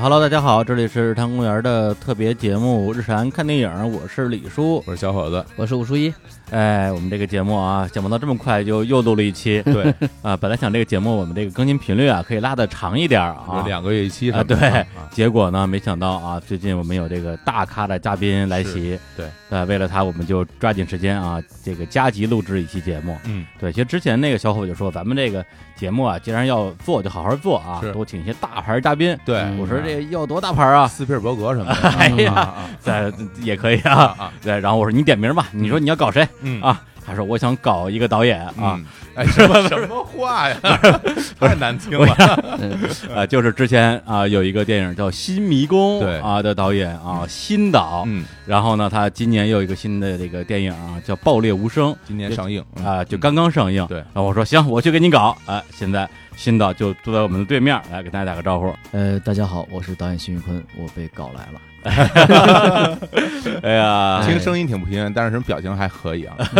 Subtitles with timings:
[0.00, 6.10] Hello，大家好，这里是日坛公园的特别节目《日坛看电影》，我是李叔，我是小伙子，我是武淑一。
[6.50, 9.62] 哎，我们这个节目啊，想不到这么快就又录了一期。
[9.62, 14.42] 对 啊，本来想这个节目我们这个更新频率啊可以拉的长一点啊，两个月一期啊。
[14.42, 18.98] 对，结果呢，没想到啊，最近我们有这个大咖的嘉宾来袭。
[19.14, 23.14] 对，呃，为了他，我们就抓紧时间啊，这个加急录制一期节目。
[23.26, 25.44] 嗯，对，其实之前那个小伙就说，咱们这个
[25.80, 29.16] 节目啊，既然要做，就好好做啊，多请一些大牌嘉宾。
[29.24, 30.86] 对，我说这要多大牌啊？
[30.86, 31.88] 斯皮尔伯格什么的。
[31.96, 34.30] 哎呀，在也可以啊。
[34.42, 36.28] 对，然后我说你点名吧，你说你要搞谁？
[36.42, 36.82] 嗯啊。
[37.10, 38.80] 他说：“我想搞一个导演啊，
[39.16, 40.56] 哎，什么什么话呀？
[41.40, 42.14] 太难听了。
[43.12, 48.04] 啊，就是之前啊有一个电影叫《新迷宫》对啊的导演啊，新导。
[48.06, 53.84] 嗯，然后呢，他今年又有一个新的这个电影啊，叫《爆裂无声》，今年上映啊，就刚刚上映。
[53.88, 55.36] 对，然后我说行，我去给你搞。
[55.46, 58.72] 哎，现在新导就坐在我们的对面，来给大家打个招呼。
[58.92, 61.60] 呃，大家好，我是导演辛玉坤，我被搞来了。”
[63.62, 66.36] 哎呀，听声音挺不平衡，但是什么表情还可以啊。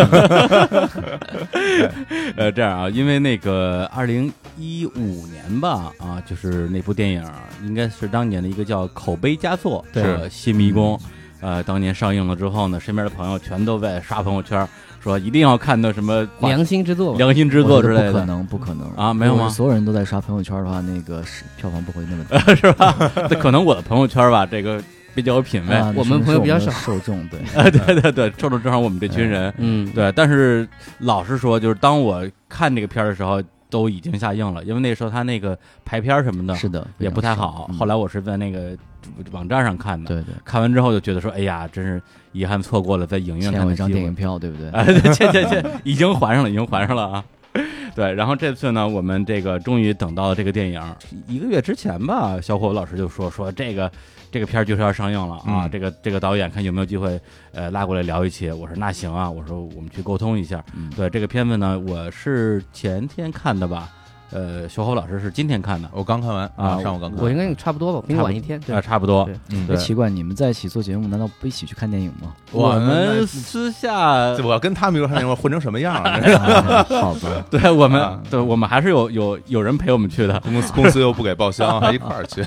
[2.37, 7.23] 呃，这样啊，因为那个二零一五年吧，啊，就是那部电影
[7.65, 10.97] 应该是当年的一个叫口碑佳作，是《新迷宫》。
[11.43, 14.69] 呃，当年上映了之后呢，身边的朋友全都在刷朋友圈，
[15.03, 18.13] 说一定要看到什么良心之作、良心之作之类的。
[18.13, 19.15] 不可能，不可能啊！
[19.15, 19.49] 没有吗？
[19.49, 22.95] 所有人都在刷朋友圈的话，那个是票房不会那么低， 是吧？
[23.31, 24.83] 那可能我的朋友圈吧，这个。
[25.15, 30.11] 比较有品位，啊、我们朋友比较少，受众 对，对对对，受众正好我们这群人，嗯，对。
[30.13, 37.71] 但是老实说，就是当我看这个片儿的时候，都已经下映了，因为那时候他那个排片什么的，是的，也不太好。
[37.79, 38.77] 后来我是在那个
[39.31, 40.35] 网站上看的，对对。
[40.45, 42.01] 看完之后就觉得说，哎呀，真是
[42.33, 44.71] 遗憾错过了在影院看一张电影票，对不对？
[44.71, 47.25] 哎，欠欠欠，已经还上了，已经还上了啊。
[47.95, 50.81] 对，然后这次呢，我们这个终于等到了这个电影，
[51.27, 53.91] 一个月之前吧，小伙老师就说说这个。
[54.31, 55.69] 这个片儿就是要上映了啊！
[55.69, 57.21] 这个这个导演看有没有机会，
[57.53, 58.51] 呃，拉过来聊一期。
[58.51, 60.65] 我说那行啊，我说我们去沟通一下。
[60.97, 63.91] 对这个片子呢，我是前天看的吧。
[64.33, 67.23] 呃，小侯老师是今天看的，我刚看完啊，上午刚看。
[67.23, 68.61] 我应该差不多吧，比你晚一天。
[68.73, 69.29] 啊，差不多。
[69.51, 69.77] 嗯，对。
[69.77, 72.33] 奇怪，你们在一起做节目，难道不一起去看电影吗？
[72.53, 74.13] 我们私下，
[74.45, 76.85] 我跟他们一块看电影，混成什么样了？
[77.01, 77.29] 好吧。
[77.51, 80.39] 对我们，对我们还是有有有人陪我们去的。
[80.41, 82.45] 公司公司又不给报销，还一块儿去。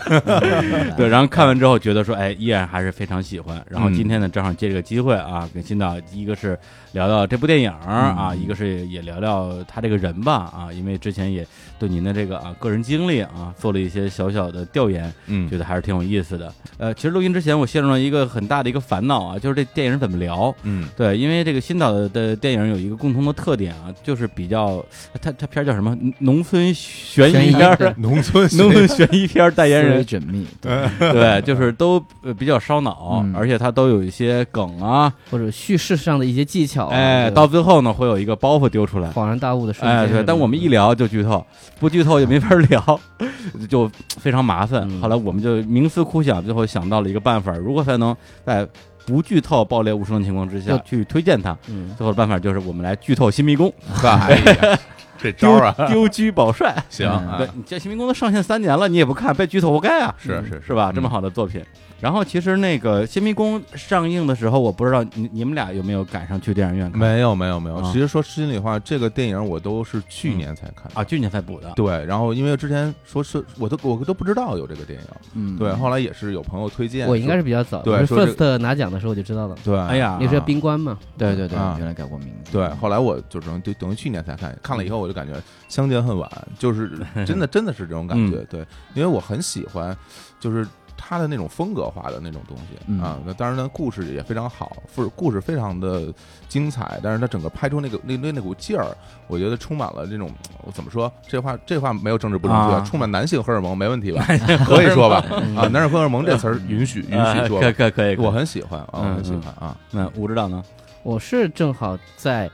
[0.96, 3.62] 对，然后看完之后觉得说，哎，依然还是非常喜欢。
[3.70, 6.58] 然后今天呢，正好借这个机会啊，跟新导一个是
[6.94, 11.46] 聊聊这部电影啊，一个是也聊聊他这个人吧啊，因为之前也
[11.84, 12.56] 对您的这个啊。
[12.60, 16.54] 个人经历啊，做了一些小小的调研，嗯，觉得还是挺有意思的。
[16.78, 20.56] 呃，其实录音之前，我陷入了一个很大的一个烦恼啊，就是这电影怎么聊？
[20.64, 24.82] 嗯，对，因为这个新导的电影有一个共同的特点啊，就是比较，
[25.22, 25.98] 它它片叫什么？
[26.20, 32.00] 农村悬疑片，农村 农村悬疑片代言人，缜密， 对，对就是都
[32.40, 39.98] 比较烧脑，而且它都有一些梗啊，或者叙事上的一些技巧，哎，到最后呢，会有一个包袱丢出来，恍然大悟的瞬间。
[39.98, 41.46] 哎，对，但我们一聊就剧透，
[41.84, 43.00] 不剧透也没法聊，
[43.70, 44.90] 就非常麻烦。
[45.02, 48.66] 后来我们就冥思苦想，最后想到了一个办法：如何才能在
[49.06, 51.54] 不剧透、爆裂无声的情况之下去推荐它？
[51.98, 53.68] 最后的办法就是我们来剧透《新迷宫
[54.08, 54.38] 》。哎
[54.72, 54.80] 呀，
[55.20, 56.74] 这招啊，丢车保帅。
[56.90, 60.16] 行，对你这《新迷宫》都上线三年了，你也不看，被剧透活该啊！
[60.18, 60.90] 是是是吧？
[60.96, 61.62] 这么好的作品。
[62.00, 67.00] 然后其实那个《新迷宫》上映的时候，我不知道你你们俩有没有赶上去电影院看？
[67.00, 67.82] 没有没有没有。
[67.84, 71.72] 其实说心里话，这个电影我都是去年才看啊，去年才补的。
[71.78, 77.08] 对，然后因为之前说是我都我都不知道有这个电影，嗯，对，后来也是有朋友推荐。
[77.08, 79.56] 我应该是比较早，对，first 拿奖的时候我就知道了。
[79.64, 81.00] 对，哎呀，你是冰棺嘛？
[81.18, 82.52] 对对对，原来改过名字。
[82.52, 86.30] 对，后来我就等就等于去年才看，看了以后我就感觉相见恨晚，
[86.60, 86.92] 就是
[87.26, 88.40] 真的真的是这种感觉。
[88.50, 88.60] 对，
[88.94, 89.96] 因为我很喜欢，
[90.38, 90.68] 就是。
[91.06, 96.14] 他的那种风格化的那种东西啊，那当然呢，故事也非常好，故故事非常的
[96.48, 98.96] 精彩，但是他整个拍出那个那那那股劲儿，
[99.28, 100.32] 我觉得充满了这种
[100.74, 101.12] 怎么说？
[101.28, 104.26] 这话这话没有政治不正确，充满男性荷尔蒙，没问题吧？
[104.66, 105.18] 可以说吧？
[105.58, 109.76] 啊，男性荷尔蒙这词儿允许允许说，可以可以可以，我很喜欢啊，我很喜欢啊。
[109.92, 110.64] 那吴指导呢？
[111.04, 112.50] 我是正好在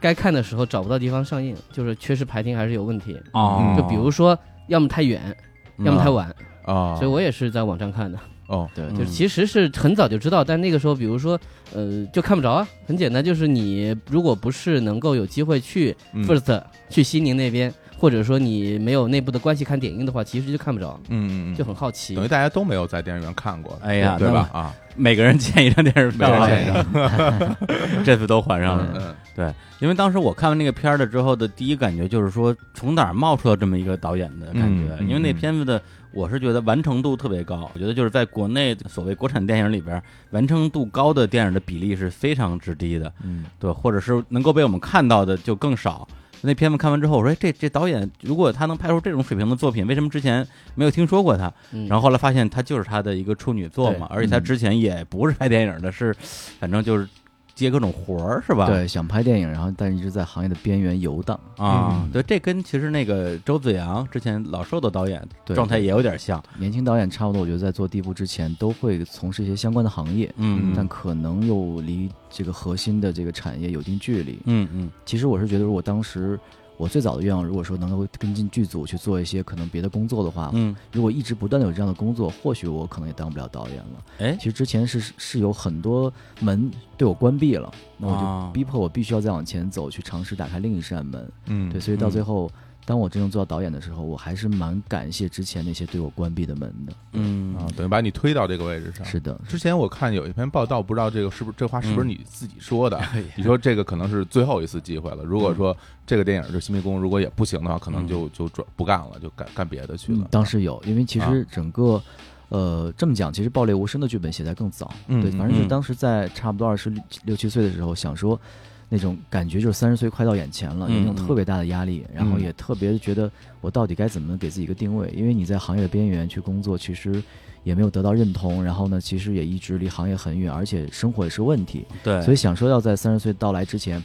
[0.00, 3.76] 该看的时候找不到地方上映，就是确实排厅还是有问题啊。
[3.76, 5.36] 就比如说，要么太远，
[5.78, 6.34] 要么太晚。
[6.66, 8.18] 啊，所以我也是在网上看的。
[8.48, 11.40] 哦， 对，就是其实是很早就知道，但那个时候，比如说，
[11.72, 12.68] 呃，就看不着啊。
[12.86, 22.28] 很简单，就是你如果不是能够有机会去 First 去西宁那边，或者说你没有内部的关系看点映的话，其实就看不着，嗯嗯嗯，就很好奇等于。
[22.28, 24.48] 大家都没有在电影院看过，哎呀对吧？
[24.52, 28.88] 啊，每个人见一张电影票啊，每人见一 这次都还上了。
[28.94, 34.96] 嗯对，因为当时我看完那个片儿了之后的第一感觉就是说，从哪儿冒出了这么一个导演的感觉？
[35.04, 35.80] 因为那嗯片子的，
[36.12, 37.70] 我是觉得完成度特别高。
[37.74, 46.08] 我觉得就是在国内所谓国产电影里边，完成度高的电影的比例是非常之低的，嗯，对，或者是能够被我们看到的就更少。
[46.42, 51.52] 那片子看完之后，我说，哎，这这导演如果他能拍出这种水平的作品，为什么之前没有听说过他？
[51.72, 56.14] 嗯然后后来发现他就是他的一个处女作嘛，而且他嗯之前也不是拍电影的，是
[56.60, 57.08] 反正就是
[57.56, 58.66] 接各种活儿，是吧？
[58.66, 61.40] 对，想拍电影，然后但一直在行业的边缘游荡。
[61.56, 74.38] 啊，嗯对，这跟其实那个周子阳之前老受的导演状态也有点像，年轻导演差不多，我觉得在做第一部之前都会从事一些相关的行业，嗯但可能又离这个核心的这个产业有一定距离。
[74.44, 76.38] 嗯嗯其实我是觉得，如果当时
[76.76, 84.04] 我最早的愿望，如果说能够跟进剧组去做一些可能别的工作的话，嗯，如果一直不断的有这样的工作，或许我可能也当不了导演了。
[84.18, 91.32] 哎其，实之前是是有很多门对我关闭了，那我啊就逼迫我必须要再往前走，去尝试打开另一扇门。
[91.46, 92.50] 嗯，对，所以到嗯最后，
[92.86, 96.92] 当我真正做到导演的时候，我还是蛮感谢之前那些对我关闭的门的。
[97.12, 99.04] 嗯啊，等于把你推到这个位置上。
[99.04, 102.96] 是的，之前我看有一篇报道，不知道这个是不是这话是不是嗯你自己说的？
[103.12, 105.22] 哎你说这个可能是最后一次机会了。
[105.24, 112.00] 如果说这个电影就《新迷宫》如果也不行的话，可能就就转不干了，就干干别的去嗯了。，当时有，因为其啊实整个。
[112.48, 116.92] 呃，这么讲，其实《爆裂无声》的剧本写在更早，对，嗯对反正就嗯当时在差不多二十
[117.24, 118.40] 六七岁的时候，想说
[118.88, 122.40] 那种感觉就是三十岁快到眼前了，有那种特别大的压力，然后嗯。
[122.40, 123.30] 也特别觉得
[123.60, 127.22] 我到底该怎么给自己一个定位，因为你在行业的边缘去工作，其实
[127.64, 134.02] 也没有得到认同，然后呢，其实也一直离行业很远，而且生活也是问题，对，所以想说要在三十岁到来之前，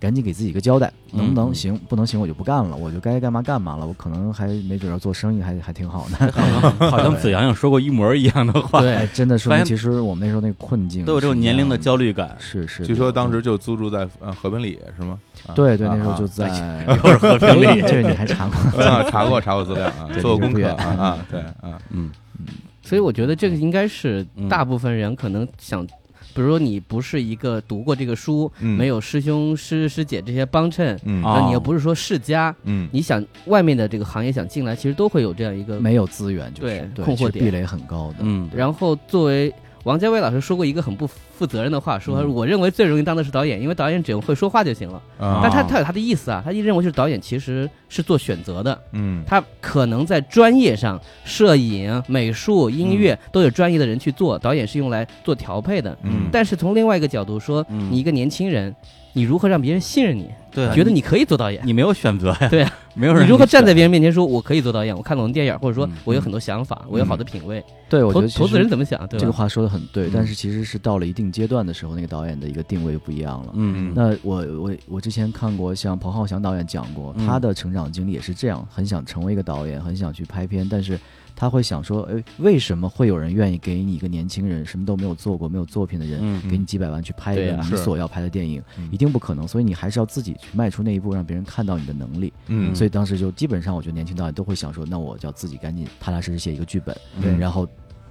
[0.00, 1.78] 赶紧给自己一个交代，能不能嗯行？
[1.88, 3.86] 不能行我就不干了，我就该干嘛干嘛了。
[3.86, 6.32] 我可能还没准要做生意还，还挺好的。
[6.90, 12.86] 好像子阳阳说过一模一样的话，对，真的说明其实我们那时候那个困境都有这种年龄的焦虑感，是是。
[12.86, 15.18] 据说当时就租住在呃和平里是吗？
[15.46, 18.80] 啊对对，啊那时候就啊在 又是和平里 这个你还查过？
[18.82, 22.46] 啊查过查过资料啊，对做过功课啊啊，对啊，嗯嗯
[22.82, 25.86] 所以我觉得这个应该是嗯大部分人可能想，
[26.34, 35.80] 比如说你不是一个读过这个书，嗯没有师兄师师姐这些帮衬，嗯啊那你又不是说世家，嗯你想外面的这个行业想进来，其实都会有这样一个。
[35.80, 38.16] 没有资源，就是对对困惑点其实壁垒很高的。
[38.20, 39.52] 嗯，然后作为
[39.84, 45.00] 王家卫老师说过一个很不负责任的话，说嗯我认为最容易当的是导演，因为导演只要会说话就行了。
[45.18, 55.96] 啊但他他有他的意思啊，他一认为就是导演其实是做选择的，嗯他可能在专业上，摄影、美术、音乐都有专业的人去做，导演是用来做调配的。
[56.02, 58.74] 嗯但是从另外一个角度说，嗯你一个年轻人，
[59.12, 61.60] 你如何让别人信任你，对，觉得你可以做导演？
[61.64, 64.96] 你没有选择呀，对啊， 没有人你如何站在别人面前说我可以做导演？
[64.96, 67.62] 我看懂电影，或者说嗯我有很多想法，我有好的品味。
[67.88, 69.04] 对，我觉投得投资人怎么想？
[69.08, 69.18] 对？
[69.18, 73.52] 这个话说的很对，嗯但是其实是到了一定阶段的时候，那个导演的一个定位不一样了。
[73.54, 80.98] 嗯那我我我之前看过像彭浩翔导演讲过，嗯他的成长经历也是这样，很想成为一个导演，很想去拍片，但是
[81.40, 89.48] 他会想说，哎，为什么会有人愿意给你一个年轻人，什么都没有做过、没有作品的人，嗯给你几百万去拍一个你所要拍的电影，嗯一定不可能。
[89.48, 92.30] 所以你还是要自己去迈出那一步，让别人看到你的能力。
[92.48, 97.66] 嗯所以当时就基本上，我觉得年轻导演都会想说，那我就要自己赶紧踏踏实实写一个剧本，对然后。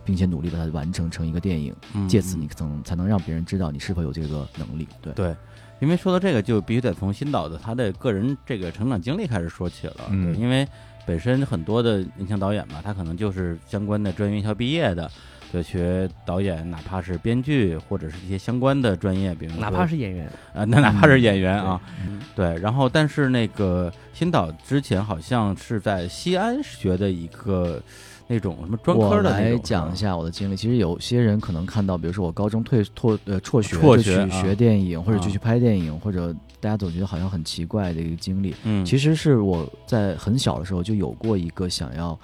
[0.06, 4.88] 并且努力把它完成成一个电影，嗯借此你可能才能让别人知道你是否有这个能力。
[5.04, 5.36] 对，对，
[5.80, 10.10] 因为说到这个，就必须得从新导的他的个人这个成长经历开始说起了。
[10.36, 10.68] 因为
[11.10, 15.10] 本身很多的年轻导演吧，他可能就是相关的专业院校毕业的，
[15.52, 27.82] 就，学导演，哪怕是编剧或者是一些相关的专业，比如哪怕是演员，啊，那哪怕是演员啊，嗯对，然后但是那个新导之前好像是在西安学的一个
[28.28, 30.56] 那种什么专科的那种，来讲一下我的经历。
[30.56, 38.56] 其实有些人可能看到，比如说我高中退辍呃辍学就去辍学去学电影，或者就啊去拍电影，或者大家总觉得好像很奇怪的一个经历。
[38.64, 42.18] 嗯，其实是我在很小的时候就有过一个想要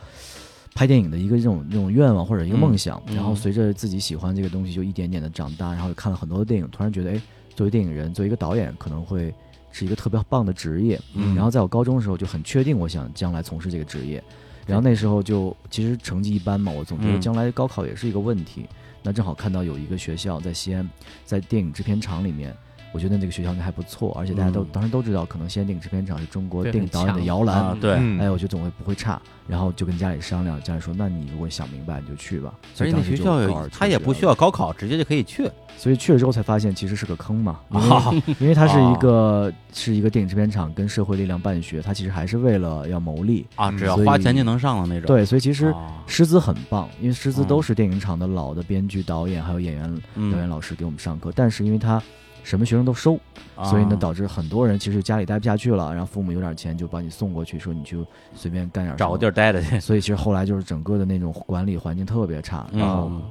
[0.73, 7.21] 拍电影的一个这种这种愿望或者一个梦想，嗯然后随着自己喜欢这个东西，就一点点的长大，然后看了很多的电影，突然觉得，哎，
[7.55, 9.33] 作为电影人，作为一个导演，可能会
[9.71, 10.99] 是一个特别棒的职业。
[11.13, 14.21] 嗯然后在我高中的时候就很确定，我想将来从事这个职业。
[14.67, 18.65] 然后那时候就其实成绩一般嘛，我总觉得嗯将来高考也是一个问题。
[19.03, 20.89] 那正好看到有一个学校在西安，
[21.23, 22.51] 在电影制片厂里面，
[22.95, 27.53] 我觉得那个学校应该还不错，而且大家都、嗯当时都知道，可能西安电影制片厂是中国电影导演的摇篮。
[27.57, 32.53] 啊，对，嗯哎，我觉得总会不会差，然后就跟家里商量，家里说，那你如果想明白，你就去吧。
[32.73, 43.45] 所而且那学校有他也不需要，高考，直接就可以去所以去了之后才发现其实是个坑嘛， 因为、 啊因为它是一个、是一个电影制片厂跟社会力量办学，它其实还是为了要牟利。
[43.55, 45.05] 啊，嗯只要花钱就能上的那种。
[45.05, 49.83] 对，所以其实啊师资很棒，因为师资嗯都是电影厂的老的编剧、导演还有演员、
[50.15, 52.01] 导演嗯，老师给我们上课，但是因为他
[52.45, 53.19] 什么学生都收，
[53.63, 59.31] 所以呢啊导致很多人其实家里待不下去了，然后父母有点钱就把你送过去，说你就随便干点找个地儿。
[59.31, 59.79] 待着去。
[59.79, 63.23] 所以其实后来就是整个的那种管理环境特别差，然后嗯，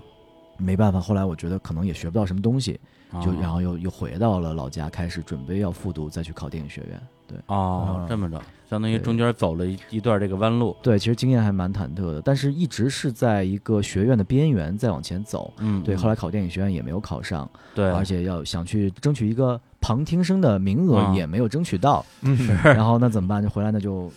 [0.57, 2.79] 没办法，后来我觉得可能也学不到什么东西，
[3.23, 7.01] 就啊然后又又回到了老家，开始准备要复读，再去考电影学院。
[7.29, 8.43] 对哦，啊这么着，
[8.75, 10.77] 相当于中间走了一一段这个弯路。
[10.83, 15.53] 对，其实经验还蛮忐忑的，但是一直是在一个学院的边缘在往前走。
[15.59, 23.43] 嗯，对，嗯后来考电影学院也没有考上，对，而且要想去争取一个旁听生的名额啊也没有争取到，嗯 然后那怎么办？
[23.43, 24.11] 就回来那就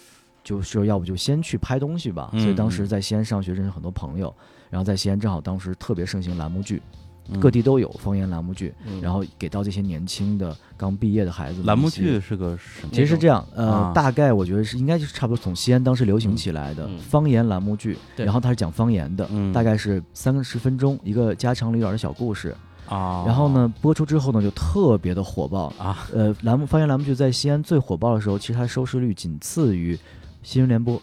[0.43, 2.29] 就说要不就先去拍东西吧。
[2.33, 4.33] 嗯所以当时在西安上学认识很多朋友，
[4.69, 6.99] 然后在西安正好当时特别盛行栏目剧，嗯
[7.39, 9.01] 各地都有方言栏目剧，嗯。
[9.01, 12.89] 然后给到这些年轻的刚毕业的孩子栏目剧是个什么？
[12.91, 13.91] 其实是这样，呃，啊。
[13.93, 18.25] 大概我觉得是应该就是差不多从西安当时流行起来的方言栏目剧，对。
[18.25, 19.51] 然后它是讲方言的，嗯。
[19.51, 22.55] 大概是三十分钟一个家长里短的小故事，
[22.87, 29.97] 啊，然后呢播出之后呢就特别的火爆，啊，呃，栏目方言栏目剧在西安最火爆的时候，其实它收视率仅次于
[30.43, 31.01] 新闻联播，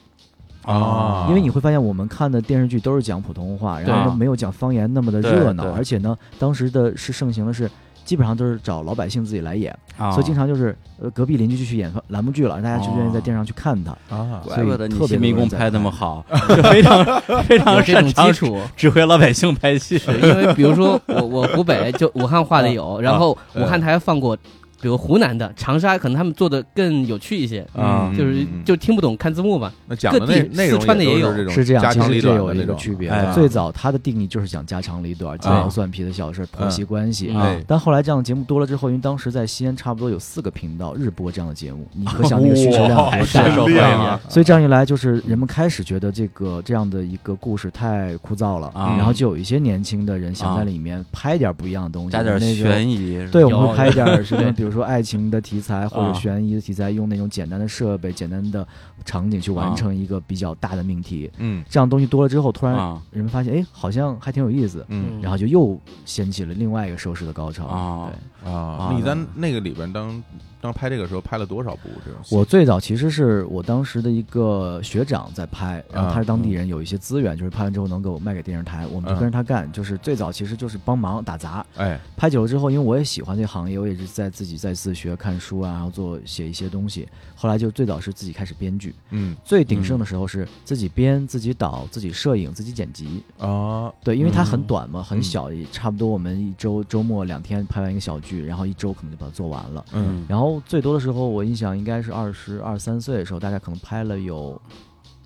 [0.64, 7.70] 啊因为你会发现我们看的电视剧都是讲普通话，然后没有讲方言那么的热闹，而且呢当时的是盛行的是。
[8.04, 13.92] 基本上都是找老百姓自己来演，啊所以经常就是呃隔壁邻居就去演栏目剧了，大家就愿意在电视上去看他。
[14.14, 17.02] 啊，怪不得你特别新迷宫多人在拍那么好，就 非常
[17.44, 18.60] 非常有这种擅长基础。
[18.76, 19.98] 指挥老百姓拍戏。
[20.22, 24.36] 因为比如说我我湖北就武汉话的有， 然后武汉台放过，
[24.84, 28.10] 比如湖南的长沙，可能他们做的更有趣一些，啊。
[28.12, 29.72] 嗯就是嗯就听不懂看字幕嘛。
[29.86, 33.08] 那讲的各地内内容四川的也有是这种是这样，其实这有一个区别。
[33.08, 37.34] 哎最早它的定义就是讲家长里短、鸡毛蒜皮的小事儿、婆媳关系。
[37.66, 43.64] 但后来这样的节目多了之后，因为当时在西安差不多有四个频道日播这样的节目，你可想那个需求量哇多大受？
[43.64, 44.20] 欢迎了啊。
[44.28, 48.94] 所以这样一来，就是人们开始觉得这个这样的一个故事太枯燥了，啊。
[48.98, 56.12] 然后就有一些年轻的人想在里面拍点不一样的东西，加点那个悬疑，对，我们会拍一点什么，比如说爱情的题材或啊。
[56.12, 58.66] 者悬疑的题材，用那种简单的设备、简单的
[59.04, 61.30] 场景去完啊成一个比较大的命题。
[61.38, 61.64] 嗯。
[61.68, 63.00] 这样东西多了之后，突然啊。
[63.10, 65.20] 人们发现，哎，好像还挺有意思，嗯。
[65.22, 67.66] 然后就又掀起了另外一个收视的高潮。
[67.66, 68.10] 啊。
[68.42, 68.92] 对，啊。
[68.96, 70.22] 你在那个里边当
[70.64, 72.34] 当时拍这个时候拍了多少部这种戏？
[72.34, 79.70] 我最早其实是我当时的一个学长在拍，然后他是当地人，有一些资源，就是拍完之后能给我卖给电视台，我们就跟着他干。
[79.72, 87.06] 就是最早其实就是帮忙打杂，哎拍久了之后，因为我也喜欢这个行业，我也是在自己在自学看书啊，然后做写一些东西。
[87.34, 93.22] 后来就最早是自己开始编剧，嗯最鼎盛的时候是自己编、自己导、自己摄影、自己剪辑。
[93.38, 99.84] 啊对，因为它嗯很短嘛，很小，也差不多我们一周周末两天拍完一个小剧，然后一周可能就把它做完了。
[99.92, 104.60] 嗯然后最多的时候，我印象应该是二十二三岁的时候，大概可能拍了有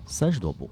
[0.05, 0.69] 三十多部。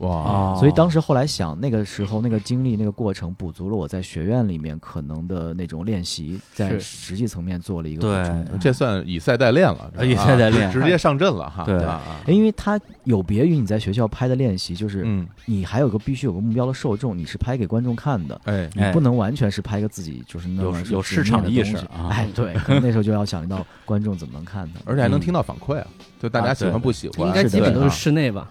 [0.00, 0.14] 哇。
[0.14, 8.42] 啊，所以当时后来想，那个时候那个经历、那个过程，补足了我在学院里面可能的那种练习，在实际层面做了一个对。
[8.44, 8.58] 补充。
[8.58, 10.68] 这算以赛代练了，以 赛代练。
[10.68, 11.64] 啊直接上阵了哈。
[11.64, 12.34] 对。
[12.34, 22.08] 因为它有别于你在学校拍的练习，就是嗯，你还有个必须有个目标的受众，你是拍给观众看的，哎，哎你不能完全是拍个自己就是那有么有市场意识啊。
[22.10, 24.80] 哎，对， 可能那时候就要想到观众怎么能看它。
[24.84, 25.86] 而且还能听到反馈啊，
[26.22, 28.48] 就大家喜欢不喜欢，应该基本都是室内吧？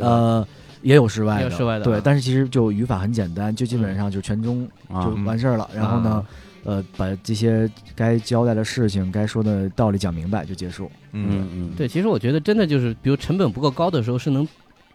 [0.00, 0.46] 呃，
[0.84, 5.68] 也有室外的，也有室外的啊，对但是其实就语法很简单，就基本上就全中啊就完事儿了。
[5.74, 6.24] 然后呢，
[6.64, 10.90] 呃，把这些该交代的事情、该说的道理讲明白就结束。
[11.12, 14.46] 嗯嗯嗯，对，其实我觉得真的就是，比如成本不够高的时候，是能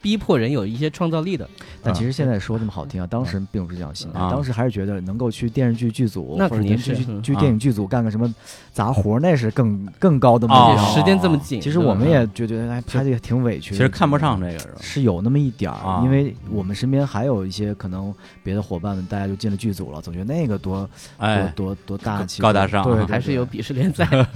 [0.01, 1.47] 逼迫人有一些创造力的。
[1.81, 4.29] 但其实现在说这么好听啊，当时并不是这样心态，啊。
[4.29, 8.33] 当时还是觉得能够去电视剧剧组，那肯定或者去去是嗯去电影剧组干个什么
[8.73, 10.85] 杂活，那是更更高的目哦标。
[10.93, 13.71] 时间这么紧，其实我们也觉得哎，拍这个挺委屈。
[13.71, 14.73] 其实看不上这个是吧？
[14.81, 16.01] 是有那么一点儿，啊。
[16.03, 18.13] 因为我们身边还有一些可能
[18.43, 22.83] 别的伙伴们，大家就进了剧组了，总觉得那个多哎，多多多大气、高大上。
[22.83, 24.05] 啊对，还是有鄙视链在。
[24.05, 24.27] 的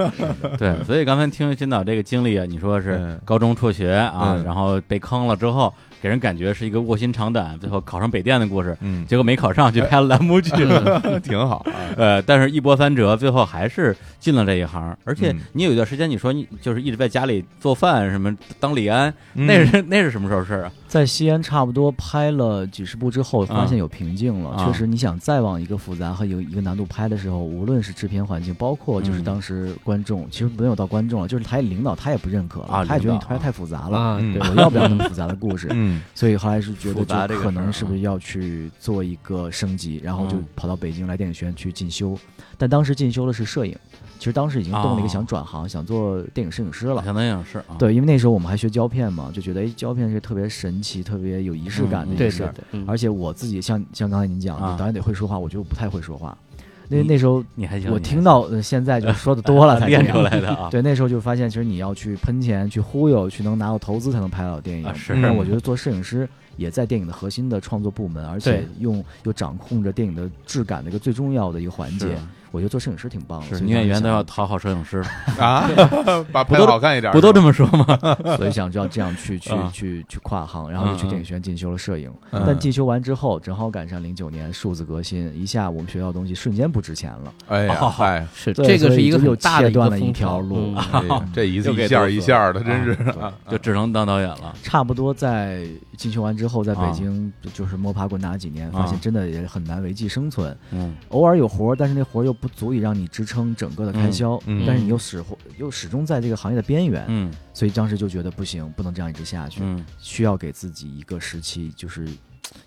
[0.58, 3.20] 对，所以刚才听金导这个经历啊，你说是嗯。
[3.24, 4.44] 高中辍学啊，嗯。
[4.44, 10.50] 然后被坑了之后，给人感觉是一个卧薪尝胆，最后考上北电的故事，嗯，结果没考上，去拍了栏目剧，
[11.22, 11.72] 挺好啊。
[11.96, 14.96] 呃，但是一波三折，最后还是进了这一行。
[15.04, 20.72] 而且嗯你有一段时间，你说你就是一直在家里做饭，什么当李安，嗯那是那是什么时候事儿啊？
[20.86, 24.50] 在西安差不多拍了几十部之后，发现有瓶颈了。
[24.50, 34.18] 啊确实，你想再往一个复杂和有一个难度拍的时候，无论是制片环境，包括就是嗯当时观众，其实没有到观众了，就是台里领导他也不认可了，啊他也觉得你拍太复杂了。
[34.20, 35.68] 对我要不要那么复杂的故事？
[35.86, 42.18] 嗯所以后来是觉得就可能是不是要去做一个升级，然后就嗯跑到北京来电影学院去进修。
[42.58, 43.76] 但当时进修的是摄影，
[44.18, 47.04] 其实当时已经动了一哦个想转行，想做电影摄影师了。
[47.04, 52.54] 想当影师啊，对，因为那时候我们还学胶片嘛，就觉得哎，胶片是特别神奇、特别有仪式感的一对个事儿。
[52.86, 56.36] 而且我自己像像刚才您讲啊，导演得会说话，我觉得我不太会说话。
[56.88, 64.86] 那那时候你还行，我听到呃现在就说的多了 才练出来的啊，对，那时候就发现，其实你要去喷钱、去忽悠、去能拿到投资才能拍到电影。
[64.86, 72.08] 啊是但我觉得做摄影师也在电影的核心的创作部门，而且用又掌控着电影的质感的一个最重要的一个环节。
[72.56, 73.58] 我觉得做摄影师挺棒的。
[73.58, 75.04] 是女演员都要讨好摄影师，
[75.38, 75.68] 啊，
[76.32, 77.98] 把拍不都好看一点，不都这么说吗？
[78.38, 79.70] 所以想就要这样去去啊。
[79.72, 82.10] 去去跨行，然后就去嗯电影学院进修了摄影。
[82.30, 82.42] 嗯。
[82.46, 87.34] 但进修完之后，正好赶上零九年数字革新，一下我们学校的东西瞬间不值钱了。
[87.48, 90.74] 哎呀，是对这个是一个很大的一个切断了一风潮条路。
[91.34, 93.34] 这一次一下一下的，真是啊。
[93.50, 94.54] 就只能当导演了。
[94.62, 100.56] 差不多在进修完之后，在啊北京就是摸爬滚打几年，发现真的也很难维系生存。
[100.70, 100.94] 嗯。
[101.10, 105.22] 偶尔有活，但是那活又不足以让你支撑整个的开销，嗯嗯但是你又始
[105.58, 112.06] 又始终在这个行业的边缘，嗯所以当时就觉得不行，不能这样一直下去，嗯需要给自己一个时期，就是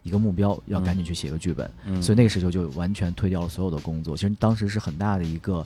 [0.03, 1.69] 一个目标，要赶紧去写个剧本。
[1.85, 4.15] 嗯，所以那个时候就完全推掉了所有的工作。
[4.15, 5.65] 其实当时是很大的一个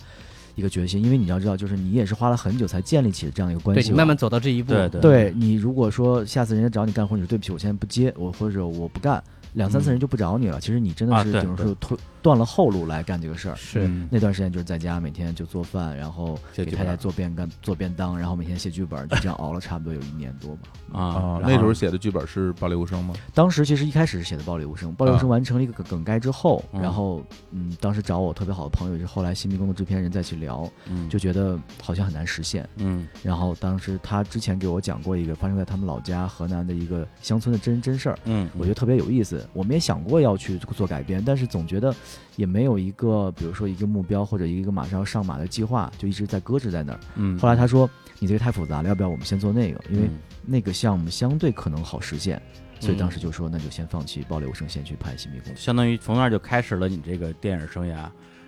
[0.55, 3.81] 一个决心，因为你要知道，就是你也是花了很久才建立起这样一个关系。
[3.81, 9.21] 对你慢慢走到这一步，对对对你如果说下次人家找你干活，你说对不起，我现在不接，我或者我不干，
[9.53, 10.61] 两三次人就不找你了。
[10.61, 13.55] 其实你真的是比如说推断了后路来干这个事儿。
[13.55, 20.61] 是嗯那段时间就是在家每天就做饭，然后给太太做便干做便当，然后每天写剧本，就这样熬了差不多有一年多吧。
[20.93, 23.13] 啊那时候写的剧本是《暴力无声》吗？
[23.33, 32.67] 当时其实一开始是写的《暴力无声》，《暴力无声》完成了一个梗梗概之后，嗯然后嗯，当时找我特别好的朋友，就是后来新迷宫的制片人再去聊，嗯就觉得好像很难实现。
[32.77, 39.45] 嗯然后当时他之前给我讲过一个发生在他们老家河南的一个乡村的真人真事儿，嗯，我觉得特别有意思。
[39.51, 41.93] 我们也想过要去做改编，但是总觉得
[42.35, 46.99] 也没有一个，比如说一个目标或者一个马上要上马的计划，就一直在搁置在那儿。
[47.15, 47.89] 嗯，后来他说
[48.19, 49.83] ：“你这个太复杂了，要不要我们先做那个？
[49.89, 52.41] 因为嗯那个项目相对可能好实现。”
[52.79, 55.55] 所以嗯当时就说：“那就先放弃暴力无声，先去拍新迷宫。
[55.55, 57.95] 相当于从那儿就开始了你这个电影生涯。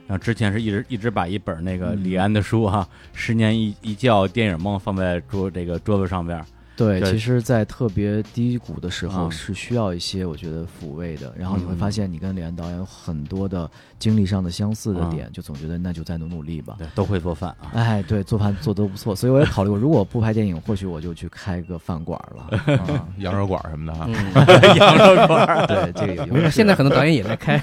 [0.08, 6.46] 然后之前是一直一直把一本那个嗯李安的书哈，十年一一觉电影梦放在桌这个桌子上边儿。”
[6.76, 11.34] 对，对其实，在特别低谷的时候啊是需要一些我觉得抚慰的。
[11.38, 16.76] 然后你会嗯发现，你跟李安导演有很多的经历上的相似的啊点，就总觉得那就再努努力吧。
[16.78, 17.72] 对，都会做饭啊。
[17.74, 22.58] 哎，对，做饭做的都不错，所以我也考虑过，如果不拍电影，或许我就去开个饭馆了。
[22.78, 24.06] 啊，羊肉馆什么的哈。
[24.10, 24.16] 嗯，
[24.78, 25.66] 羊肉馆儿。
[25.68, 27.58] 对，这个有现在很多导演也在开，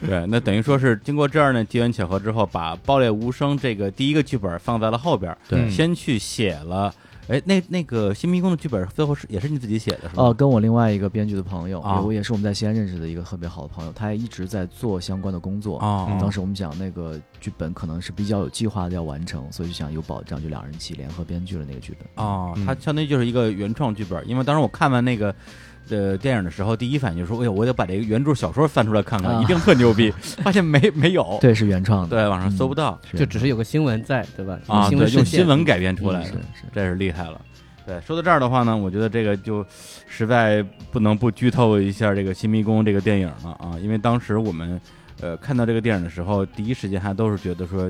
[0.00, 6.94] 对，那等于说是经过这样的机缘巧合之后，把《爆裂无声》这个第一个剧本放在了后边，对先去写了。
[7.28, 10.24] 哎，那那个新迷宫的剧本最后是也是你自己写的，是吗？
[10.24, 15.78] 哦，跟我另外一个编剧的朋友，啊我也是我们在西安认识的一个特别好的朋友，他也一直在做相关的工作。
[15.80, 22.24] 哦，当时我们讲那个剧本可能是比较有计划的要完成，所以就想有保障，就两人一起联合编剧了那个剧本。
[22.24, 25.34] 哦，嗯它相当于就是一个原创剧本，因为当时我看完那个。
[25.88, 30.10] 呃，电影的时候，第一反应就是说，哎呦，我得把这个原著小说翻出来看看，啊一定特牛逼。
[30.42, 34.58] 发现没没有，对，是原创的，对，网上搜不到是就只是有个新闻在，对吧？
[34.66, 36.64] 啊，对，新闻事件用新闻改编出来的嗯是，是。
[36.74, 37.40] 这是厉害了。
[37.86, 39.64] 对，说到这儿的话呢，我觉得这个就
[40.08, 44.80] 实在不能不剧透一下这个《新迷宫》这个电影了啊，因为当时我们
[45.20, 47.88] 呃看到这个电影的时候，第一时间还都是觉得说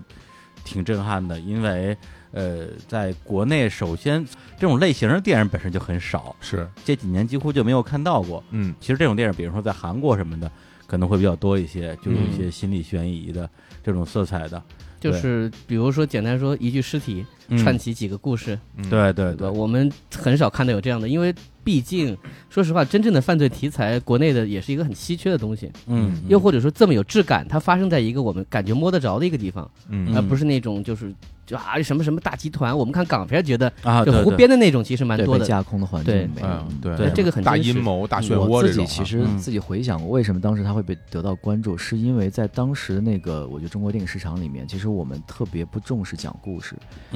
[0.64, 1.96] 挺震撼的，因为
[2.36, 4.22] 呃，在国内首先
[4.58, 8.44] 这种类型的电影本身就很少，是，这几年几乎就没有看到过。
[8.50, 8.74] 嗯。
[8.78, 10.50] 其实这种电影，比如说在韩国什么的，
[10.86, 13.48] 可能会比较多一些，就有一些心理悬疑的
[13.82, 14.62] 这种色彩的。
[15.00, 18.90] 就是比如说简单说一具尸体嗯串起几个故事，嗯。
[18.90, 19.36] 对对对？
[19.36, 22.14] 对，我们很少看到有这样的，因为毕竟
[22.50, 25.72] 说实话，真正的犯罪题材，国内的也是一个很稀缺的东西。
[25.86, 30.14] 嗯，又或者说这么有质感，它发生在一个我们感觉摸得着的一个地方，嗯。
[30.14, 31.10] 而不是那种就是
[31.46, 35.46] 就啊什么什么大集团，我们看港片觉得啊，就湖边的那种其实蛮多的。
[35.46, 36.96] 架空的环境里面，嗯，对。
[36.96, 46.74] 对，这个很大阴谋、大漩涡自己其实自己回想过，为什么当时他会被得到关注，是因为在当时的那个我觉得中国电影市场里面，其实我们特别不重视讲故事，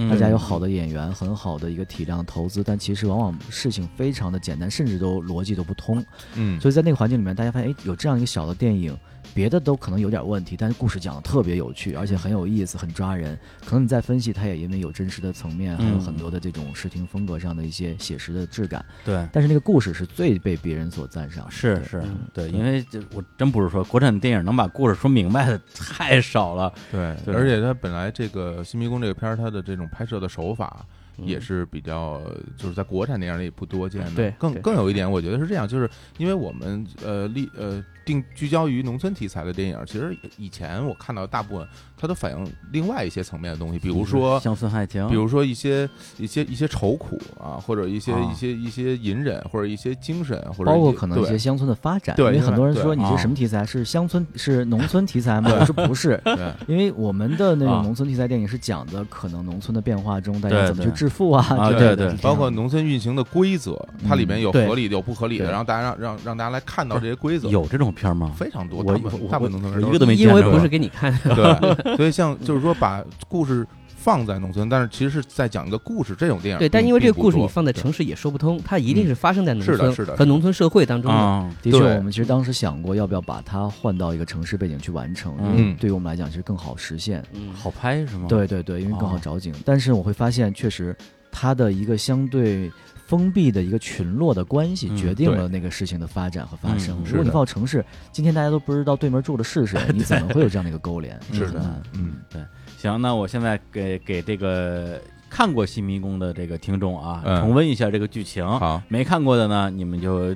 [0.09, 6.05] 大家有好的演员，很好的一个体量投资，但其实往往事情非常的简单，甚至都逻辑都不通。
[6.37, 8.97] 嗯，所以在那个环境里面，大家发现，哎，有这样一个小的电影。
[9.35, 13.39] 别的都可能有点问题，但是故事讲的特别有趣，而且很有意思，很抓人。
[13.65, 18.85] 可能你再分析，它也因为有真实的层面，还有很多的这种视听风格上的一些写实的质感。
[19.05, 21.51] 对，但是那个故事是最被别人所赞赏。
[21.51, 26.73] 是是，对，因为这我真不是说国产电影能把故事说明白的太少了。
[26.91, 30.85] 对，而且它本来这个《新迷宫》这个片儿，它的这种拍摄的手法。
[31.23, 32.19] 也是比较，
[32.57, 34.11] 就是在国产电影里不多见的。
[34.13, 41.67] 对，更更有一点，我觉得是这样，就是因为我们呃历呃定聚焦于农村题材的电影，其实以前我看到大部分。
[42.03, 45.87] 它都反映另外一些层面的东西，比如说乡村爱情，比如说一些
[46.17, 52.17] 一些一些愁苦啊，或者一些一些一些隐忍，或者一些精神，或者包括可能一些乡村的发展。
[52.17, 53.67] 对，因为很多人说你是什么题材？
[53.67, 55.51] 是乡村是农村题材吗？
[55.61, 56.19] 我说不是，
[56.67, 67.47] 因为我们的那种农村题材电影是讲的可能农村的变化中大家怎么去致富啊，对对，包括农村运行的规则，它里面有合理的有不合理的，然后大家让让让大家来看到这些规则。
[67.51, 68.33] 有这种片吗？
[68.37, 68.93] 非常多，我
[69.29, 71.17] 大部分农村人一个都没见过，因为不是给你看。
[71.25, 71.97] 对。
[71.97, 76.15] 所以，像就是说，把故事放在农村，但是其实是在讲一个故事。
[76.15, 81.51] 这种电影对，但因为这个故事你放在城市也说不通，它一定是发生在农村的和农村社会当中的。
[81.63, 87.23] 的确，我们其实当时想过，要不要把它换到一个城市背景去完成，因为对于我们来讲，其实更好实现，
[87.55, 88.27] 好拍是吗？
[88.29, 89.53] 对对对，因为更好找景。
[89.65, 90.97] 但是我会发现，确实
[91.31, 92.71] 它的一个相对。
[93.11, 96.97] 封闭的一个群落的关系，决定了那个事情的发展和发生。
[97.05, 101.19] 如果你放城市，今天大家都不知道对门住的是谁， 你怎么会有这样的一个勾连？
[101.33, 102.41] 是的，嗯，对。
[102.79, 108.47] 行，那我现在给给这个看过《新迷宫》的这个听众啊，重温一下这个剧情。
[108.47, 110.33] 好，没看过的呢，你们就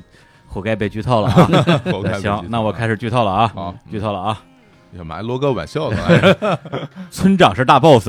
[0.48, 1.48] 活该被剧透了啊。
[2.20, 3.46] 行，那我开始剧透了啊。
[3.54, 4.42] 好，剧透了啊。
[4.96, 5.20] 干嘛？
[5.20, 6.58] 罗哥玩笑呢？
[7.10, 8.08] 村长是大 boss，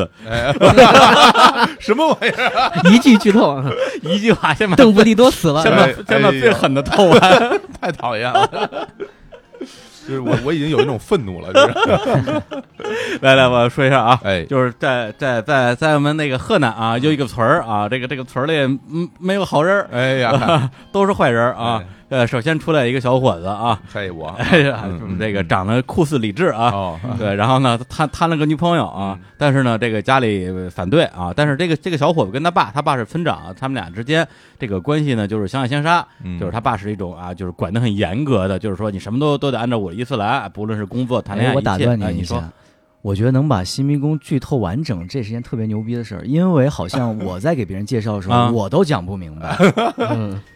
[1.80, 2.89] 什么玩意儿？
[2.89, 3.62] 一句剧透，
[4.04, 8.88] 一句话先把邓布利多死了，先把先把最狠的透完，太讨厌了。
[10.08, 18.56] 就是我我已经有一种愤怒了，就是来来，我说一下啊，哎，就是在在在在我们那个河南啊，有一个村儿啊，这个这个村儿里
[18.93, 21.82] 嗯没有好人，哎呀，都是坏人啊。
[22.10, 24.86] 呃，首先出来一个小伙子啊，嘿我， 哎呀，
[25.20, 34.28] 这个长得酷似李志啊，对，然后呢，他谈了个女朋友啊，但是呢，这个家里反对啊，但是这个这个小伙子跟他爸，他爸是村长，他们俩之间
[34.60, 36.06] 这个关系呢，就是相爱相杀，
[36.39, 42.52] 就是他爸是一种啊，就是管得很严格的，就是说你什么都都得按照我的意思来，不论是工作、谈恋爱，我打断你一下，
[43.02, 49.58] 我觉得能把新迷宫剧透完整，这是件特别牛逼的事儿，因为好像 我在给别人介绍的时候，我都讲不明白。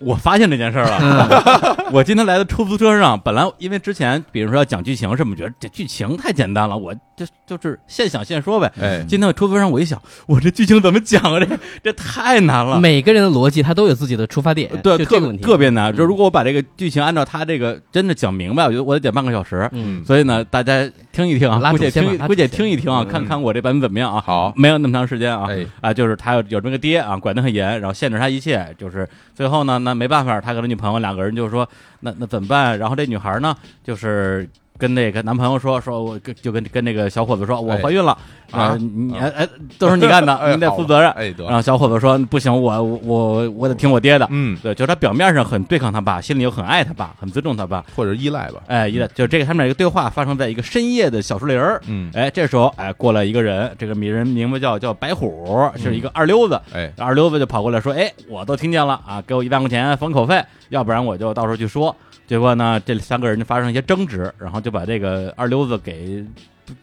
[0.00, 1.88] 我发现这件事儿了。
[1.92, 8.70] 我今天来的出租车上，本来因为之前比如说要讲剧情什么，觉得这剧情太简单了，我就就是现想现说呗。
[8.80, 11.40] 哎，今天出租车上我一想，我这剧情怎么讲啊？
[11.40, 12.78] 这这太难了。
[12.78, 15.94] 每个人的逻辑他都有自己的出发点，对，特别特别难。
[15.94, 19.68] 就如果我把这个剧情按照他这个真的讲明白，我觉得我得讲半个小时。
[19.72, 24.22] 嗯，所以呢，大家听一听啊，姑且听姑且听一听啊，看看我这版本怎么样啊？
[24.24, 25.46] 好，没有那么长时间啊。
[25.48, 31.66] 哎啊，就是他有有这么个爹啊，管得很严，然后限制他一切，就是最后呢，那没办法，他跟他女朋友两个人就是说，
[32.00, 32.78] 那那怎么办？
[32.78, 34.46] 然后这女孩呢，就是
[34.78, 38.16] 跟那个男朋友说，说我跟就跟跟那个小伙子说，我怀孕了
[38.52, 41.10] 啊，你哎都是你干的， 你得负责任。
[41.10, 44.26] 哎，然后小伙子说不行，我我我得听我爹的。
[44.30, 48.62] 嗯，对，就是他表面上很对抗他爸，心里又很爱他爸，很尊重他爸，或者依赖吧。
[48.68, 49.08] 哎，依赖。
[49.08, 51.80] 就这个他们俩一个对话发生在一个深夜的小树林儿。
[51.88, 56.60] 嗯，哎，这时候哎过来一个人，这个名人名字叫叫白虎，是一个二溜子。
[56.72, 61.94] 哎，二溜子就跑过来说，哎，我都听见了啊，给我一万块钱封口费，要不然我就到时候去说。
[62.28, 66.24] 结果呢，这三个人就发生一些争执，然后就把这个二溜子给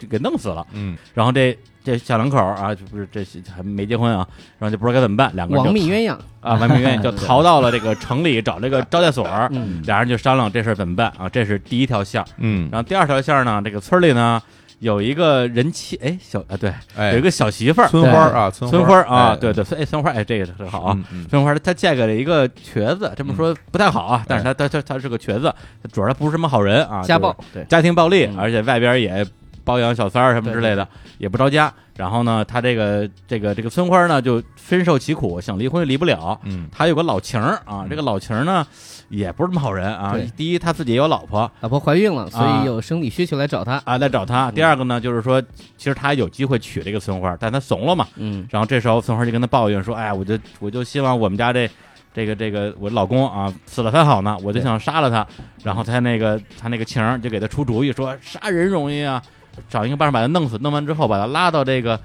[0.10, 0.66] 给弄死了。
[0.74, 3.24] 嗯，然后这这小两口啊，就不是这
[3.56, 4.28] 还没结婚啊，
[4.58, 11.30] 然后就不知道该怎么办，两个人亡命鸳鸯啊，亡命鸳鸯就 逃到了这个城里找这个招待所，嗯，俩人就商量这事怎么办啊？
[11.30, 14.42] 这是第一条线嗯，然后第二条线呢，这个村里呢。
[14.80, 16.74] 有一个人妻，哎，小啊，对，
[17.12, 20.98] 有一个小媳妇儿，村花啊，村花啊，对对，哎，村花，哎，这个很好啊，
[21.30, 25.54] 村花她嫁给了一个瘸子，这么说不太好啊，但是她她她她是个瘸子，
[25.92, 27.36] 主要她不是什么好人啊，家暴，
[27.70, 29.26] 家庭暴力，而且外边也
[29.64, 31.74] 包养小三儿什么之类的，也不着家。
[31.96, 36.38] 然后呢，他这个这个这个村花呢，就深受其苦，想离婚离不了。
[36.44, 38.68] 嗯，他有个老情儿啊，这个老情儿呢，
[39.10, 40.16] 也不是什么好人啊。
[40.36, 44.52] 第一，他自己有老婆，老婆怀孕了，所以有生理需求来找他啊，来找他。
[44.52, 45.42] 第二个呢，就是说，
[45.78, 48.08] 其实他有机会娶这个村花，但他怂了嘛。
[48.16, 48.48] 嗯。
[48.50, 51.70] 然后这时候村花就跟他抱怨说：“哎，我就我就希望我们家这。”
[52.16, 55.28] 这个这个我老公啊死了才好呢，我就想杀了他，
[55.66, 59.22] 然后他那个他那个情儿就给他出主意说杀人容易啊，
[59.70, 62.00] 找一个办法把他弄死，弄完之后把他拉到这个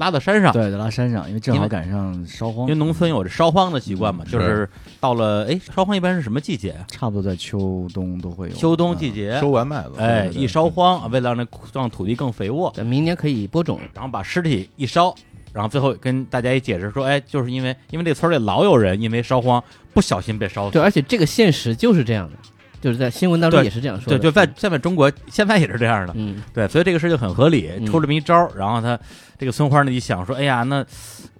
[0.00, 6.74] 拉到山上，对，拉山上，因为正好赶上烧荒，因为农村有这烧荒的习惯嘛，就是到了哎烧荒一般是什么季节？
[6.88, 15.14] 差不多在秋冬都会有，秋冬季节收完麦子，哎，一烧荒，为了让那让土地更肥沃，明年可以播种，然后把尸体一烧。
[15.52, 19.60] 然后最后跟大家一解释说，哎，就是因为因为这村里老有人因为烧荒
[19.92, 20.74] 不小心被烧死。
[20.74, 22.36] 对，而且这个现实就是这样的，
[22.80, 24.18] 就是在新闻当中也是这样说的。
[24.18, 26.12] 对，就在现在中国现在也是这样的。
[26.16, 28.50] 嗯，对，所以这个事就很合理，出这么一招。
[28.56, 28.98] 然后他
[29.38, 30.84] 这个村花呢一想说，哎呀，那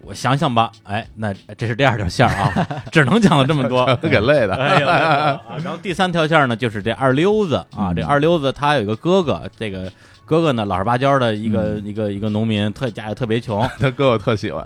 [0.03, 2.53] 我想想吧，哎，那这是第二条线啊，
[2.93, 4.55] 只能讲了这么多，给累的。
[4.55, 9.91] 哎呀， 然后第三条线呢，就是这二溜子啊，这二溜子他有一个哥哥，这个。
[10.27, 13.69] 哥哥呢，老实巴交的一个一个一个农民，特家里特别穷。
[13.81, 14.65] 他哥哥特喜欢。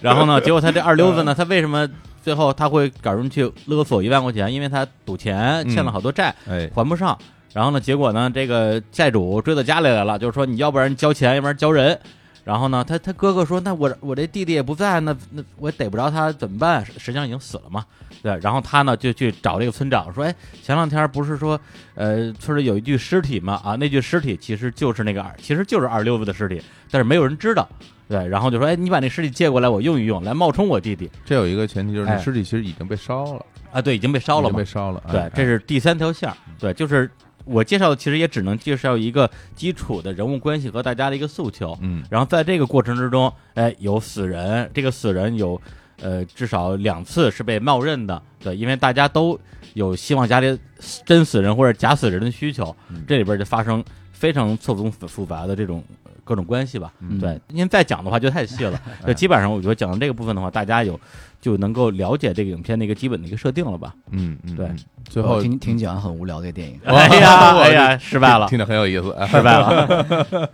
[0.00, 1.88] 然后呢，结果他这二溜子呢，他为什么
[2.24, 4.50] 最后他会找人去勒索一万块钱？
[4.50, 7.16] 因为他赌钱欠了好多债，哎，还不上。
[7.52, 12.00] 然后呢，结果呢，这个债主追到家里来了，就是说你要不然交钱，要不然交人。
[12.44, 16.84] 然后呢，他他哥哥说：“那我我这弟弟也不在，那那我逮不着他怎么办？
[16.84, 17.84] 实际上已经死了嘛。”
[18.22, 21.58] 对，然后他呢就去找这个村长说：“哎，前两天不是说，
[21.94, 23.60] 呃，村里有一具尸体嘛？
[23.64, 26.60] 啊，那具尸体其实就是那个二，其实就是二溜子的尸体，
[26.90, 27.68] 但是没有人知道。
[28.08, 31.10] 对，然后就说：哎，你把那尸体借过来，我用一用，来冒充我弟弟。
[31.24, 35.02] 这有一个前提就是那尸体其实已经被烧了啊，对，已经被烧了，被烧了。
[35.10, 37.10] 对，这是第三条线儿对，就是。”
[37.46, 45.60] 我介绍的其实也只能介绍一个基础的人物关系和大家的一个诉求，嗯，然后在这个过程之中，哎，有死人，这个死人有，
[46.00, 49.38] 呃，至少两次是被冒认的，对，因为大家都
[49.74, 50.58] 有希望家里
[51.04, 52.74] 真死人或者假死人的需求，
[53.06, 55.84] 这里边就发生非常错综复杂的这种
[56.24, 60.98] 各种关系吧，对，因为再讲的话就太细了， 就基本上我觉得讲到这个部分的话，大家有。
[61.44, 63.94] 就能够了解这个影片的一个基本的一个设定了吧？
[64.12, 64.66] 嗯嗯，对。
[65.04, 70.50] 最后听听讲很无聊的电影，哎 呀哎呀， 失败了，听着很有意思，失败了。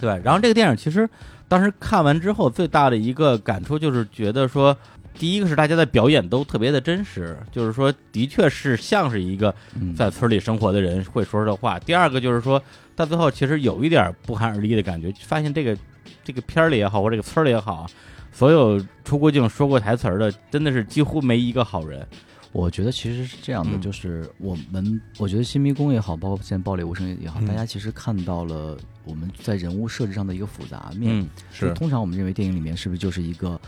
[0.00, 1.10] 对，然后这个电影其实
[1.48, 4.76] 当时看完之后，最大的一个感触就是觉得说，
[5.18, 9.52] 第一个是大家的表演都特别的真实，就是说的确是像是一个
[9.96, 11.76] 在村里生活的人会说的话。
[11.80, 12.62] 第二个就是说
[13.00, 15.74] 到最后其实有一点不寒而栗的感觉，发现这个
[16.22, 17.86] 这个片儿里也好，或这个村儿里也好。
[18.30, 22.06] 所有出过镜说过台词儿的，真的是几乎没一个好人。
[22.52, 31.26] 我觉得其实是这样的，就是我们，我觉得新迷宫也好，包括现在暴力无声也好，大家其实看到了我们在人物设置上的一个复杂面。
[31.50, 33.58] 是，通常我们认为电影里面是不是就是一个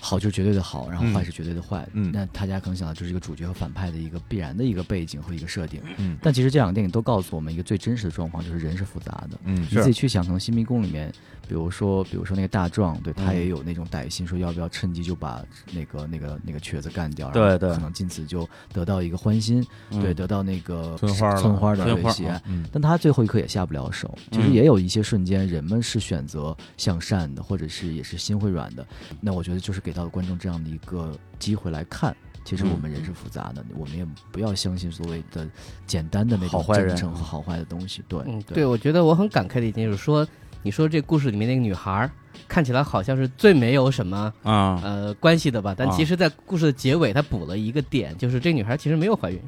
[0.00, 1.86] 好就是绝对的好，然后坏是绝对的坏？
[1.92, 5.80] 嗯，那大家可能想到就是一个主角和反派的一个必然的一个背景和一个设定。
[5.96, 9.38] 嗯，但其实这两个电影都告诉我们一个最真实的状况，就是人是复杂的。
[9.44, 11.12] 嗯，你自己去想，可能新迷宫里面。
[11.48, 22.40] 比如说，比如说那个大壮，对他也有那种歹心，说要不要趁机就把那个那个那个瘸子干掉，对对，可能进此就得到一个欢心，对，得到那个村花村花的喜爱。
[22.70, 24.14] 但他最后一刻也下不了手。
[24.30, 28.86] 其实也有一些瞬间，人们是选择向善的，或者是也是心会软的。
[29.18, 35.48] 那我觉得就是给到观众这样的一个机会来看，其实我们人是复杂的，我们也不要相信所谓的
[35.86, 38.04] 简单的那种真诚和好坏的东西。
[38.06, 40.28] 对，对，我觉得我很感慨的一点就是说。
[40.62, 42.10] 你说这故事里面那个女孩
[42.46, 45.74] 看起来好像是最没有什么啊呃关系的吧？
[45.76, 49.40] 但其实，在故事的结尾，她补了一个点，就是这女孩其实没有怀孕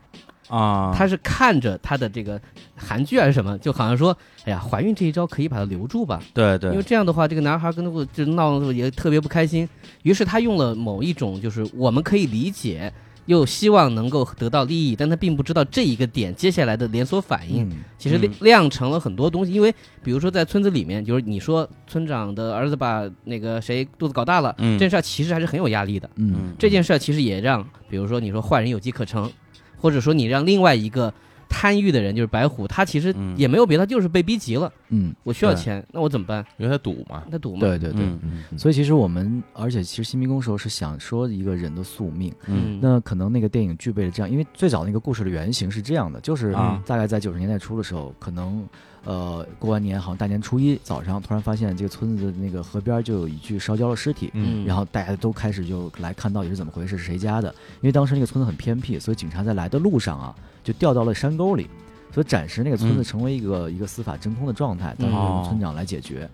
[0.48, 0.92] 啊。
[0.94, 2.40] 她是看着她的这个
[2.76, 6.22] 韩剧还是什么，就好像说，哎呀，怀孕这一招可以把她留住吧？
[6.34, 6.70] 对对。
[6.70, 9.68] 因为这样的话，这个男孩跟她就闹的时候也特别不开心，
[10.02, 12.92] 于是他用了某一种就是我们可以理解。
[13.30, 19.52] 又希望能够得到利益，但他并不知道这一个点接下来的连锁反应，其实酿成了很多东西。
[19.52, 26.10] 因为比如说在村子里面，就是你说村长的儿子把那个谁肚子搞大了，这件事其实还是很有压力的。
[26.16, 29.30] 嗯，这件事其实也让，比如说你说坏人有机可乘，
[29.76, 31.14] 或者说你让另外一个。
[31.50, 34.72] 贪欲的人就是白虎，他其实也没有别的，就是被逼急了。
[34.88, 36.42] 嗯，我需要钱，那我怎么办？
[36.56, 37.60] 因为他赌嘛，他赌嘛。
[37.60, 38.08] 对对对，
[38.56, 42.32] 所以其实我们，而且其实新迷宫时候是想说一个人的宿命。
[42.46, 46.52] 嗯，那可能那个电影具备了这样，因为最早那个故事的原型是这样的，就是
[46.86, 48.66] 大概在九十年代初的时候，可能。
[49.04, 57.48] 呃，过完年好像大年初一早上，突然发现这个村子的那个河边就有一具烧焦的尸体，嗯，然后大家都开始就来看到底是怎么回事，是谁家的？
[57.80, 61.68] 因为当时那个村子很偏僻，所以警察在来的路上啊，就掉到了山沟里。
[62.12, 66.28] 所以暂时那个村子成为一个一个司法真空的状态，当时由村长来解决。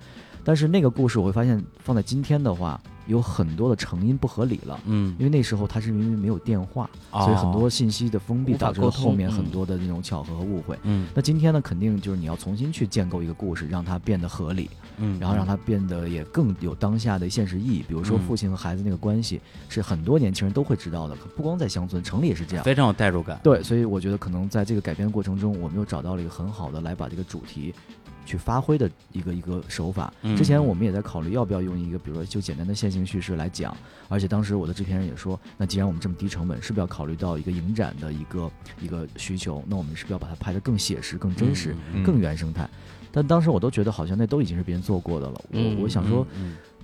[0.46, 2.80] 但是那个故事我会发现，放在今天的话。
[3.06, 10.76] 有很多的成因不合理了，嗯，因为那时候他是因为没有电话，所以很多信息的封闭导致了后面很多的那种巧合和误会。
[10.82, 17.84] 嗯，那今天呢，肯定就是你要重新去建构一个故事，让它变得合理，嗯，然后让它变得也更有当下的现实意义。
[17.86, 23.38] 比如说父亲和孩子那个关系，是很多年轻人都会知道的，不光在乡村，城里也是这样，非常有代入感。
[23.40, 27.72] 对，所以我觉得可能在这个改编过程中，我们又找到了一个很好的来把这个主题。
[28.26, 30.12] 去发挥的一个一个手法。
[30.36, 33.74] 之前我们也在考虑要不要用一个，比如说就简单的线性叙事来讲。
[34.08, 39.64] 而且当时我的制片人也说，那既然我们这么低成本，是不是要考虑到一个影展的一个一个需求？
[39.66, 42.68] 那我们是不是要把它拍得更写实、更真实、更原生态？
[43.10, 45.40] 但当时我都觉得好像那都已经是别人做过的了。
[45.52, 46.26] 我我想说，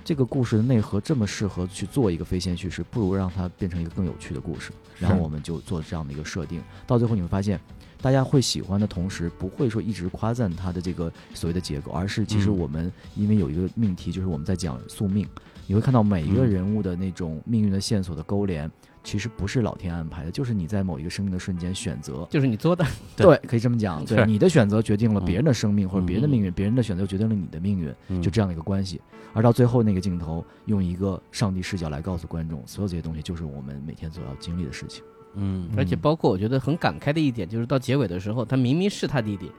[0.05, 4.73] 这个故事的内核这么适合去做一个非线叙事，不如让它变成一个更有趣的故事。
[4.99, 6.63] 然后我们就做这样的一个设定。
[6.87, 7.61] 到最后你会发现。
[8.03, 15.27] 大家会喜欢的同时，不会说一直夸赞他的这个所谓的结构，而是其实我们因为有一个命题，就是我们在讲宿命。
[15.69, 18.69] 你会看到每一个人物的那种命运的线索的勾连，
[19.05, 22.85] 其实不是老天安排的，就是你在某一个生命的瞬间选择，就是你做的。
[23.17, 24.05] 对， 可以这么讲。
[24.05, 29.01] 对，你的选择决定了别人的生命或者别人的命运，别人的选择决定了你的命运，就这样的一个关系。
[29.33, 35.03] 而到最后那个镜头，用一个上帝视角来告诉观众，所有这些东西就是我们每天所要经历的事情。
[35.35, 39.51] 嗯，而且包括我觉得很感慨的一点，就是到结尾的时候，他明明是他弟弟，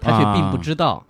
[0.00, 1.04] 他却并不知道，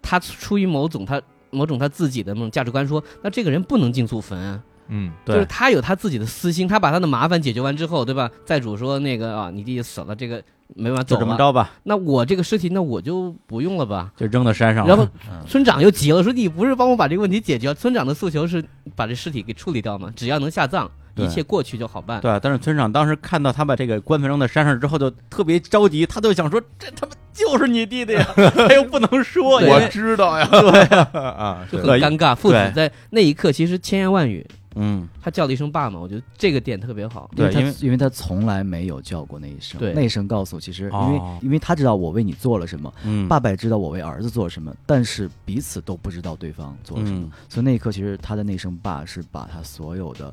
[0.00, 1.20] 他出于某种他
[1.50, 4.62] 某种他自己的那种价值观，说那这个人不能进祖坟啊。
[4.88, 8.28] 嗯，对，就是他有他自己的私心，他把他的麻烦解决完之后，对吧？
[8.44, 10.42] 债主说那个啊，你弟弟死了，这个
[10.74, 11.70] 没完，就这么着吧。
[11.84, 14.86] 那我这个尸体，那我就不用了吧，就扔到山上。
[14.86, 15.08] 然后
[15.46, 17.72] 村长又急了，说你不是帮我把这个问题解决？
[17.72, 18.62] 村长的诉求是
[18.96, 20.12] 把这尸体给处理掉吗？
[20.16, 20.90] 只要能下葬。
[21.16, 22.20] 一切过去就好办。
[22.20, 28.26] 对，但是村长当时看到他把这个棺材扔在山上之后，就特别着急，他就想说：“这他妈就是你弟弟呀！
[28.54, 30.80] ”他又不能说，我知道呀，对。
[30.96, 32.34] 呀 啊，就很尴尬。
[32.34, 37.30] 父子在那一刻其实千言万语，嗯，他叫了一声爸嘛，我觉得这个点特别好。
[37.36, 50.32] 对，因为因为他从来没有叫过那一声，对，那一声告诉其实，因为因为他知道我为你做了什么，嗯，爸爸也知道我为儿子做了什么，但是彼此都不知道对方做了什么，所以那一刻其实他的那声爸是把他所有的。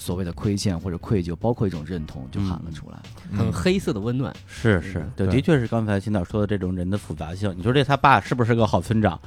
[0.00, 2.98] 所谓的亏欠或者愧疚，包括一种认同，就喊了出来，
[3.36, 4.34] 很黑色的温暖。
[4.46, 7.54] 是是，对，的确是刚才秦导说的这种人的复杂性。
[7.54, 9.20] 你说这他爸是不是个好村长，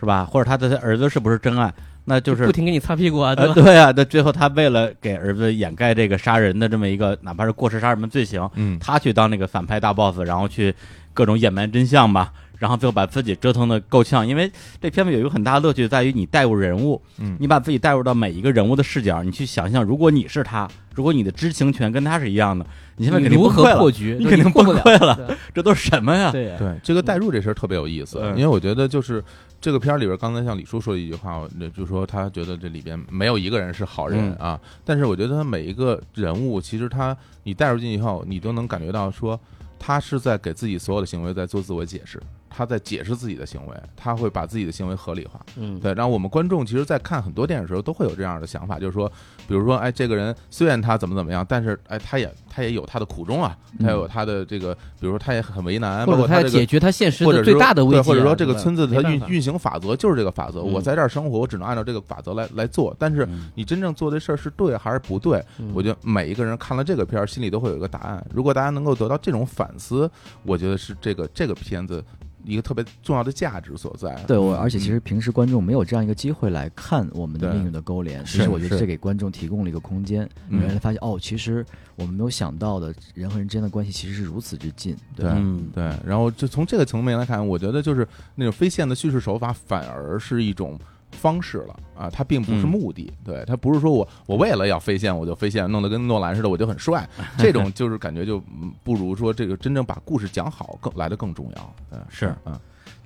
[0.00, 0.24] 是吧？
[0.24, 1.72] 或者他的儿子是不是真爱？
[2.08, 3.54] 那就是不停给你擦屁股啊，对吧？
[3.54, 10.74] 对啊，那最后他为了给儿子掩盖这个杀人的这么一个，哪怕是过失杀人的罪行，嗯，他去当那个反派大 boss，然后去
[11.14, 12.32] 各种隐瞒真相吧。
[12.58, 22.66] 然后最后把自己折腾的够呛，因为这片子有一个很大的乐趣在于你带入人物，嗯，你把自己带入到每一个人物的视角，你去想象，如果你是他，如果你的知情权跟他是一样的，
[22.96, 24.16] 你现在肯定如何破局？
[24.18, 26.32] 你肯定崩溃了，这都是什么呀？
[26.32, 29.22] 对对，这个代入这事儿特别有意思，因为我觉得就是
[29.60, 31.42] 这个片儿里边，刚才像李叔说的一句话，
[31.76, 39.38] 就说他觉得这里边没有一个人是好人啊，但是我觉得他每一个人物，其实他你带入进去以后，你都能感觉到说，
[39.78, 42.18] 他是在给自己所有的行为在做自我解释。
[42.48, 45.40] 他在解释自己的行为，他会把自己的行为合理化。
[45.56, 45.92] 嗯，对。
[45.94, 49.10] 然后我们观众其实，在看很多电影的时候，都会有这样的想法，就是说，
[49.46, 62.94] 比如说，哎，这个人虽然他怎么怎么样，但是，哎，他也他也有他的苦衷啊，他有他的这个，比如说，他也很为难，包括他解决他现实的最大的问题，或者说这个村子的运运行法则就是这个法则，我在这儿生活，我只能按照这个法则来来做。
[62.98, 65.42] 但是你真正做的事儿是对还是不对？
[65.74, 68.24] 我觉得每一个人看了这个片儿，心里都会有一个答案。
[68.32, 70.10] 如果大家能够得到这种反思，
[70.42, 72.02] 我觉得是这个这个片子。
[72.46, 74.14] 一个特别重要的价值所在。
[74.26, 81.64] 对我，而且其实平时观众没有这样一个机会来看我们的命运的勾连，其实我觉得这给观众提供了一个空间，原来发现哦，其实
[81.96, 84.96] 我们没有想到的人和人之间的关系其实是如此之近。
[85.14, 85.30] 对
[85.74, 90.78] 对，然后就从这个层面来看，我觉得就是那种非线的叙事手法反而是一种。
[91.16, 98.40] 方式了啊，它并不是目的，对，它不是说我我为了要飞线我就飞线，弄得跟诺兰似的我就很帅， 这种就是感觉就
[98.84, 102.56] 不如说这个真正把故事讲好更来的更重要，嗯，是，嗯，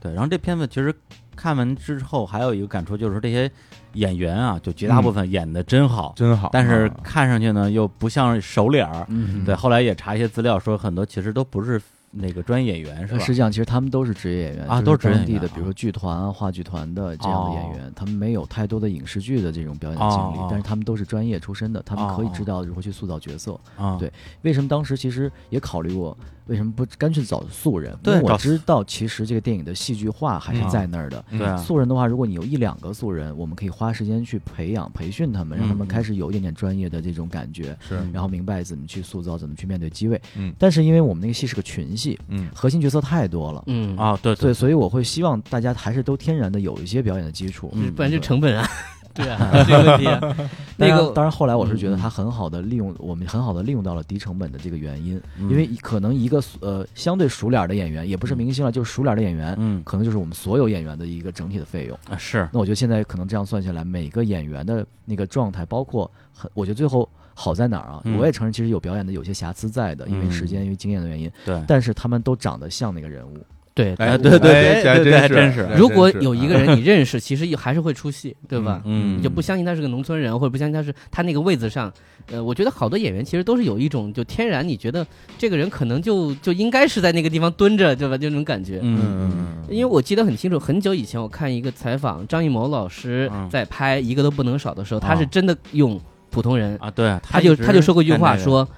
[0.01, 0.95] 对，然后这片子其实
[1.35, 3.51] 看完之后还有一个感触就是这些
[3.95, 9.07] 演员啊，就绝大部分演的真好，真好，但是看上去呢又不像熟脸儿，
[9.47, 11.81] 对，后来也查一些资料说很多其实都不是。
[12.13, 13.21] 那个专业演员是吧？
[13.21, 23.59] 实际上，其实他们都是职业演员啊，都是当地的，比如说剧团啊、话剧团的这样的演员，他们没有太多的影视剧的这种表演经历，但是他们都是专业出身的，他们可以知道如何去塑造角色。
[23.99, 26.17] 对，为什么当时其实也考虑过？
[26.51, 27.97] 为什么不干脆找素人？
[28.05, 31.25] 因为我知道，其实这个电影的戏剧化还是在那儿的。
[31.31, 40.21] 对，素人的话，如果你有一两个素人，我们可以花时间去培养、培训他们，让他们开始有一点点专业的这种感觉，是，然后明白怎么去塑造、怎么去面对机位。
[40.37, 42.19] 嗯，但是因为我们那个戏是个群戏。
[42.27, 43.97] 嗯，核心角色太多了，嗯。
[43.97, 48.69] 啊，对对，所以我会希望大家还是都天然的有一些表演的基础，嗯不然就成本啊，
[49.13, 50.21] 对啊， 这个问题啊。
[50.77, 61.99] 那个当然，后来我是觉得嗯他很好的利用，我们很好的利用到了低成本的这个原因，嗯因为可能一个呃相对熟脸的演员，也不是明星了，就是熟脸的演员，嗯可能就是我们所有演员的一个整体的费用。
[62.09, 68.01] 啊是那我觉得现在可能这样算下来，每个演员的那个状态，包括很，我觉得最后好在哪儿啊？
[68.05, 73.37] 嗯我也承认，其实有表演的有些瑕疵在的，因为嗯时间、因为经验的原因，对，但是他们都长得像那个人物。
[73.83, 75.61] 对，哎，对对对哎对对还真真是。
[75.67, 78.83] 是如果有一个人你认识，其实也还是会出戏，对吧？
[78.85, 81.93] 嗯你就不相信他是个农村人，或者不相信他是他那个位子上，
[82.31, 85.07] 呃，我觉得好多演员其实都是有一种就天然，你觉得
[85.39, 88.19] 这个人可能就就应该是在那个地方蹲着，对吧？
[88.19, 88.79] 就那种感觉。
[88.83, 93.49] 嗯嗯嗯因为我记得很清楚，很久以前我看一个采访，张艺谋老师嗯。
[93.51, 96.01] 在拍《一个都不能少》的时候，他啊是真的用
[96.31, 98.69] 普通人，啊对，他就他就说过一句话，说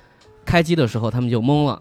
[0.44, 1.80] 开机的时候他们就懵了，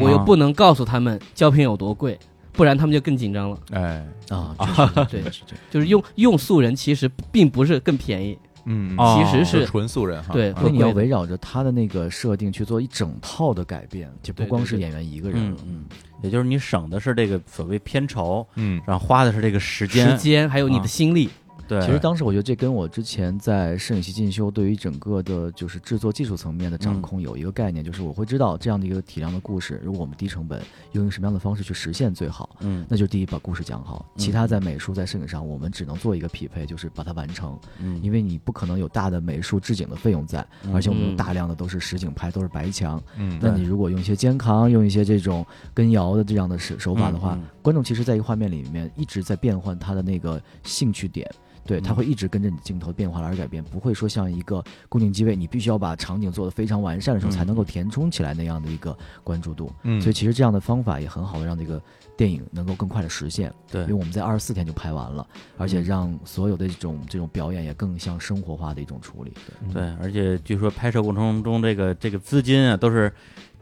[0.00, 2.18] 我又不能告诉他们胶片有多贵，
[2.58, 3.58] 不然他们就更紧张了。
[3.70, 4.52] 哎，啊，
[5.08, 5.22] 对，
[5.70, 10.60] 就是用用素人其实并不是更便宜，嗯，哦其实是纯素人哈，对啊。
[10.60, 15.56] 所以你要围绕着他的那个设定去做一整套的改变，就不对对对光是演员一个人了。
[15.64, 15.84] 嗯。
[15.88, 18.82] 嗯，也就是你省的是这个所谓片酬，嗯。
[18.84, 20.82] 然后花的是这个时间，时间还有你啊。
[20.82, 21.30] 的心力。
[21.68, 30.62] 对，其实当时我觉得这跟我之前在摄影系进修对于整个的就是制作技术层面的掌控有一个概念，就是我会知道这样的一个体量的故事，如果我们低成本
[30.92, 32.86] 用什么样的方式去实现最好，嗯。
[32.88, 38.00] 那就是第一把故事讲好，其他在美术在摄影上我们只能做一个匹配，就是把它完成，嗯。
[38.02, 40.74] 因为你不可能有大的美术置景的费用在，嗯。
[40.74, 45.44] 而且我们大量的都是实景拍，都是白墙，嗯，那你如果用一些肩扛，用一些这种
[45.74, 47.38] 跟摇的这样的手手法的话，
[47.68, 51.30] 观众其实在一个画面里面一直在变换他的那个兴趣点。
[51.66, 59.70] 对，他嗯会一直跟着你镜头变化而改变，不会说像一个固定机位，你必须要把场景做得非常完善的时候，嗯才能够填充起来那样的一个关注度。
[59.82, 61.78] 嗯，所以其实这样的方法也很好的让这个
[62.16, 65.26] 电影能够更快的实现，对因为我们在二十四天就拍完了，
[65.58, 69.34] 而且让所有的这种这种表演也更像生活化的一种处理。
[69.70, 73.12] 对对，而且据说拍摄过程中这个这个资金啊都是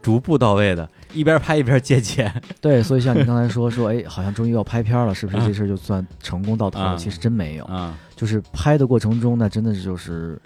[0.01, 2.31] 逐步到位的，一边拍一边借钱，
[2.61, 6.85] 对，所以像你刚才说说，哎，好像终于要拍片了，是不是这事儿就算成功到头了？
[6.91, 10.39] 啊其实真没有，啊就是拍的过程中呢，真的是就是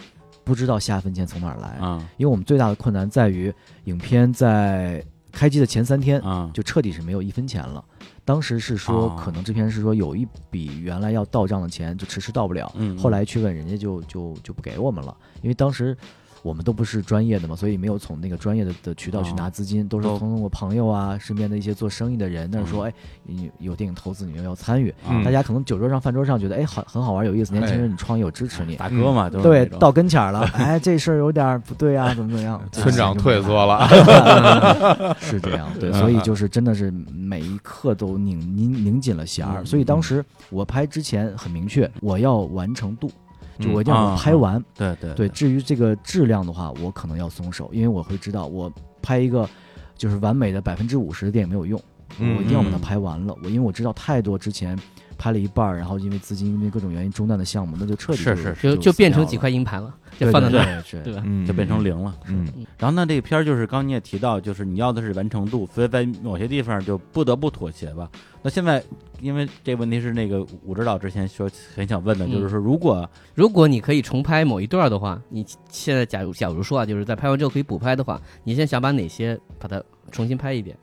[0.44, 1.68] 不知道下一分钱从哪儿来。
[1.86, 7.84] 啊因为我们最大的困难在于，影片在开机的前三天啊就彻底是没有一分钱了。
[8.24, 15.98] 当时是说哦，可能制片是说有一笔原来要到账的钱就迟迟到不了，嗯，后来去问人家就就就不给我们了，因为当时
[16.42, 19.36] 我们都不是专业的嘛，所以没有从那个专业的的渠道去哦。
[19.38, 20.18] 拿资金，都是都。
[20.18, 24.94] 从我朋友啊、身边的一些做生意的人那儿说，嗯哎，你有电影投资，你们要参与。
[25.10, 25.24] 嗯。
[25.24, 28.76] 大家可能酒桌上、饭桌上觉得，哎，好很好玩、有意思，年轻人你创业，我支持你。
[28.76, 32.62] 大哥嘛，对到跟前儿了，哎，这事儿有点儿不对啊，怎么怎么样？
[32.72, 33.88] 村长退缩了，
[35.20, 35.94] 是这样，对，嗯。
[36.00, 39.62] 所以就是真的是每一刻都拧拧拧紧了弦儿。
[39.62, 39.66] 嗯。
[39.66, 43.12] 所以当时我拍之前很明确，我要完成度，
[43.62, 44.64] 就我一定啊要拍完。
[44.76, 49.48] 对对对，至于这个质量的话，我可能要松手，因为我会知道，我拍一个
[49.96, 51.80] 就是完美的百分之五十的电影没有用，
[52.20, 53.36] 嗯我一定要把它嗯拍完了。
[53.44, 54.78] 我因为我知道太多之前
[55.22, 61.22] 拍了一半儿，然后因为资金因为各种原因中断的项目，那就彻底是就是就就变成几块硬盘了，就放在那儿，对对对吧？
[61.24, 62.16] 嗯就变成零了。
[62.28, 62.48] 嗯
[62.80, 68.10] 然后呢，这个片儿就是刚你也提到，就是你要的是完成度，所以在某些地方就不得不妥协吧。
[68.42, 68.84] 那现在，
[69.20, 80.76] 因为这个问题是那个武指导之前说很想问的，嗯就是说如果如果你可以重拍某一段的话，你现在假如假如说啊，就是在拍完之后可以补拍的话，你现在想把哪些把它重新拍一遍？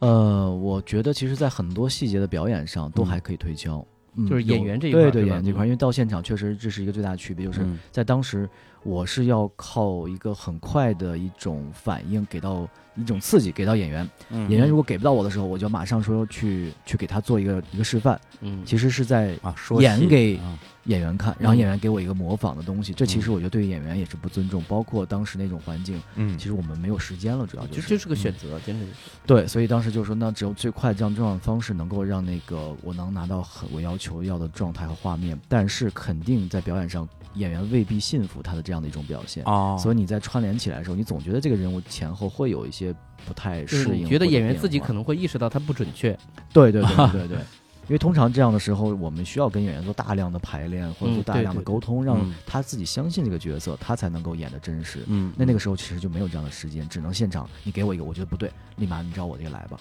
[0.00, 3.06] 呃，我觉得其实，在很多细节的表演上都嗯。
[3.06, 3.84] 还可以推敲。
[4.16, 5.66] 嗯就是演员这一块对演员这块，嗯。
[5.66, 7.78] 因为到现场确实这是一个最大的区别，就是嗯。
[7.90, 8.48] 在当时
[8.84, 14.48] 我是要靠一个很快的一种反应给到一种刺激给到演员，嗯。
[14.48, 19.36] 演员如果给不到我的时候，我就马上说去去给他做一个一个示范，嗯，其实是在
[19.80, 26.36] 演给啊演员看，然后嗯演员给我一个模仿的东西，这其实我觉得对于演员也是不尊重，包括当时那种环境，嗯。
[26.36, 27.88] 其实我们没有时间了，主要就是。
[27.88, 28.92] 就是个选择，真的是。
[29.26, 39.42] 对，所以当时就说，那只有最快这样这样的方式能够让那个我能拿到很我要求要的状态和画面，但是肯定在表演上，演员未必信服他的这样的一种表现。
[39.44, 42.94] 哦，所以你在串联起来的时候，你总觉得这个人物前后会有一些
[43.26, 46.18] 不太适应，觉得演员自己可能会意识到他不准确，
[46.52, 47.38] 对对对对对对，
[47.86, 55.04] 因为通常这样的时候，我们需要跟演员做大量的排练或者嗯做大量的沟通，让嗯他自己相信这个角色，他才能够演得真实。
[55.06, 59.78] 嗯，那那个时候其实就没有这样的时间，只能现场你给我一个，我觉得不对，立马你照我这个来吧。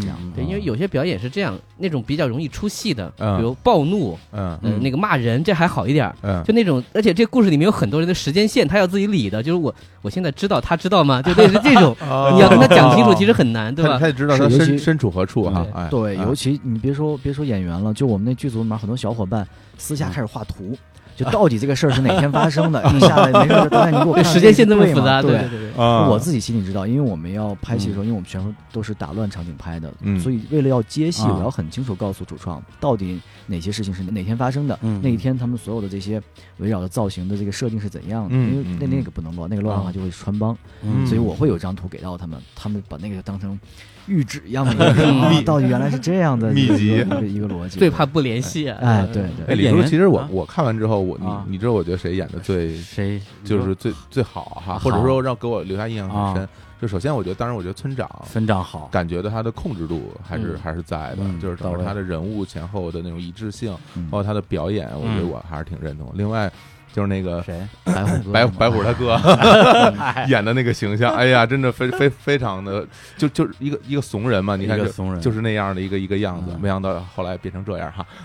[0.00, 0.16] 这样。
[0.34, 6.14] 对，因为有些表演是这样，那种比较容易出戏的，嗯比如暴怒，嗯呃，那个骂人，这还好一点儿。
[6.22, 9.42] 嗯，就那种，而且这故事里面有很多人的时间线，他要自己理的。
[9.42, 11.22] 就是我，我现在知道，他知道吗？
[11.22, 11.96] 就类似这种，
[12.34, 13.92] 你要跟他讲清楚，其实很难，对吧？
[13.92, 19.46] 他他也知道他身身处何处哈，对尤其你别说别说演员了，就我们那剧组里面很多小伙伴
[19.78, 20.76] 私下开始画图，
[21.16, 25.48] 就到底这个事儿是哪天发生的， 你下来没事，导演你给我时间线那么复杂，对对。
[25.48, 25.82] 对对。
[25.82, 26.06] 啊。
[26.08, 30.20] 我自己心里知道，因为我们要拍戏的时候，因为我们全部都是打乱场景拍的，嗯。
[30.20, 35.00] 所以为了要接戏，啊我要很清楚告诉主创到底哪些事情是哪天发生的，嗯。
[35.02, 36.22] 那一天他们所有的这些
[36.58, 38.90] 围绕的造型的这个设定是怎样的，嗯因为那嗯。
[38.90, 41.06] 那个不能乱，那个乱的话就会穿帮，嗯。
[41.06, 43.58] 所以我会有张图给到他们，他们把那个当成
[44.06, 44.94] 玉纸一样的
[45.44, 48.78] 到底原来是这样的秘籍一个一个逻辑，最怕不联系啊！
[48.80, 56.48] 哎，对哎，对，李叔，演员其实我啊我看完之后，我啊你你知道我觉得谁演的最谁就是最最好哈，或者说让给我留下印象很深啊。
[56.78, 66.12] 就首先，我觉得，当然，我觉得村长村长好，感觉到他的控制度还是嗯还是在的，嗯就是他的人物前后的那种一致性，嗯包括他的表演，我觉得嗯我还是挺认同。
[66.14, 66.52] 另外
[66.96, 67.60] 就是那个谁？
[67.84, 69.20] 白虎哥嘛白白虎他哥
[70.28, 72.86] 演的那个形象，哎呀，真的非非非常的
[73.18, 78.06] 就就是一个一个怂人嘛，你看这个怂人就是那样的一个一个样子，嗯没想到后来变成这样哈，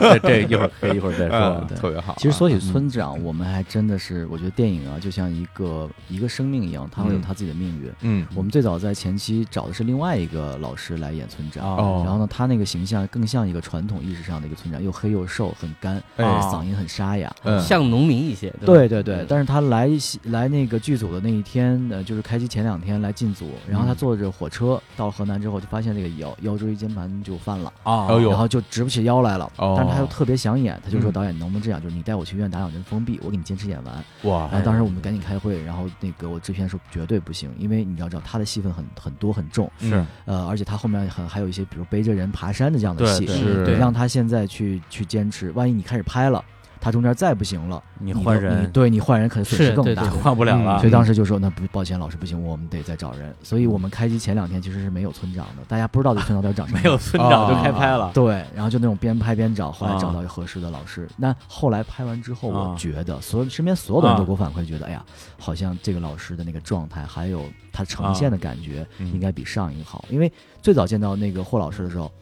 [0.00, 2.16] 这这一会儿可以一会儿再说特别好啊。
[2.18, 7.92] 其实说起村长，我们还真的是，我觉得电影啊，就像一个一个生命一样，他会有嗯他自己的命运。
[8.00, 17.30] 嗯，我们最早在前期找的是另外一个老师来演村长，哦然后呢，他那个形象更像一个传统意识上的一个村长，又黑又瘦，很干，哎嗓音很沙哑。
[17.44, 18.58] 嗯像农民一些，吧？
[18.64, 23.96] 对对对嗯，但是他来戏来那个剧组的那一天，呃，就是开机前两天来进组，然后他嗯。
[23.96, 29.50] 坐着火车到河南之后，就发现这个腰腰椎间盘就犯了，啊，然后就直不起腰来了。
[29.56, 29.74] 哦。
[29.76, 34.04] 但是他又特别想演，他就说嗯导演能不能这样，就是你带我去医院打两针封闭，我给你坚持演完。
[34.24, 34.48] 哇。
[34.52, 40.04] 然后当时我们赶紧开会，然后那个我制片说绝对不行，因为你要知道他的戏份很很多很重，是。
[40.26, 43.74] 呃，而且他后面很还有一些比如背着人爬山的这样的戏，对对是对。
[43.76, 46.44] 让他现在去去坚持，万一你开始拍了，
[46.86, 50.08] 他中间再不行了，你换人对你换人可能损失更大对对。
[50.08, 53.34] 对换不了了嗯所以当时就说，那不抱歉，老师不行，我们得再找人。
[53.42, 56.84] 所以我们开机前两天其实是没有村长的，大家不知道这村长到底长什么 样。
[56.84, 58.12] 没有村长就开拍了。
[58.14, 61.08] 对，然后就那种边拍边找，后来啊找到一个合适的老师。
[61.16, 65.04] 那后来拍完之后，啊我觉得所有身边所有的人都啊给我反馈，觉得哎呀，
[65.40, 70.04] 好像这个老师的那个状态，还有他呈现的感觉，嗯应该比上一个好。
[70.08, 70.32] 因为
[70.62, 72.12] 最早见到那个霍老师的时候，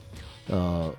[0.49, 0.91] 呃，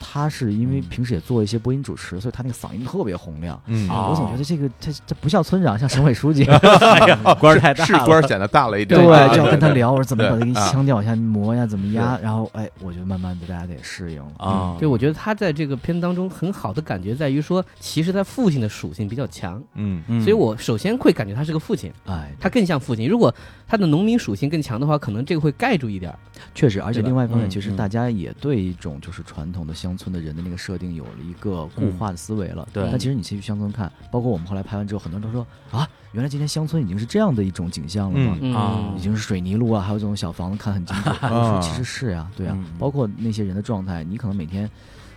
[0.00, 0.84] 他是因为嗯。
[0.90, 3.60] 平时也做一些播音主持，所以他那个嗓音特别洪亮。
[3.66, 3.88] 嗯。
[3.88, 6.44] 啊我总觉得这个他他不像村长，像省委书记。
[7.38, 10.68] 官儿太大官儿显得大了一点，对，啊就要跟他聊，我说怎么把这个对啊。
[10.68, 14.32] 腔调往下磨呀，怎么压，然后哎，我觉得慢慢的大家得适应了。
[14.38, 14.76] 啊。
[14.78, 20.02] 对，我觉得他在这个片当中很好的感觉在于说，其实他父亲的属性比较强，嗯。
[20.08, 20.20] 嗯。
[20.22, 23.08] 所以我首先会感觉他是个父亲，哎，他更像父亲。
[23.08, 23.32] 如果
[23.68, 26.12] 他的农民属性更强的话，可能这个会盖住一点。
[26.54, 32.68] 确实，而且另外一方面，其实大家也对一种就是传统的乡村的人的那个设定有了一个固化的思维了。
[32.72, 38.36] 对但其实你去乡村看，包括我们后来拍完之后，很多人都说啊，原来今天乡村已经是这样的一种景象了吗？
[38.40, 41.10] 嗯啊已经是水泥路啊，还有这种小房子看很精致。
[41.22, 44.68] 我说其实是呀，对啊嗯，包括那些人的状态，你可能每天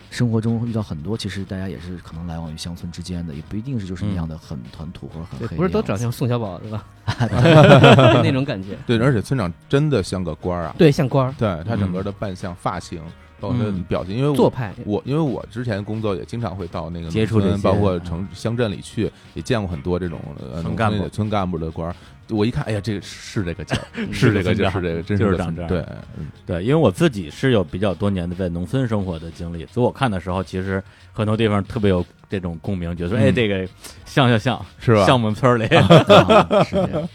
[0.09, 5.57] 生活中会遇到很多，其实大家也是可能来往于乡村之间的，也不一定是就是那样的很很土或者很对，黑。
[5.57, 6.85] 不是都长像宋小宝对吧？
[8.23, 8.77] 那种感觉。
[8.85, 13.01] 对，而且村长真的像个官儿啊，对，像官儿对他整个的扮相、发型，
[13.43, 14.73] 包括他的嗯表情，因为我做派。
[14.85, 20.17] 我因为我之前工作也经常会到那个接触这些农村包括城乡镇里去，也见过很多这种
[20.61, 21.93] 村干部村干部的官。
[22.29, 25.85] 我一看，哎呀，这个是这个劲儿，嗯是这个劲儿， 是这个，真就是长这样对，
[26.17, 30.81] 嗯对，因为我自己是有比较多年的在农村生活的经历，所以我看的时候，其实
[31.11, 33.67] 很多地方特别有这种共鸣，觉得哎，这个
[34.05, 35.05] 像像像，是吧？
[35.05, 35.65] 像我们村里。
[35.65, 37.09] 啊 是这样。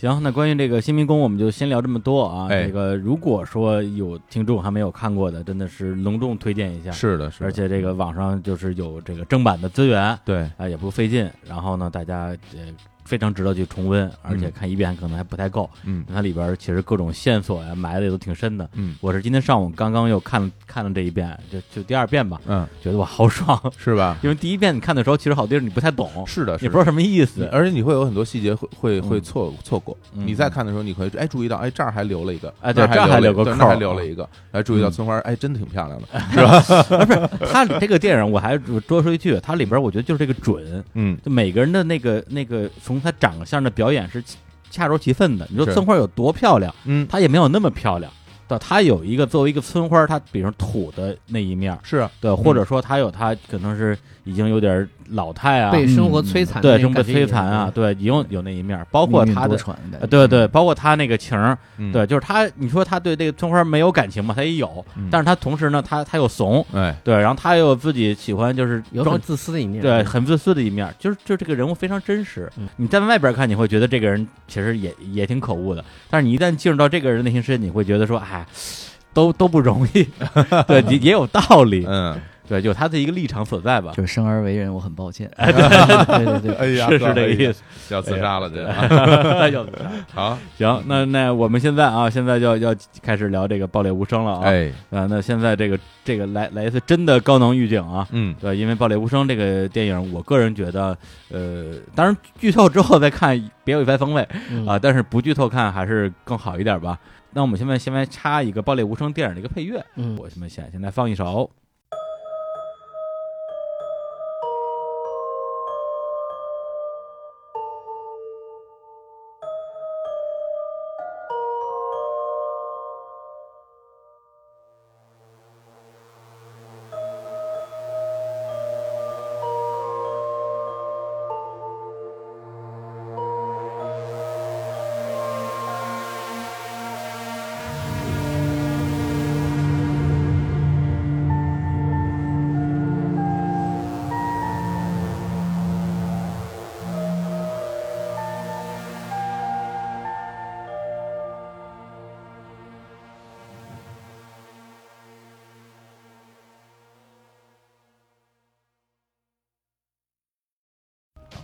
[0.00, 2.46] 行，那关于这个新民工，我们就先聊这么多啊。
[2.48, 6.90] 哎这个如果说有听众还没有看过的，真的是隆重推荐一下。
[6.90, 11.30] 是的，是的，而且这个网上就是有这个正版的资源对，啊，也不费劲。
[11.46, 12.74] 然后呢，大家呃
[13.10, 15.68] 非常值得去重温，而且看一遍可能还不太够。
[15.84, 18.70] 嗯它里边其实各种线索呀埋的也都挺深的。
[18.74, 23.60] 嗯我是今天上午刚刚又看了看了这一遍，就就第二遍吧，嗯，觉得哇好爽。
[23.76, 24.16] 是吧？
[24.22, 27.48] 因为第一遍你看的时候，其实好多地方你不太懂，是的，是的也不知道什么意思。
[27.50, 29.96] 而且你会有很多细节会会会嗯错错过。
[30.14, 36.82] 嗯你再看的时候，你会哎注意到，哎这儿还留了一个，哎对这儿还留个留了一对那还留了一个，哎注意到嗯村花，哎真的挺漂亮的， 是吧？
[37.04, 38.56] 不是它这个电影我还
[38.86, 44.22] 多说一句，它里边我觉得就是这个准，嗯就每个人的那个那个从他长相的表演是
[44.70, 45.46] 恰如其分的。
[45.50, 45.72] 你说是。
[45.72, 47.06] 村花有多漂亮，嗯。
[47.08, 48.12] 她也没有那么漂亮
[48.46, 51.98] 对，她有一个作为一个村花，她比如土的那一面，是。
[51.98, 59.58] 啊，对，或者说她有她可能是已经有点老态啊，被生活摧残，对，生活摧残啊，对，有有那一面，包括他的，
[60.08, 61.56] 对对，包括他那个情儿，
[61.92, 64.34] 对，就是他，你说他对这个村花没有感情嘛？
[64.36, 78.46] 他也有，但是他同时呢，他他又怂，哎，对，然后他又自己喜欢就是有很自私的一面，对，很自私的一面，就是就这个人物非常真实，你在外边看你会觉得这个人其实也也挺可恶的，但是你一旦进入到这个人内心世界，你会觉得说，哎。
[79.12, 80.06] 都都不容易，
[80.68, 82.16] 对，也也有道理，嗯，
[82.50, 83.92] 对，有他的一个立场所在吧。
[83.94, 85.30] 就是生而为人，我很抱歉。
[85.38, 85.52] 对
[86.24, 89.88] 对对对，哎呀，是是这个意思，要自杀了，这那 要自杀。
[90.12, 94.42] 好，行，那那我们现在啊，现在要要开始聊这个爆裂无声了啊。
[94.46, 98.04] 哎，啊，那现在这个这个来来一次真的高能预警啊。
[98.10, 100.98] 嗯，对，因为爆裂无声这个电影，我个人觉得，
[101.30, 104.26] 呃，当然剧透之后再看别有一番风味
[104.66, 106.98] 啊，但是不剧透看还是更好一点吧。
[107.32, 111.48] 那我们现在先来插一个《爆裂无声》电影的一个配乐，嗯，我们先现在放一首。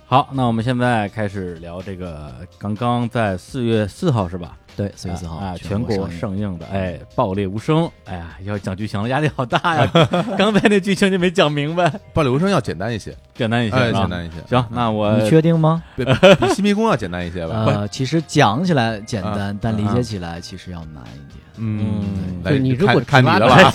[0.09, 4.57] 好，那我们现在开始聊这个刚刚在四月四号是吧？
[4.77, 9.91] 对，四月四号啊，全国上映的，哎，爆裂无声，哎呀，要讲剧情了，压力好大呀！
[10.37, 14.35] 刚才那剧情就没讲明白，爆裂无声要简单一些，简单一些，简单一些。
[14.49, 15.83] 行，那我你确定吗？
[15.97, 16.05] 比
[16.55, 17.65] 新迷宫要简单一些吧？
[17.67, 21.41] 呃，其实讲起来简单，但理解起来其实要难一点。
[21.59, 23.71] 嗯，对你如果 看你的话，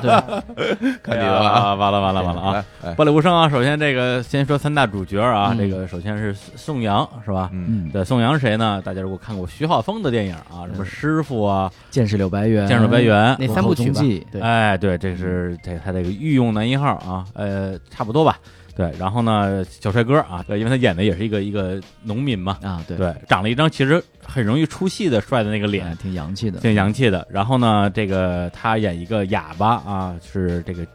[0.00, 0.10] 对，
[1.04, 1.74] 看你的了啊！
[1.74, 2.64] 完了完了完了啊！
[2.96, 3.46] 爆裂无声啊！
[3.50, 7.50] 首先这个先说三大主角啊，这个首先是宋阳是吧？
[7.52, 8.80] 嗯，对，宋阳是谁呢？
[8.82, 14.00] 大家如果看过徐浩峰的电影啊，什么师傅啊，剑士柳白猿，剑士柳白猿那三部曲吧？
[14.30, 18.38] 对，哎，对，这是这他这个御用男一号啊，呃，差不多吧。
[18.76, 27.26] 对，然后呢，小帅哥啊，对，因为他演的也是一个一个农民嘛，啊，对，对，长了一张其实很容易出戏的帅的那个脸，挺洋气的，挺洋气的。
[27.28, 30.86] 然后呢，这个他演一个哑巴啊，是这个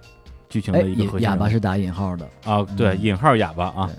[0.47, 1.27] 剧情的一个核心。
[1.27, 3.89] 哑巴是打引号的啊，对，引号哑巴啊。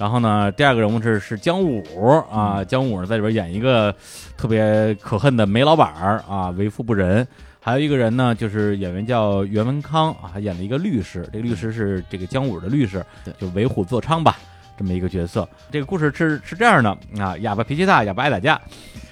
[0.00, 1.84] 然后呢，第二个人物是是姜武
[2.32, 3.94] 啊，姜武在里边演一个
[4.34, 5.92] 特别可恨的煤老板
[6.26, 7.26] 啊，为富不仁。
[7.60, 13.04] 还有一个人呢，就是演员叫袁文康啊，演了一个律师，这个律师是这个姜武的律师，
[13.38, 14.38] 就为虎作伥吧，
[14.78, 15.46] 这么一个角色。
[15.70, 18.58] 这个故事是是这样的啊，哑巴脾气大，哑巴爱打架，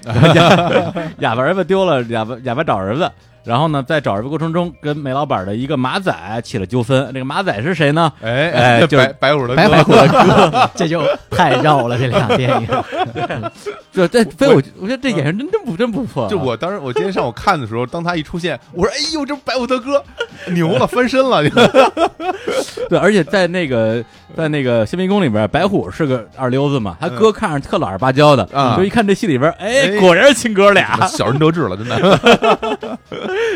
[1.21, 3.13] 哑巴儿子丢了，哑巴哑巴找儿子。
[3.49, 6.13] 然后呢，在找人的过程中，跟煤老板的一个马仔
[6.45, 7.11] 起了纠纷。
[7.15, 8.13] 这个马仔是谁呢？
[8.21, 11.99] 哎哎，就是白虎的白白虎的哥， 这就太绕了。
[11.99, 12.69] 这俩电影，
[13.91, 16.29] 对，这非我我觉得这演员真真不真不错。
[16.29, 20.05] 就我当时我今天上午看的时候，当他一出现，我说：“哎呦，这白虎的哥
[20.49, 21.43] 牛了，翻身了！”
[22.91, 24.05] 对，而且在那个
[24.37, 28.47] 在那个新迷宫里边，白虎是个二流子嘛，他哥看着特老实巴交的，
[28.77, 32.99] 就一看这戏里边，哎，果然是亲哥俩，小人得志了，真的。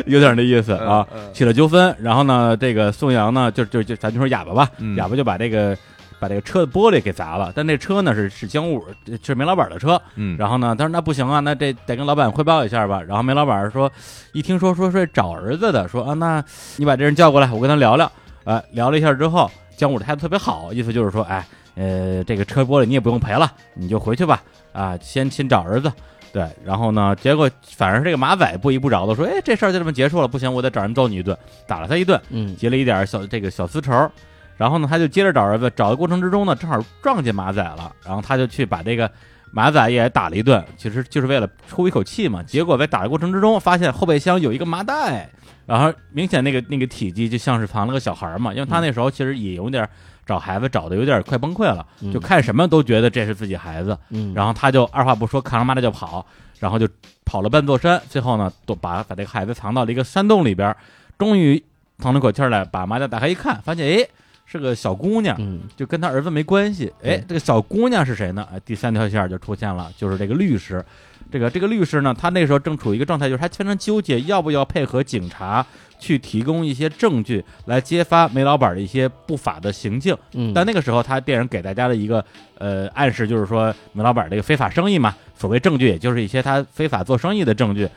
[0.07, 5.76] 有点那意思啊，起了纠纷，然后呢，这个宋阳呢，就就就咱就说哑巴吧，哑巴就把这个
[6.18, 8.85] 把这个车的玻璃给砸了，但那车呢是是姜武
[9.22, 13.91] 是梅老板的车，嗯，然后呢，他说那不行啊，那这得跟老板汇报一下吧，然后梅老板说，
[14.33, 16.43] 一听说说是找儿子的，说啊，那
[16.76, 18.11] 你把这人叫过来，我跟他聊聊，
[18.45, 25.93] 呃，聊了一下之后，姜武的态度特别好，意思就是说，哎，呃，这个车玻璃你也不用赔了，你就回去吧，啊，先先找儿子。
[26.33, 27.14] 对，然后呢？
[27.16, 31.37] 结果反正这个马仔不依不饶的说：“哎，这事儿就这么结束了，不行，我得找人揍你一顿。”
[31.68, 34.11] 打了他一顿，嗯，结了一点小这个小私仇。
[34.57, 37.93] 然后呢，他就接着找儿子，找的过程之中呢，正好撞见马仔了。
[38.03, 39.11] 然后他就去把这个
[39.51, 42.43] 马仔也打了一顿，其实就是为了出一口气嘛。
[42.43, 45.28] 结果在打的过程之中，发现后备箱有一个麻袋，
[45.66, 49.87] 然后明显那个那个体积就像是藏了个小孩嘛，因为他那时候其实也有点。
[50.25, 53.97] 找孩子找的有点快崩溃了，就看什么都觉得这是自己孩子，
[54.35, 56.25] 然后他就二话不说扛着麻袋就跑，
[56.59, 56.89] 然后就
[57.25, 60.75] 跑了半座山，最后呢，都把把这个孩子藏到了一个山洞里边，
[61.18, 61.62] 终于
[61.99, 64.07] 腾了口气来，把麻袋打开一看，发现哎，
[64.47, 66.93] 是个小姑娘，嗯就跟他儿子没关系。
[67.03, 68.47] 哎对，这个小姑娘是谁呢？
[68.53, 70.85] 哎，第三条线就出现了，就是这个律师。
[71.33, 75.64] 这个这个律师呢，他那时候正处于一个状态，就是他非常纠结，要不要配合警察
[75.99, 80.14] 去提供一些证据来揭发煤老板的一些不法的行径。
[80.35, 82.22] 嗯，但那个时候，他电影给大家的一个
[82.59, 87.89] 呃暗示就是说，煤老板这个非法生意嘛，所谓证据也就是一些他非法做生意的证据。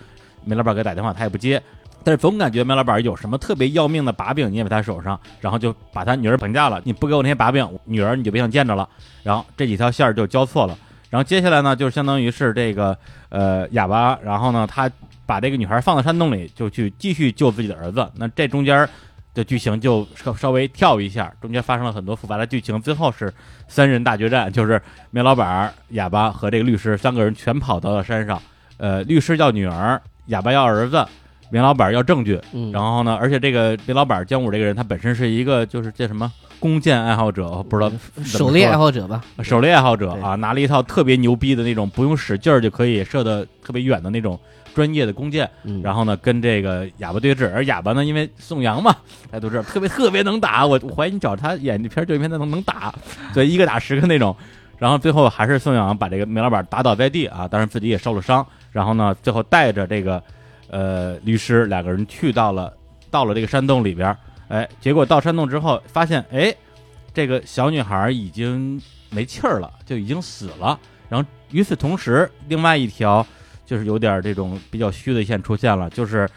[0.46, 1.62] 煤老板给他打电话，他也不接，
[2.04, 6.80] 但是总感觉煤老板有什么特别要命的把柄捏在他手上，然后就把他女儿绑架了。
[6.86, 8.88] 你不给我那些把柄，女儿你就别想见着了。
[9.24, 10.78] 然后这几条线儿就交错了。
[11.16, 12.98] 然后接下来呢，就是相当于是这个
[13.30, 14.92] 呃哑巴，然后呢他
[15.26, 18.06] 把这个女孩放到山洞里，就去继续救自己的儿子。
[18.16, 18.86] 那这中间
[19.34, 23.34] 的剧情就稍稍微跳一下，中间发生了很多复杂的剧情，最后是
[23.70, 28.38] 三人大决战，就是煤老板、哑巴和这个律师三个人全跑到了山上。
[28.76, 31.08] 呃，律师要女儿，哑巴要儿子，
[31.56, 32.38] 煤老板要证据。
[32.52, 36.30] 嗯，然后呢，而且这个明老板姜武这个人，他本身是一个就是叫什么
[36.60, 37.90] 弓箭爱好者，不知道
[38.26, 44.38] 狩猎爱好者吧，狩猎爱好者啊，拿了一套特别牛逼的那种不用使劲儿就可以射得特别远的那种
[44.74, 48.92] 专业的弓箭，嗯，然后呢跟这个哑巴对峙，而哑巴呢因为宋阳嘛，
[49.32, 52.94] 大家都知道特别 特别能打，我我怀疑你找他演这片儿就一片他能能打，
[53.34, 54.36] 对，一个打十个那种。
[54.78, 58.46] 然后最后还是宋阳把这个明老板打倒在地啊，当然自己也受了伤。
[58.74, 60.22] 然后呢，最后带着这个
[60.70, 62.74] 呃律师两个人去到了
[63.10, 64.16] 到了这个山洞里边，
[64.48, 66.54] 哎，结果到山洞之后发现，哎，
[67.14, 70.80] 这个小女孩已经没气儿了，就已经死了。
[71.08, 73.26] 然后与此同时，另外一条
[73.66, 76.28] 就是有点这种比较虚的线出现了，就是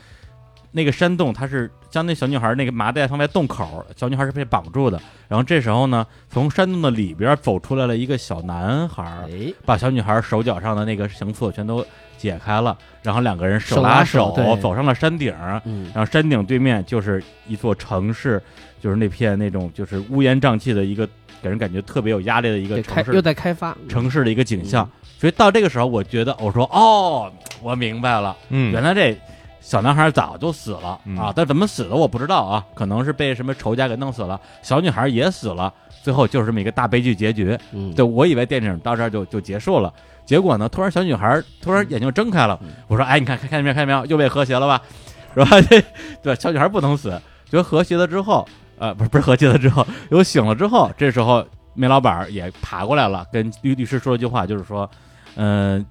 [0.70, 5.00] 那个山洞它是将那小女孩那个麻袋放在洞口，小女孩是被绑住的。
[5.26, 11.84] 然后这时候呢，从山洞的里边走出来了一个小男孩，哎，把小女孩手脚上的那个绳索全都
[12.16, 15.34] 解开了，然后两个人手拉拉手走上了山顶。
[15.64, 18.42] 嗯，然后山顶对面就是一座城市，
[18.80, 21.06] 就是那片那种就是乌烟瘴气的一个，
[21.42, 24.84] 给人感觉特别有压力的一个，城市又在开发，城市的一个景象。
[24.84, 27.28] 嗯所以到这个时候，我觉得我说哦，
[27.60, 29.18] 我明白了，嗯原来这
[29.60, 37.58] 小男孩早就死了、嗯啊，但怎么死的我不知道啊，可能是被什么仇家给弄死了，小女孩也死了，最后就是这么一个大悲剧结局。
[37.72, 39.92] 嗯，对我以为电影到这儿就就结束了，
[40.24, 44.80] 结果呢，突然小女孩突然眼睛睁开了嗯，我说哎，你看看看见没有看见没有，又被和谐了吧，
[45.34, 45.60] 是吧？
[45.62, 45.82] 这
[46.22, 47.10] 对小女孩不能死，
[47.50, 48.46] 觉得和谐了之后，
[48.78, 51.44] 呃，不是不是和谐了之后，又醒了之后，这时候
[51.74, 54.88] 煤老板也爬过来了，跟律律师说了句话，就是说，
[55.36, 55.84] 嗯、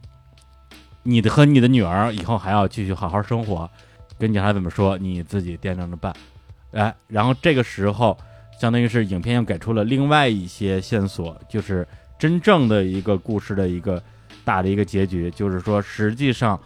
[1.09, 3.69] 你的和你的女儿以后还要继续好好生活，
[4.19, 6.13] 跟警察怎么说，你自己掂量着办。
[6.71, 8.17] 哎，然后这个时候，
[8.59, 11.87] 相当于是影片又给出了另外一些线索，就是
[12.19, 14.03] 真正的一个故事的一个
[14.43, 16.59] 大的一个结局，就是说，实际上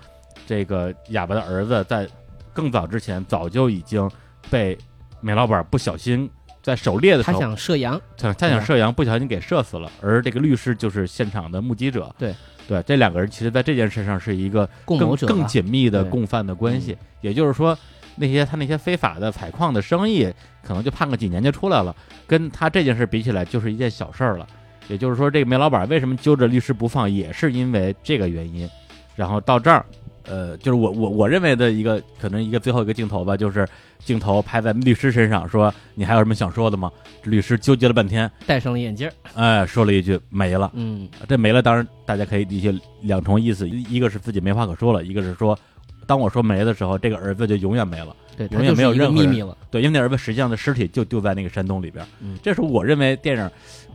[0.48, 2.10] 这个哑巴的儿子在
[2.52, 4.10] 更早之前早就已经
[4.50, 4.76] 被
[5.20, 6.28] 煤老板不小心
[6.64, 12.14] 在狩猎的时候他想射羊，他他想射羊，不小心给射死了，而这个律师就是现场的目击者。
[12.18, 12.34] 对
[12.72, 16.98] 对，这两个人其实在这件事上是一个更更紧密的共犯的关系。
[17.20, 17.78] 也就是说，
[18.16, 20.32] 那些他那些非法的采矿的生意，
[20.64, 21.94] 可能就判个几年就出来了，
[22.26, 24.48] 跟他这件事比起来，就是一件小事儿了。
[24.88, 28.70] 也就是说，这个煤老板为什么揪着律师不放，也是因为这个原因。
[29.18, 29.86] 然后到这儿，
[30.26, 33.68] 呃，就是我我我认为的一个可能一个最后一个镜头吧，就是
[34.00, 36.92] 镜头拍在律师身上，说你还有什么想说的吗？
[37.24, 40.72] 律师纠结了半天，戴上了眼镜儿，哎，说了一句没了。
[40.74, 45.58] 嗯，这没了，当然大家可以理解两重意思，一一个是自己没话可说了，一个是说，
[46.06, 48.16] 当我说没的时候，这个儿子就永远没了。
[48.38, 52.04] 对，永远没有任何秘密了，对，因为那儿子实际上的尸体就丢在那个山洞里边。
[52.22, 53.52] 嗯这是我认为电影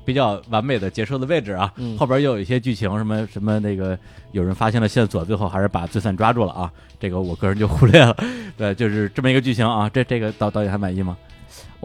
[0.07, 1.71] 比较完美的结束的位置啊。
[1.77, 3.99] 嗯后边又有一些剧情，什么什么那个
[4.33, 6.73] 有人发现了线索，最后还是把罪犯抓住了啊。
[6.99, 8.17] 这个我个人就忽略了。
[8.57, 9.91] 对，就是这么一个剧情啊。
[9.91, 11.15] 这这个导导演还满意吗？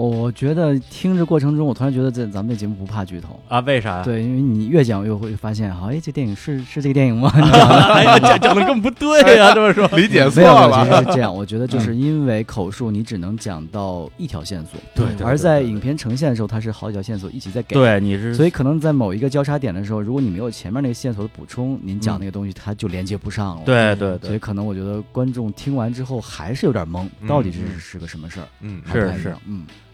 [0.10, 3.39] 我觉得听着过程中，我突然觉得这咱们这节目不怕剧透。
[3.47, 4.04] 啊，为啥呀？
[4.04, 7.32] 对，因为你越讲越会发现，好，哎，这电影是是这个电影吗？
[7.36, 9.88] 你讲的哎呀，讲讲的更不对呀、这么说。
[9.95, 11.02] 理解错了，没有，其了。
[11.04, 11.36] 实是这样。
[11.36, 23.62] 我觉得就是因为口述，你只能讲到一条线索，对对而在影片呈现的时候，它是好几条线索一起在给。，对，你是所以可能在某一个交叉点的时候，如果你没有前面那个线索的补充，您讲那个东西它就连接不上了。。
[23.66, 28.47] 对对对，所以可能我觉得观众听完之后还是有点懵，嗯到底这是嗯是个什么事儿？
[28.62, 29.39] 嗯，是是还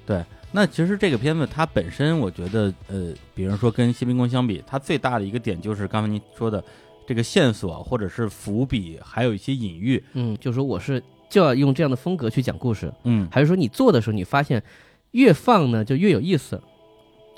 [0.07, 6.63] 不太一样，嗯，那其实这个片子它本身，我觉得，呃，比如说跟《新兵工》相比，它最大的一个点就是刚才您说的
[7.05, 10.01] 这个线索或者是伏笔，还有一些隐喻。
[10.13, 14.63] 嗯，就说我是就要用这样的风格去讲故事，嗯，还是说你做的时候你发现
[15.11, 16.61] 越放呢就越有意思，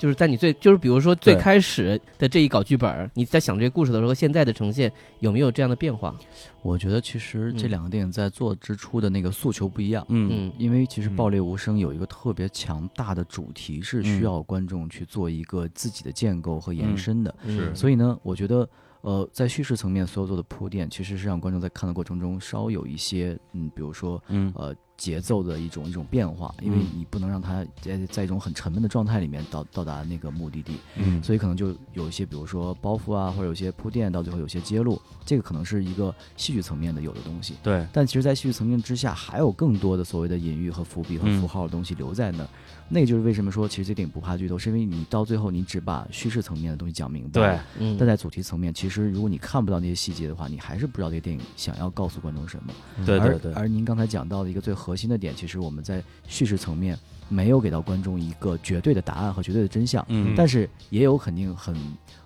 [0.00, 6.16] 就是在你最就是比如说最开始的这一稿剧本，你在想这个故事的时候，现在的呈现有没有这样的变化？
[6.62, 10.02] 我觉得其实这两个电影在做之初的那个诉求不一样。
[10.08, 17.34] 嗯，因为其实《爆裂无声》有一个特别强大的主题，是需要观众去做一个自己的建构和延伸的。
[17.44, 18.66] 是，所以呢，我觉得。
[19.02, 37.86] 呃，在叙事层面，所有做的铺垫，其实是让观众在看的过程中稍有一些，嗯，比如说，嗯，呃，节奏的一种一种变化，因为你不能让他在在一种很沉闷的状态里面到到达那个目的地，嗯，所以可能就有一些，比如说包袱啊，或者有些铺垫，到最后有些揭露，这个可能是一个戏剧层面的有的东西，对。
[37.94, 42.48] 但其实，在戏剧层面之下，还有更多的所谓的隐喻和伏笔和符号的东西留在那儿。
[42.92, 47.30] 那就是为什么说其实这电影不怕剧透，是因为你到最后你只把叙事层面的东西讲明白。
[47.30, 47.96] 对，嗯。
[47.96, 52.74] 但在主题层面，其实如果你看不到那些细节的话，你还是不知道这个电影想要告诉观众什么。
[53.06, 53.52] 对对对。
[53.52, 56.98] 而您刚才讲到的一个最核心的点，其实我们在叙事层面
[57.30, 60.04] 没有给到观众一个绝对的答案和绝对的真相。
[60.08, 60.34] 嗯。
[60.36, 61.74] 但是也有肯定很。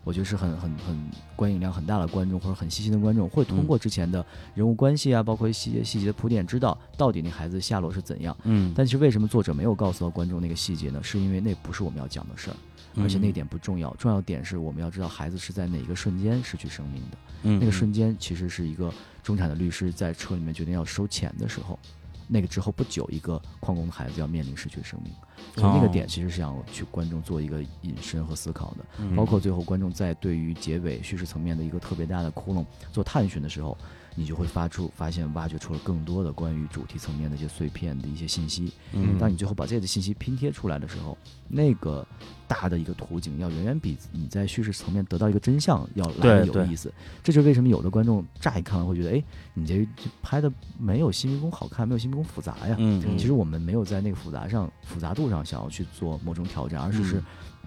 [0.02, 4.22] 我觉得是很很很观影量很大的观众，或者很细心的观众，会通过之前的
[4.54, 8.36] 人物关系啊，包括细节细节的铺垫，知道到底那孩子下落是怎样。
[8.42, 8.70] 嗯。
[8.76, 11.02] 但其实为什么作者没有告诉到观众那个细节呢？
[11.02, 12.56] 是因为那不是我们要讲的事儿，
[13.02, 13.94] 而且那点不重要。
[13.94, 17.16] 重要点是我们要知道孩子是在哪一个瞬间失去生命的。
[17.44, 17.58] 嗯。
[17.58, 18.92] 那个瞬间其实是一个
[19.22, 21.78] 中产的律师在车里面决定要收钱的时候。
[22.26, 25.12] 那个之后不久，一个矿工的孩子要面临失去生命，
[25.54, 33.76] 所以那个点其实是想去观众做一个引申和思考的，包括最后观众在对于结尾叙事层面的一个特别大的窟窿做探寻的时候。
[34.14, 38.72] 你就会发出发现，挖掘出了更多的关于主题层面的一些碎片的一些信息。
[38.92, 41.16] 嗯，当你最后把这些信息拼贴出来的时候，
[41.48, 42.06] 那个
[42.46, 46.92] 大的一个图景要远远比你在叙事层面得到一个真相要来的有意思。
[47.22, 49.86] 这就是为什么有的观众乍一看完会觉得，哎，你这
[50.22, 52.76] 拍的没有《新迷宫》好看，没有《新迷宫》复杂呀。
[52.78, 57.22] 嗯，其实我们没有在那个复杂上、复杂度上想要去做某种挑战，而是是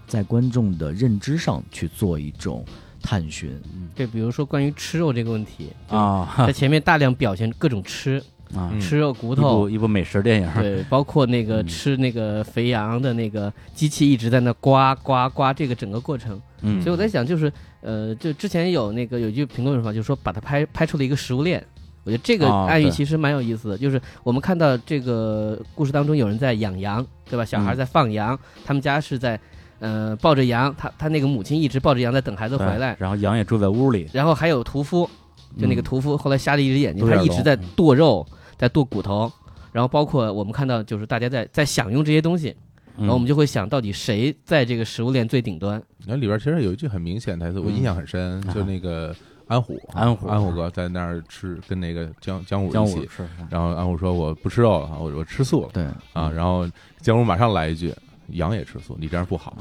[0.06, 2.64] 在观众的认知上去做一种。
[3.02, 3.50] 探寻，
[3.94, 8.22] 对，比如说关于吃肉这个问题啊，在前面大量表现各种吃
[8.54, 21.64] 啊，吃肉骨头，一部美食电影，对，包括那个吃那个肥羊的那个机器一直在那刮刮刮，这个整个过程，嗯，所以我在想，就是呃，就之前有那个有一句评论说，就是说把它拍拍出了一个食物链，
[22.04, 27.44] 我觉得这个暗喻其实蛮有意思的，就是我们看到这个故事当中有人在养羊，对吧？
[27.44, 29.38] 小孩在放羊，他们家是在。
[29.80, 35.08] 呃，抱着羊，他他那个母亲一直抱着羊在等孩子回来，然后羊也住在屋里，然后还有屠夫，
[35.56, 38.26] 就那个屠夫后来瞎了一只眼睛，他一直在剁肉，
[38.56, 39.30] 在剁骨头，
[39.70, 42.56] 然后包括我们看到就是大家在在享用这些东西，
[42.96, 45.80] 然后我们就会想到底谁在这个食物链最顶端？
[46.06, 49.14] 那里边其实有一句很明显台词，我印象很深，就那个
[49.46, 53.08] 安虎，安虎，安虎哥在那儿吃，跟那个江江武一起，
[53.48, 55.84] 然后安虎说我不吃肉了，我我吃素了，对。
[56.14, 56.68] 啊，然后
[57.00, 57.94] 江武马上来一句。
[58.30, 59.56] 羊也吃素，你这样不好。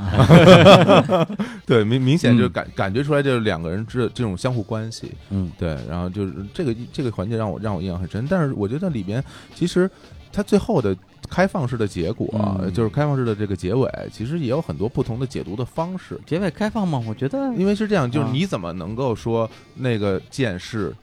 [1.65, 5.11] 对，明明显就感感觉出来，就是两个人这这种相互关系。
[5.29, 5.77] 嗯，对。
[5.89, 8.27] 然后就是这个这个环节让我让我印象很深。
[8.29, 9.23] 但是我觉得里边
[9.55, 9.89] 其实
[10.31, 10.95] 它最后的
[11.29, 12.27] 开放式的结果，
[12.73, 16.19] 就是开放式的这个结尾，其实也有很多不同的解读的方式。
[16.25, 17.01] 结尾开放吗？
[17.07, 20.93] 我觉得，因为是这样，就是你怎么能够说那个剑是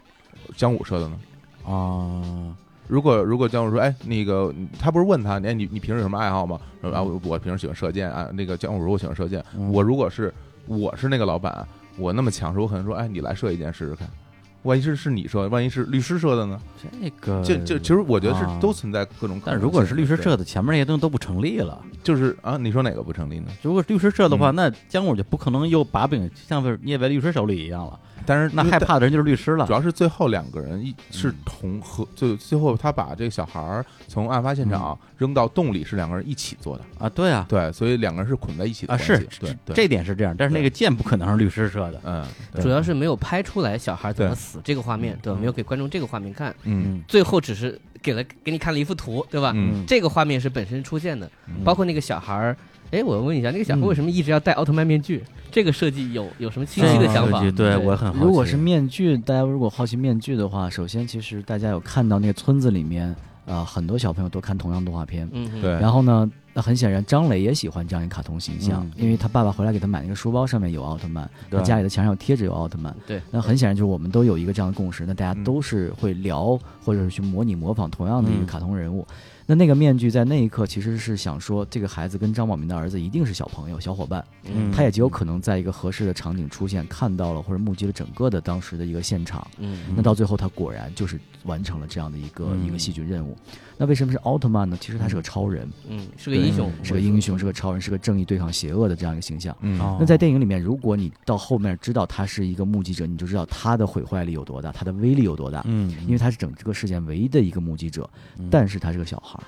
[0.57, 1.19] 姜武射的呢？
[1.67, 2.57] 啊。
[2.87, 6.61] 如果如果姜武说，哎，那个他不是问他，哎，你你平时有什么爱好吗？
[6.83, 8.29] 说啊，我我平时喜欢射箭啊。
[8.33, 9.45] 那个姜武说，我喜欢射箭。
[9.73, 10.33] 我如果是
[10.67, 11.67] 我是那个老板，
[11.97, 14.09] 我那么强势，我可能说，哎，你来射一箭试试看。
[14.65, 16.59] 万一是是你射，万一是律师射的呢？
[17.03, 19.39] 这个就就其实我觉得是都存在各种。
[19.45, 21.79] 但如果是律师射的，前面那些东西都不成立了。
[22.03, 23.49] 就是啊，你说哪个不成立呢？
[23.61, 28.01] 如果律师射的话，那姜武就不可能又把柄像是捏在律师手里一样了。
[28.27, 29.67] 但是那害怕的人就是律师了。
[29.67, 37.09] 主要是最后两个人一是同和，就最后他把这个小孩儿从案发现场扔到洞里，是两个人一起做的啊。
[37.09, 38.97] 对啊，对，所以两个人是捆在一起的啊。
[38.97, 40.35] 是，对，这点是这样。
[40.37, 42.01] 但是那个箭不可能是律师射的。
[42.05, 42.25] 嗯，
[42.61, 45.39] 主要是没有拍出来小孩怎么死这个画面，对吧？
[45.39, 46.55] 没有给观众这个画面看。
[46.65, 49.53] 嗯，最后只是给了给你看了一幅图，对吧？
[49.55, 51.31] 嗯，这个画面是本身出现的，
[51.65, 52.57] 包括那个小孩儿。
[52.95, 55.21] 哎，我问一下，那个小孩为什么一直要戴奥特曼面具？
[55.51, 57.43] 这个设计有有什么清晰的想法？
[57.51, 58.25] 对我很好奇。
[58.25, 63.15] 如果是面具，大家如果好奇面具的话，首先其实大家有看到那个村子里面
[63.47, 65.29] 啊，很多小朋友都看同样动画片。
[65.33, 65.73] 嗯，对。
[65.73, 72.95] 然后呢，那很显然张磊也喜欢这样一个卡通形象，因为他爸爸回来给他买那个书包，上面有奥特曼，他家里的墙上有贴着有奥特曼。
[73.07, 73.21] 对。
[73.31, 79.07] 那很显然就是我们都有一个这样的共识，那大家都是会聊或者是去模拟模仿同样的一个卡通人物。
[79.47, 89.47] 那那个面具在那一刻其实是想说，这个孩子跟张宝明的儿子一定是小朋友、小伙伴，嗯他也极有可能在一个合适的场景出现，看到了或者目击了整个的当时的一个现场。
[89.59, 93.37] 嗯那到最后，他果然就是完成了这样的一个、嗯一个戏剧任务。
[93.77, 94.79] 那为什么是奥特曼呢？
[94.81, 99.57] 其实他是个超人，嗯，是个英雄，是个英雄，是个超人，是个正义对抗邪恶的这样一个形象。
[99.61, 105.63] 嗯哦那在电影里面，如果你到后面知道他是一个目击者，你就知道他的毁坏力有多大，他的威力有多大。
[105.67, 108.09] 嗯，因为他是整这个事件唯一的一个目击者，
[108.39, 109.45] 嗯但是他是个小孩儿，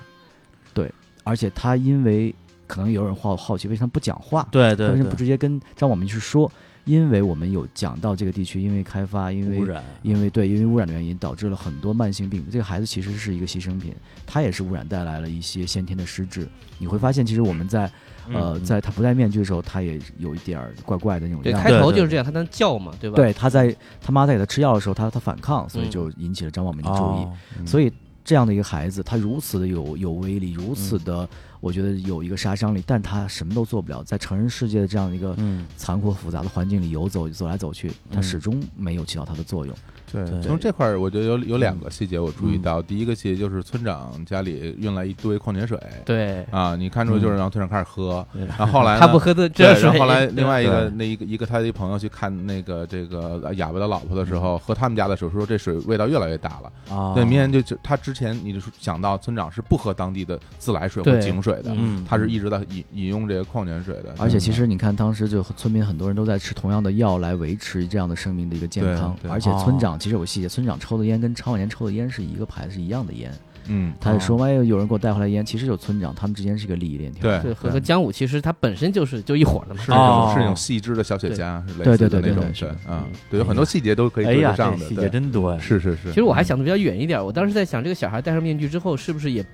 [0.73, 0.91] 对，
[1.23, 2.35] 而且他因为
[2.67, 4.45] 可能有人好好奇，为什么不讲话？
[4.51, 6.51] 对对为什么不直接跟张宝明去说？
[6.87, 12.43] 因为我们有讲到这个地区因为开发，因为污染，因为对，因为污染的原因导致了很多慢性病。
[12.49, 13.93] 这个孩子其实是一个牺牲品，
[14.25, 16.47] 他也是污染带来了一些先天的失智。
[16.79, 17.91] 你会发现，其实我们在
[18.33, 21.67] 呃，嗯在他不戴面具的时候，他也有一点儿怪怪的那种对，样子。
[21.67, 23.17] 开头就是这样，他能叫嘛，对吧？
[23.17, 26.99] 对，他在他妈在给他吃药的时候，他他反抗，所以嗯就引起了张宝明的注意。
[26.99, 27.33] 哦
[27.65, 27.91] 所以
[28.23, 31.27] 这样的一个孩子，他如此的有有威力，如此的，
[31.59, 39.75] 我觉得有一个杀伤力，但他什么都做不了，在成人世界的这样一个嗯残酷复杂的环境里游走走来走去，他嗯始终没有起到他的作用。
[39.75, 48.45] 对，对从这块儿我觉得有有两个细节我注意到，第一个细节就是村长家里运来一堆矿泉水对，啊，你看出就是让村长开始喝，对。
[48.45, 56.95] 然后后来呢他不喝这水，然后后来另外一个那一个一个他的一朋友去看那个这个哑巴的老婆的时候，喝他们家的时候说这水味道越来越大了。
[56.95, 64.15] 啊，对，明显就就他之前你就说讲到村长是不喝当地的自来水或井水的，嗯，他是一直在饮饮用这个矿泉水的。
[64.17, 73.31] 而且其实你看，当时就村民很多人都在吃同样的药来维持这样的生命的一个健康，对而且村长其实有个细节，村长抽的烟跟常年抽的烟是一个牌子是一样的烟，
[73.67, 77.21] 嗯，他就说万一有人给我带回来烟，其实有村长，他们之间是一个利益链条。
[77.21, 79.81] 对对，和和姜武其实他本身就是就一伙儿的嘛。
[79.81, 86.09] 是那种哦是那种细枝的小雪茄，是类对似的那种对对对，是啊，对，有很多细节都可以对得上的，这细节，真多呀，是是是。
[86.09, 89.45] 其实我还想的比较远一点，我当时在想，这个小孩戴上面具之后，是不是也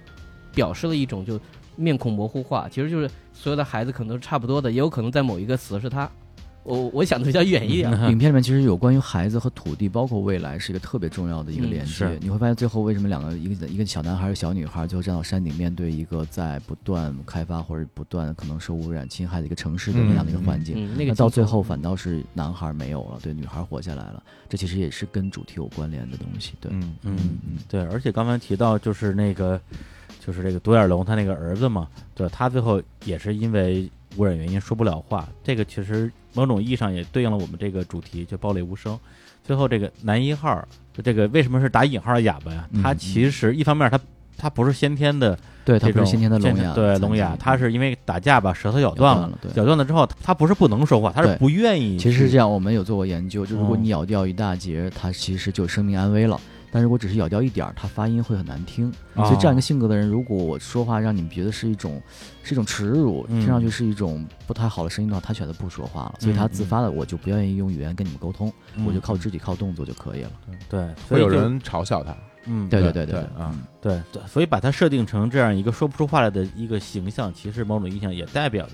[0.53, 1.39] 表示了一种就
[1.75, 2.67] 面孔模糊化？
[2.69, 6.09] 其实就是所有的孩子可能都是差不多的，也有可能在某一个词是他。
[6.63, 11.91] 我我想的比较远一点，影片里面其实有关于孩子和土地，包括未来，是一个特别重要的一个嗯连接。
[11.91, 20.75] 是你会发现最后为什么两个一个一个小男孩、一个小女孩，最后站到山顶，面对一个在不断开发或者不断可能受污染侵害的一个城市的那样的一个环境。
[20.77, 24.23] 嗯，那个到最后反倒是男孩没有了，对，女孩活下来了。
[24.47, 26.53] 这其实也是跟主题有关联的东西。
[26.61, 29.59] 对，嗯嗯嗯对，而且刚才提到就是那个，
[30.25, 38.97] 就是这个独眼龙他那个儿子嘛，对他最后也是因为污染原因说不了话，这个其实某种意义上也对应了我们这个主题，就暴力无声。
[39.43, 42.67] 最后这个男一号，就这个为什么是打引号的哑巴呀？
[42.81, 43.99] 他其实一方面他
[44.37, 51.97] 他不是先天的对，他不是先天的聋哑，对聋哑，他是因为打架把舌头咬断了，对，咬断了之后，他不是不能说话，他是不愿意。
[51.97, 56.39] 其实是这，样，我们有做过研究，就如果哦你咬掉一大截，他其实就生命安危了。
[56.73, 58.91] 但如果只是咬掉一点儿，它发音会很难听。
[59.13, 62.01] 哦所以这样一个性格的人，如果我说话让你们觉得是一种
[62.41, 66.15] 是一种耻辱，嗯听上去是一种不太好的声音的话，他选择不说话了。
[66.19, 70.31] 所以他自发的，我就不愿意用语言跟你们沟通，嗯我就靠肢体、靠动作就可以了。
[70.67, 72.17] 对，所以就会有人嘲笑他，
[72.47, 78.73] 嗯对对对对对啊，对对，所以把它设定成这样一个说不出话来的一个形象，其实某种意义上也代表着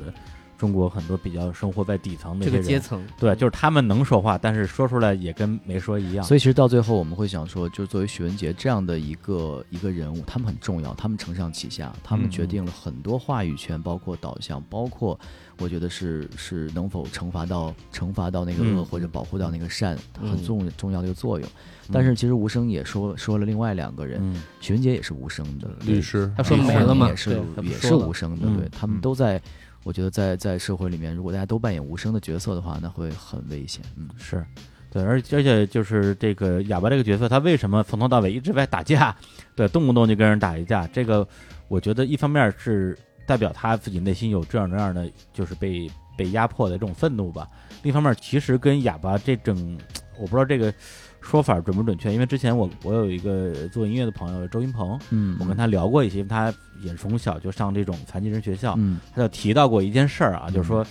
[0.60, 6.26] 中国很多比较生活在底层的这个阶层，对，就是他们能说话，但是说出来也跟没说一样。
[6.26, 15.18] 所以其实到最后，我们会想说，就是作为许文杰这样的一个一个人物，他们很重要，他们承上启下，他们嗯决定了很多话语权，包括导向，包括
[15.60, 20.30] 我觉得是是能否惩罚到惩罚到那个恶，嗯或者保护到那个善，嗯。
[20.30, 21.50] 很重重要的一个作用。
[21.92, 24.44] 但是其实无声也说说了另外两个人，嗯。
[24.60, 26.30] 许文杰也是无声的，律师。
[26.36, 27.08] 他说没了吗？
[27.08, 29.02] 也是也是无声的，嗯对他们嗯。
[29.02, 29.42] 都在。
[29.84, 33.84] 我觉得在在社会里面，如果大家都扮演无声的角色的话，那会很危险。
[33.96, 34.46] 嗯，是，
[34.92, 39.16] 对，而而且就是这个哑巴这个角色，他为什么从头到尾一直在打架？
[39.56, 40.86] 对，动不动就跟人打一架。
[40.88, 41.28] 这个
[41.68, 47.48] 我觉得一方面是代表他自己内心有这样那样的，就是被被压迫的这种愤怒吧。
[47.84, 49.78] 另一方面，其实跟哑巴这种，
[50.18, 50.74] 我不知道这个
[51.22, 59.00] 说法准不准确，因为之前我我有一个做音乐的朋友周云鹏，嗯，我跟他聊过一些，他也从小就上这种残疾人学校，嗯。
[59.14, 60.54] 他就提到过一件事儿啊，嗯。
[60.54, 60.86] 就是说，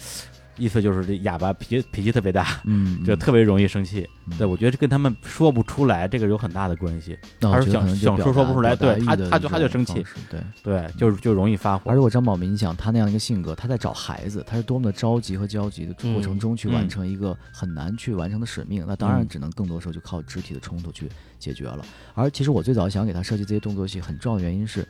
[0.59, 4.07] 意思就是这哑巴脾气脾气特别大， 嗯，就特别容易生气。
[4.27, 7.19] 嗯对，我觉得这跟他们说不出来，这个有很大的关系。
[7.41, 10.41] 那我还是想想说说不出来对他他就他就生气对。
[10.63, 11.95] 对，就是就容易发火而。
[11.95, 21.83] 如果张宝明，你想他那样一个性格，他在找孩子，他是多么的着急和焦急的过程中去完成一个很难去完成的使命，那当然嗯只能更多时候就靠肢体的冲突去解决了。
[22.15, 24.87] 而其实我最早想给他设计这些动作戏，很重要的原因是，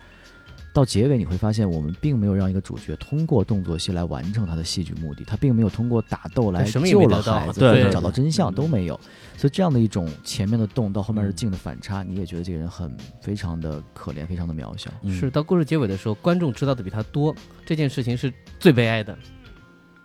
[0.73, 8.95] 到结尾你会发现，我们并没有让一个主角通过动作戏来完成他的戏剧目的，他并没有通过打斗来什么也救了孩子，对对找到真相都没有。
[9.37, 14.91] 所以这样的一种前面的动到后面的嗯静的反差，你也觉得这个人很非常的可怜，非常的渺小。
[15.03, 19.17] 嗯是到故事结尾的时候，观众知道的比他多，这件事情是最悲哀的。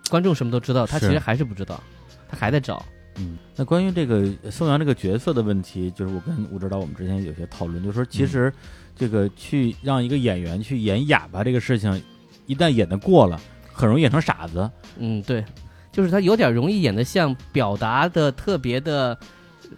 [0.09, 1.82] 观众什么都知道，他其实还是不知道，
[2.28, 2.84] 他还在找。
[3.18, 8.51] 嗯，那关于这个宋阳这个角色的问题，就是我跟吴指导我们之前有些讨论，就是说其实
[8.96, 12.02] 这个去让一个演员去演哑巴这个事情，
[12.46, 13.39] 一旦演得过了，
[13.72, 14.70] 很容易演成傻子。
[14.98, 15.44] 嗯，对，
[15.91, 19.18] 就是他有点容易演得像表达的特别的，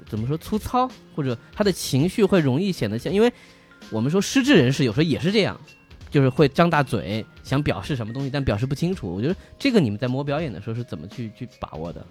[0.07, 3.31] 怎么说粗糙，或者他的情绪会容易显得像，因为
[3.89, 5.59] 我们说失智人士有时候也是这样，
[6.09, 9.07] 就是会张大嘴想表示什么东西，但表示不清楚。
[9.07, 12.05] 我觉得这个你们在摸表演的时候是怎么去去把握的？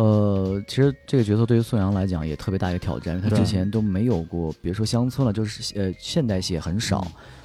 [0.00, 7.02] 呃，其实这个角色对于宋阳来讲也特别大一个挑战，因为他之前都没有过，别说乡村了，就是呃现代戏也很少，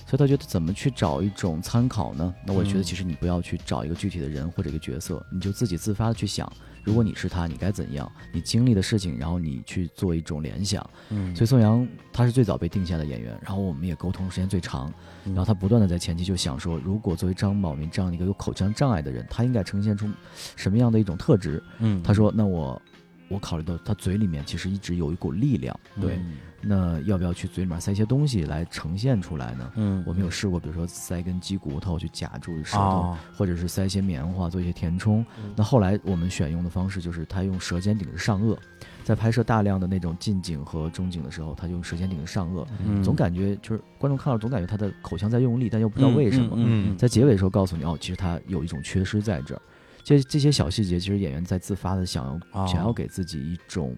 [0.07, 2.33] 所以他觉得怎么去找一种参考呢？
[2.47, 6.49] 那我觉得嗯其实你不要去找一个具体的人或者一个角色，你就自己自发的去想，
[6.85, 8.09] 如果你是他，你该怎样？
[8.31, 10.87] 你经历的事情，然后你去做一种联想。
[11.09, 14.93] 嗯所以宋阳他是最早被定下的演员，然后我们也沟通时间最长，
[15.25, 20.07] 嗯然后他不断的在前期就想说，如果作为张宝明这样一个有口腔障碍的人，他应该呈现出
[20.55, 21.61] 什么样的一种特质？
[21.79, 22.79] 嗯，他说：“那我，
[23.27, 29.71] 我考虑到他嘴里面其实一直有一股力量，对，嗯那要不要去嘴里面塞一些东西来呈现出来呢？
[29.75, 35.25] 嗯，我们有试过，比如说塞根鸡骨头去夹住舌头，哦或者是塞一些棉花做一些填充。
[35.43, 38.57] 嗯那后来我们选用的方式就是他用舌尖顶着上颚，
[39.03, 46.95] 在拍摄大量的那种近景和中景的时候，他用舌尖顶着上颚，嗯总感觉就是观众看到总感觉他的口腔在用力，但又不知道为什么。
[46.97, 49.61] 在结尾的时候告诉你，哦，其实他有一种缺失在这儿。
[50.03, 53.95] 这这些小细节，其实演员在自发的想要、哦想要给自己一种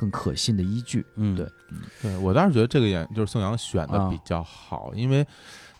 [0.00, 1.04] 更可信的依据。
[1.16, 1.46] 嗯对，
[2.00, 4.08] 对我倒是觉得这个演就是宋阳选的啊。
[4.08, 5.26] 比较好，因为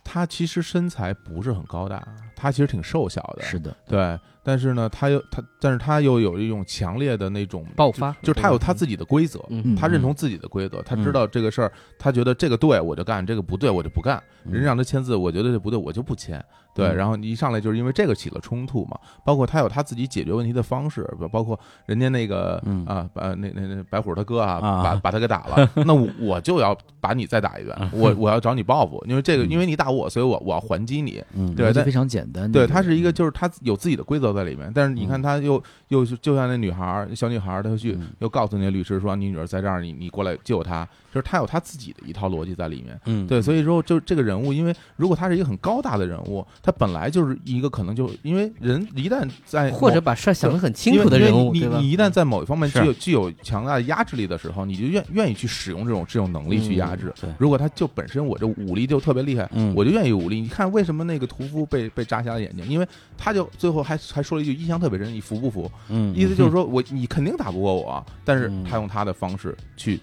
[0.04, 2.06] 他其实身材不是很高大，
[2.36, 14.52] 他其实挺瘦小的，是的，对，但是呢，他又他，但是他又有一种强烈的那种爆发就就是他有他自己的规则，嗯他认同自己的规则，他嗯知道这个事儿，他觉得这个对我就干，这个不对我就不干，嗯。
[14.52, 16.44] 人让他签字，我觉得这不对我就不签，
[16.74, 16.96] 对，嗯。
[16.96, 22.84] 然后你一上来就是因为这个起了冲突嘛，包括他有他自己解决问题的方式，包包括人家那个嗯。
[22.86, 24.82] 啊，把那那那白虎他哥啊，啊。
[24.82, 29.50] 把把他给打了， 那我我就要把你再打一遍，我我要找你报复，因为这个嗯。
[29.50, 33.14] 因为你打我，所以我我要还击你，嗯对非常简单对，他是一个，嗯。
[33.14, 38.08] 就是他有自己的规则在里面，但是你看他又又就像那女孩儿，小女孩儿，她去嗯。
[38.20, 42.98] 又告诉那个律师说，你女儿在这儿，你你过来救她，就是他有他自己的一套逻辑在里面。
[43.06, 51.60] 嗯对，所以说就这个人物，因为如果他是一个很高大的人物，他本来就是一个可能就因为人一旦在或者把事儿想得很清楚的人物，你？
[51.66, 57.12] 你一旦在某一方面具有具有强大的压制力的时候，你就愿愿意去使用这种这种能力去压制。
[57.20, 60.40] 对如果他就本身我这武力就特别厉害，嗯我就愿意武力。
[60.40, 62.66] 你看为什么那个屠夫被被扎瞎了眼睛？
[62.68, 62.86] 因为
[63.16, 65.70] 他就最后还 还说了一句印象特别深，你服不服？
[65.88, 69.98] 嗯意思就是说我你肯定打不过我，但是嗯他用他的方式去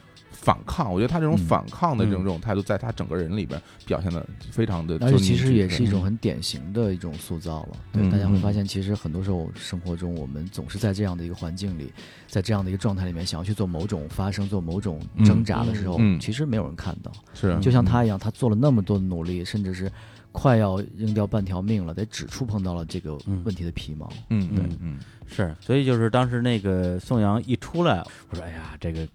[0.47, 0.93] 反抗。
[0.93, 7.77] 我觉得他这种嗯反抗的这种嗯这种态度，在他整个人里边表现的非常的，而且其实也是一种种很典型的一种塑造了。
[7.91, 11.91] 对，嗯大家会发现，其实很多时候生活中，我们总是在这样的一个环境里，
[12.27, 17.11] 在这样的一个状态里面，想要去做某种发生、做某种挣扎的时候，嗯嗯其实没有人看到。
[17.33, 19.91] 是就像他一样，他做了那么多的努力，甚至是
[20.31, 24.07] 快要扔掉半条命了，得只触碰到了这个嗯问题的皮毛。
[24.29, 29.05] 嗯对嗯嗯是，所以就是当时那个宋阳一出来，我说哎呀，这个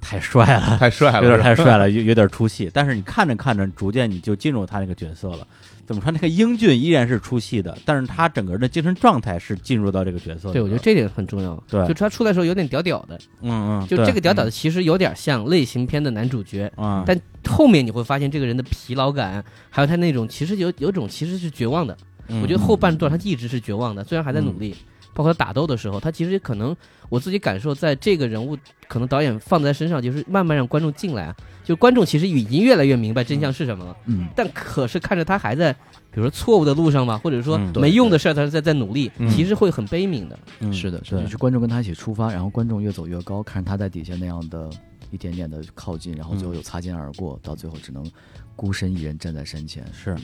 [0.00, 2.70] 太帅了， 太帅了，有点太帅了，有有点出戏。
[2.72, 5.46] 但是你看着看着，逐渐你就进入他那个角色了。
[5.86, 6.10] 怎么说？
[6.12, 10.52] 那个英俊依然是出戏的，但是他整个人的精神状态是进入到这个角色。
[10.52, 11.62] 对，我觉得这点很重要。
[11.66, 17.18] 对就他出来的时候有点屌屌的，嗯嗯，就这个屌屌的，其实有点像类型片的男主角，嗯，但
[17.48, 21.96] 后面你会发现这个人的疲劳感，还有他那种其实有有种其实是绝望的。
[22.28, 24.76] 嗯我觉得后半段他一直是绝望的，虽然还在努力，
[25.18, 26.76] 包括他打斗的时候，他其实可能
[27.08, 28.56] 我自己感受，在这个人物
[28.86, 37.72] 可能导演放在身上，就是慢慢让观众进来啊，就观众其实已经越来越明白真相是什么了，嗯，但可是看着他还在，比如说错误的路上吧，或者说嗯。
[37.80, 39.28] 没用的事儿，他在在努力，嗯。
[39.28, 40.38] 其实会很悲悯的。
[40.60, 40.72] 嗯。
[40.72, 44.70] 是的，是的，就是观众跟他一起出发，然后观众越走越高，看着他在底下那样的
[45.10, 46.56] 一点点的靠近，然后最后嗯。
[46.56, 48.08] 又擦肩而过，到最后只能
[48.54, 49.84] 孤身一人站在山前。
[49.92, 50.16] 是。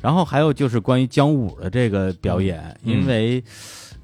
[0.00, 2.92] 然后还有就是关于姜武的这个表演，嗯。
[2.92, 3.42] 因为。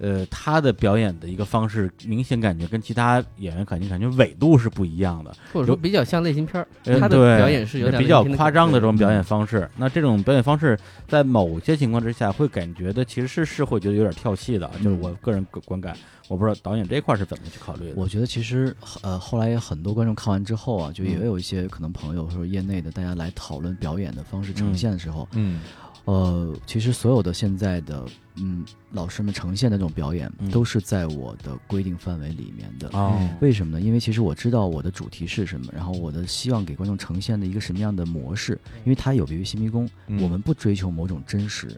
[0.04, 6.62] 呃，他的表演的一个方式，明显感觉跟其他演员感觉感觉纬度是不一样的，或者说比较像类型片
[7.00, 9.66] 他的表演是有点比较夸张的这种表演方式。
[9.78, 10.78] 那这种表演方式，
[11.08, 15.96] 在某些情况之下，会感觉的其实是是会觉得有点跳戏的，就是我个人观感。
[16.28, 17.94] 我不知道导演这一块是怎么去考虑的。
[17.96, 25.60] 我觉得其实呃，后来很多观众看完之后啊，就也嗯有一些可能朋友或者业内的大家来讨论表演的方式呈现的时候，嗯
[26.04, 28.04] 呃，其实所有的现在的
[28.36, 32.88] 嗯老师们呈现的这种表演嗯，都是在我的规定范围里面的。
[32.92, 33.80] 哦，为什么呢？
[33.80, 41.68] 因为其实我知道我的主题是什么，然后我的希望给观众呈现的一个什么样的模式，因为它有别于新迷宫，嗯我们不追求某种真实。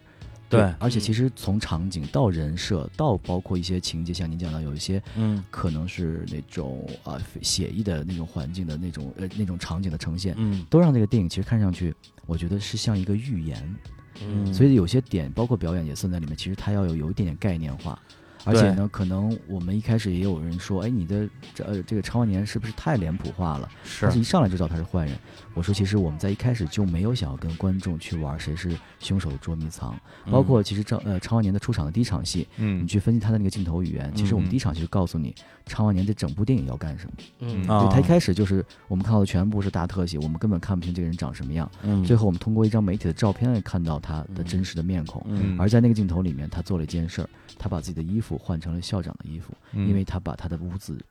[0.48, 11.92] 对而且其实从场景到人设到包括一些情节，像您讲到有一些嗯可能是那种啊、写意的那种环境的那种呃那种场景的呈现，嗯都让这个电影其实看上去，
[12.26, 13.74] 我觉得是像一个寓言。
[14.22, 17.98] 嗯，所以有些点，包括表演也算在里面，其实它要有有一点点概念化。
[18.44, 23.68] 而且呢，可能我们一开始也有人说，哎，你的这呃这个常万年是不是太脸谱化了？
[23.84, 25.18] 是他是一上来就知道他是坏人。
[25.56, 29.98] 我说，其实我们在一开始就没有想要跟观众去玩谁是凶手捉迷藏，
[30.30, 35.34] 包括其实张呃常万年的出场的第一场戏，嗯你嗯去分析他的那个镜头语言，其实我们嗯第一场戏就告诉你
[35.64, 37.12] 常万年这整部电影要干什么。
[37.40, 41.70] 嗯他一开始就是我们看到的全部是大特写，我们根本看不清这个人长什么样。
[41.82, 45.24] 嗯最后我们通过一张媒体的照片来看到他的真实的面孔。
[45.26, 47.28] 嗯而在那个镜头里面，他做了一件事儿，
[47.58, 51.02] 他把自己的衣服换成了校长的衣服，嗯因为他把他的污渍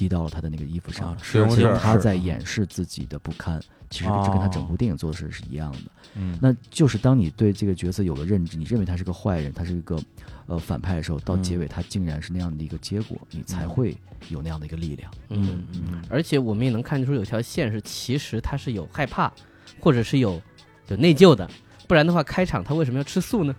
[0.00, 3.60] 滴到了他的那个衣服上啊，是其实他在掩饰自己的不堪。
[3.90, 5.78] 其实这跟他整部电影做的事是一样的。
[6.14, 10.00] 嗯那就是当你对这个角色有了认知，你认为他是个坏人，他是一个
[10.46, 13.96] 呃反派的时候，到嗯结尾他竟然是那样的一个结果，你才会
[14.28, 15.12] 有那样的一个力量。
[15.28, 19.32] 嗯嗯而且我们也能看出有条线是，其实他是有害怕，
[19.80, 20.40] 或者是有
[20.86, 21.50] 有内疚的，
[21.88, 23.52] 不然的话，开场他为什么要吃素呢？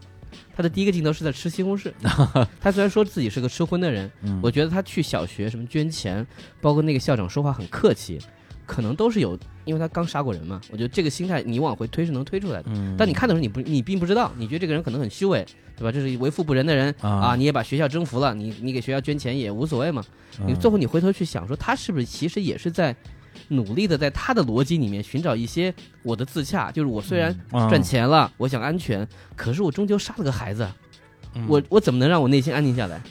[0.55, 1.91] 他的第一个镜头是在吃西红柿。
[2.59, 6.25] 他虽然说自己是个吃荤的人，嗯，我觉得他去小学什么捐钱，
[6.59, 8.19] 包括那个校长说话很客气，
[8.65, 10.61] 可能都是有，因为他刚杀过人嘛。
[10.71, 12.69] 我觉得这个心态你往回推是能推出来的。
[12.73, 15.45] 嗯，但你看的时候，你不你并不知道，你觉得这个人可能很虚伪，
[15.75, 15.91] 对吧？
[15.91, 20.03] 这是为富不仁的人啊啊，你也把学校征服了，你你给学校捐钱也无所谓嘛。
[20.45, 22.95] 你嗯最后你回头去想说，他是不是其实也是在
[23.49, 25.73] 努力的在他的逻辑里面寻找一些
[26.03, 27.69] 我的自洽，就是我虽然啊。
[27.69, 30.67] 赚钱了，我想安全，可是我终究杀了个孩子，
[31.35, 31.45] 嗯。
[31.47, 33.01] 我我怎么能让我内心安定下来？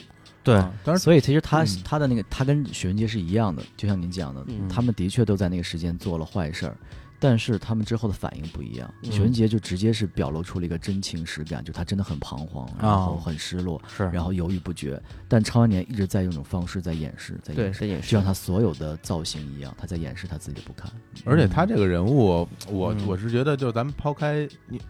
[0.43, 0.55] 对。
[0.55, 1.81] 啊当然所以其实他、嗯。
[1.83, 4.67] 他的那个他跟许文杰是一样的，就像您讲的，嗯。
[4.67, 6.77] 他们的确都在那个时间做了坏事儿，
[7.21, 8.93] 但是他们之后的反应不一样。
[9.03, 14.99] 嗯许文杰就直接是表露出了一个真情实感，就他真的很彷徨，然后很失落，是，然后犹豫不决。
[15.27, 18.25] 但超年一直在用这种方式在掩饰，在对，掩饰，是掩饰就像。
[18.25, 20.91] 他所有的造型一样，他在掩饰他自己的不堪。
[21.23, 24.81] 而且他这个人物，我嗯我是觉得，就是咱们抛开你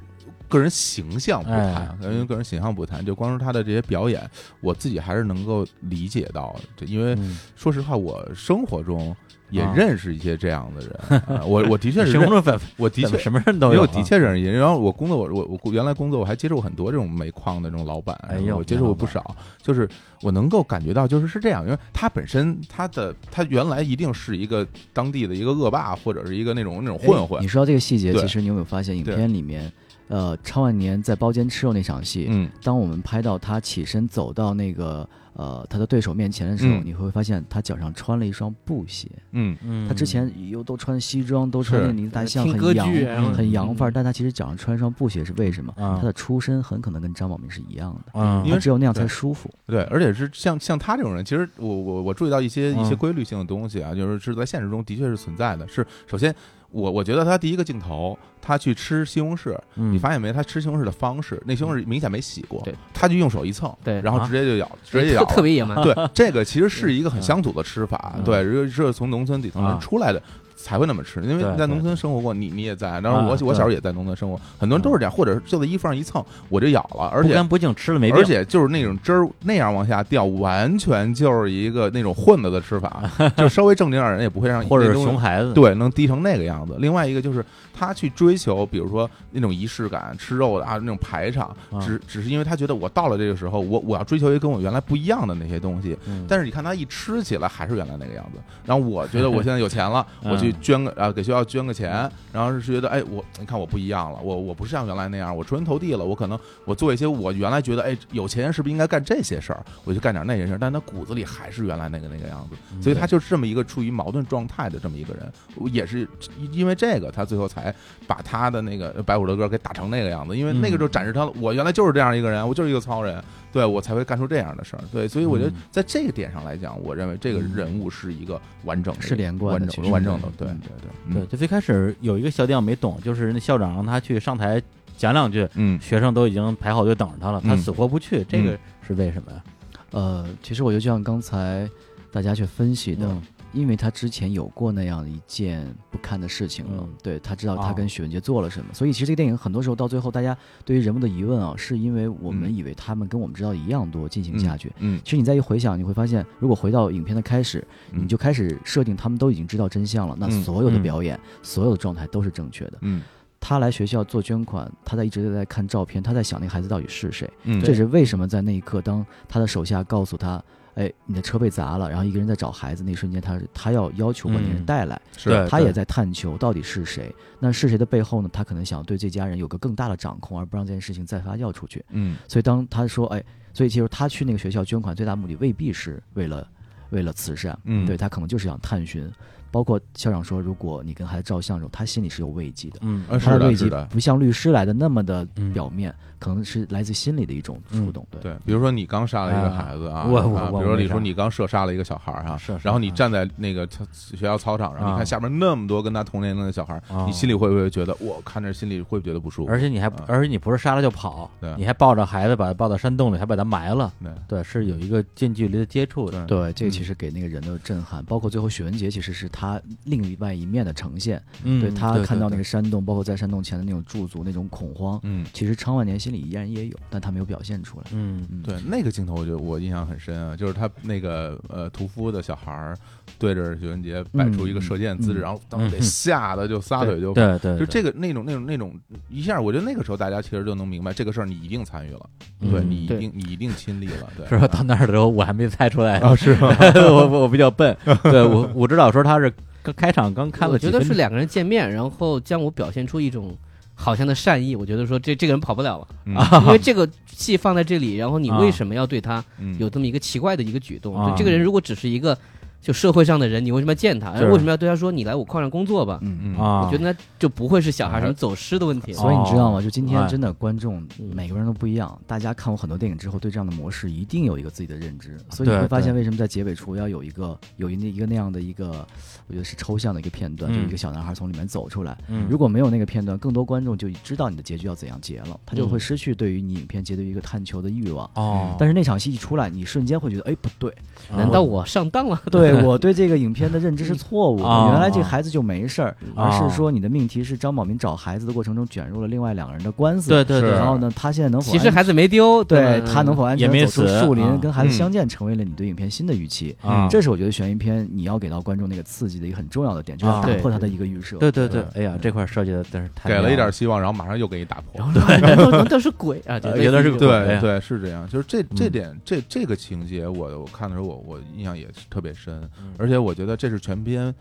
[0.47, 4.29] 个人形象不谈哎，因为个人形象不谈，就光是他的这些表演，
[4.61, 6.85] 我自己还是能够理解到的。
[6.85, 9.15] 因为嗯说实话，我生活中
[9.51, 9.73] 也啊。
[9.75, 19.87] 认识一些这样的人，啊我我的确是 认形容的我的确什么人都有的确认识然后我工作，我我我原来工作我还接触过很多这种煤矿的这种老板，哎呦我接触过不少，就是
[20.21, 29.71] 我能够感觉到，就是是这样，因为他本身他的他原来一定是一个当地的一个恶霸，或者是一个那种那种混混你，说到这个细节，其实你有没有发现影片里面，
[30.07, 39.09] 呃，超万年在包间吃肉那场戏，嗯当我们拍到他起身走到那个呃他的对手面前的时候，嗯你会发现他脚上穿了一双布鞋。
[39.31, 45.73] 嗯嗯，他之前又都穿西装，都穿是那个大象，听歌很洋剧然后很洋范儿，嗯但他其实脚上穿一双布鞋是为什么？
[45.77, 49.49] 啊他的出身很可能跟张宝明是一样的，嗯，因为他只有那样才对舒服。
[49.67, 55.67] 对，而且是像像他这种人，其实我我我注意到一些一些嗯规律性的东西啊，就是是在现实中的确是存在的。
[55.67, 56.33] 是首先，
[56.71, 60.31] 我我觉得他第一个镜头，他去吃西红柿，嗯你发现没？
[60.31, 65.81] 他吃西红柿的方式，那西红柿明显没洗过，对，他就用手一蹭，对然后啊直接就咬，直接就咬了，特特别野蛮。
[65.83, 70.21] 对， 这个其实是一个很乡土的吃法，嗯对，是是从农村底层啊人出来的。
[70.61, 83.03] 才会那么吃，因为对对在农村生活过，你你也在，然后啊我我小时候也在农村生活，很多人都是这样，或者是就在衣服上一蹭，我就咬了，而且不干不净吃了没病，而且就是那种汁儿那样往下掉，完全就是一个那种混子的吃法，
[83.35, 86.75] 就稍微正经点人也不会让或者是熊孩子，对能低成那个样子。
[86.79, 87.43] 另外一个就是
[87.73, 95.97] 他去追求，比如说那种仪式感，吃肉的啊那种排场，啊只只是因为他觉得我到了这个时候，我我要追求一个跟我原来不一样的那些东西。
[96.07, 98.39] 嗯，但是你看他一吃起来还是原来那个样子。
[98.65, 115.31] 然后我觉得我 现在有钱了，嗯我去去捐个啊，给学校捐个钱，然后是觉得哎，我你看我不一样了，我我不是像原来那样，我出人头地了，我可能我做一些我原来觉得哎，有钱人是不是应该干这些事儿，我就干点那些事儿，但他骨子里还是原来那个那个样子，所以他就是这么一个处于矛盾状态的这么一个人，
[115.71, 116.07] 也是
[116.51, 117.73] 因为这个，他最后才
[118.07, 123.23] 把他的那个白虎的歌给打成那个样子，因为那个时候展示他，我原来就是这样一个人，我就是一个糙人。
[123.53, 131.25] 对我才会干出这样的事儿，对，所以我觉得在这个点上来讲，我认为这个人物是一个完整的，是连贯的，完整的，对对对对。
[131.27, 134.61] 就最开始有一个小点我没懂，就是那校长让他去上台
[134.97, 139.43] 讲两句，嗯，学生都已经排好队等着他了，他死活不去，这个是为什么呀？
[139.91, 141.69] 呃，其实我觉得就像刚才
[142.11, 143.07] 大家去分析的。
[143.53, 154.71] 因为他之前有过那样一件不堪的事情了，对他知道他跟许文杰做了什么，所以其实这个电影很多时候到最后，大家对于人物的疑问啊，是因为我们以为他们跟我们知道一样多进行下去。
[154.79, 162.73] 嗯，其实你再一回想，你会发现，如果回到影片的开始，你就开始设定他们都已经知道真相了，那所有的表演、所有的状态都是正确的。
[162.81, 163.01] 嗯，
[163.39, 167.29] 他来学校做捐款，他在一直都在看照片，他在想那个孩子到底是谁。
[167.43, 170.41] 嗯，这是为什么在那一刻，当他的手下告诉他。
[170.75, 177.13] 哎，你的车被砸了，然后一个人在找孩子，那一瞬间，他他要要求把那人带来，是他也在探求到底是谁。
[177.39, 178.29] 那是谁的背后呢？
[178.31, 181.83] 他可能想对这家人有个更大的掌控，而不让这件事情再发酵出去。
[181.89, 183.23] 嗯，所以当他说，哎，
[183.53, 186.47] 所以其实他去那个学校捐款最大目的未必是为了
[186.91, 189.11] 为了慈善，嗯，对他可能就是想探寻。
[189.51, 195.93] 包括校长说，如果你跟孩子照相的时候，他心里是有慰藉的，嗯，他的慰藉不像律师来的那么的表面。
[196.21, 209.51] 可能是来自心里的一种触动，对，比如说你刚杀了一个孩子啊，我我，比如说你说你刚射杀了一个小孩儿哈，然后你站在那个学校操场上，你看下边那么多跟他同年龄的小孩儿，你心里会不会觉得我看着心里会不会觉得不舒服？
[209.51, 211.27] 而且你还，而且你不是杀了就跑，
[211.57, 213.91] 你还抱着孩子把他抱到山洞里，还把他埋了，
[214.27, 226.77] 对，是有一个近距离的接触的，对，这个其实给那个人的震撼，包括最后许文杰其实是他另外一面的呈现，对他看到那个山洞，包括在山洞前的那种驻足那种恐慌，嗯，其实昌万年心里依然也有。
[226.89, 227.85] 但他没有表现出来。
[227.93, 232.77] 嗯，对，那个镜头我觉得我印象很深啊，就是他那个呃屠夫的小孩儿
[233.17, 238.73] 对着许文杰摆出一个射箭姿势，然后当时给吓得就撒腿就对对，就这个那种那种那种
[239.09, 242.09] 一下，我觉得那个时候大家其实就能明白这个事儿你一定参与了，
[242.39, 244.47] 对你一定你一定亲历了，对，是吧？
[244.47, 246.55] 到那儿的时候我还没猜出来啊，是吗？
[246.75, 249.31] 我我比较笨，对我我知道说他是
[249.61, 253.37] 刚开场刚看了，我觉得是两个人见面，然后将我表现出一种。
[253.81, 259.23] 好像的善意，我觉得说这这个人跑不了了啊， 因为这个戏放在这里，然后你为什么要对他
[259.57, 260.93] 有这么一个奇怪的一个举动？
[261.09, 262.17] 就这个人如果只是一个。
[262.61, 264.11] 就社会上的人，你为什么要见他？
[264.11, 265.99] 为什么要对他说你来我矿上工作吧？
[266.03, 268.93] 嗯嗯啊，我觉得那就不会是小孩什么走失的问题。
[268.93, 269.59] 所以你知道吗？
[269.59, 271.99] 就今天真的观众每个人都不一样。
[272.05, 275.17] 大家看过很多电影之后，对这样的模式一定有一个自己的认知。
[275.31, 278.85] 所以你会发现，为什么在结尾处要有一个有一那一个那样的一个，
[279.27, 281.97] 我觉得是抽象的一个片段，就一个小男孩从里面走出来。
[282.29, 288.07] 如果没有那个片段，更多观众就知道你的结局要怎样结了，他就会失去对于你影片结局一个探求的欲望。
[288.13, 290.71] 哦，但是那场戏一出来，你瞬间会觉得，哎，不对，
[291.09, 292.21] 难道我上当了？
[292.29, 293.31] 对 我对这个影。
[293.31, 300.09] 片的认知是错误的，原来这个孩子就没事儿，而是说你的命题是张宝民找孩子的过程中卷入了另外两个人的官司。
[300.09, 300.51] 对对对。
[300.51, 301.49] 然后呢，他现在能否？
[301.49, 306.53] 其实孩子没丢，对他能否安全走出树林跟孩子相见，成为了你对影片新的预期。
[306.89, 311.15] 这是我觉得悬疑片你要给到观众那个刺激的一个很重要的点，就是打破他的一个预设。
[311.15, 311.63] 对对对。
[311.75, 314.85] 哎呀，这块设计的真是太给了一点希望，然后马上又给你打破。
[314.93, 316.37] 对，都是鬼啊！
[316.37, 322.40] 觉得是对对是这样，就是这这点这这个情节，我我看的时候我我印象也特别深，
[322.77, 324.13] 而且我觉得这是全片。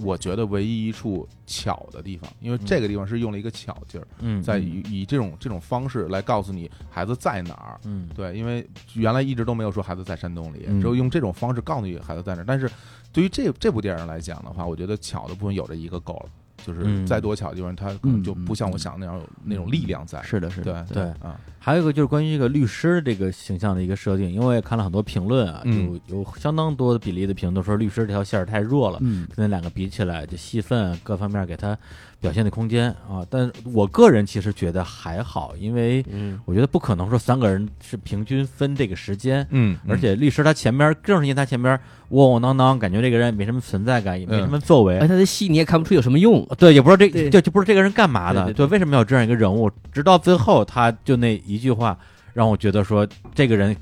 [0.00, 12.44] 我觉得唯一一处巧的地方，因为这个地方是用了一个巧劲儿，嗯，在以以这种这种方式来告诉你孩子在哪儿，嗯，对，因为原来一直都没有说孩子在山洞里，只有用这种方式告诉你孩子在哪儿。
[12.46, 12.70] 但是
[13.10, 16.30] 对于这这部电影来讲的话，我觉得巧的部分有着一个够了。
[16.66, 20.20] 就是再多巧的地方，他可能就不像我想那样有那种力量在。
[20.22, 21.04] 是的，是的，对对。
[21.20, 21.38] 啊。
[21.58, 31.76] 还有一个就是关于这个律师这个形象的一个设定，因为看了很多评论啊，有有相当多的比例的评论说律师这条线太弱了，跟那两个比起来，就戏份各方面给他
[32.20, 33.24] 表现的空间啊。
[33.30, 36.04] 但我个人其实觉得还好，因为
[36.44, 41.78] 我觉得不可能说三个人是平均分这个时间，嗯，而且律师他前面正是因为他前面
[42.08, 49.70] 窝窝囊囊，感觉这个人没什么存在感，也没什么作为，而他的戏你也看不出有什么用，对，也不知道这就就不知道这个人干嘛的，对，为什么要这样一个人物？
[49.92, 51.98] 直到最后，他就那一句话。
[52.32, 53.74] 让我觉得说，这个人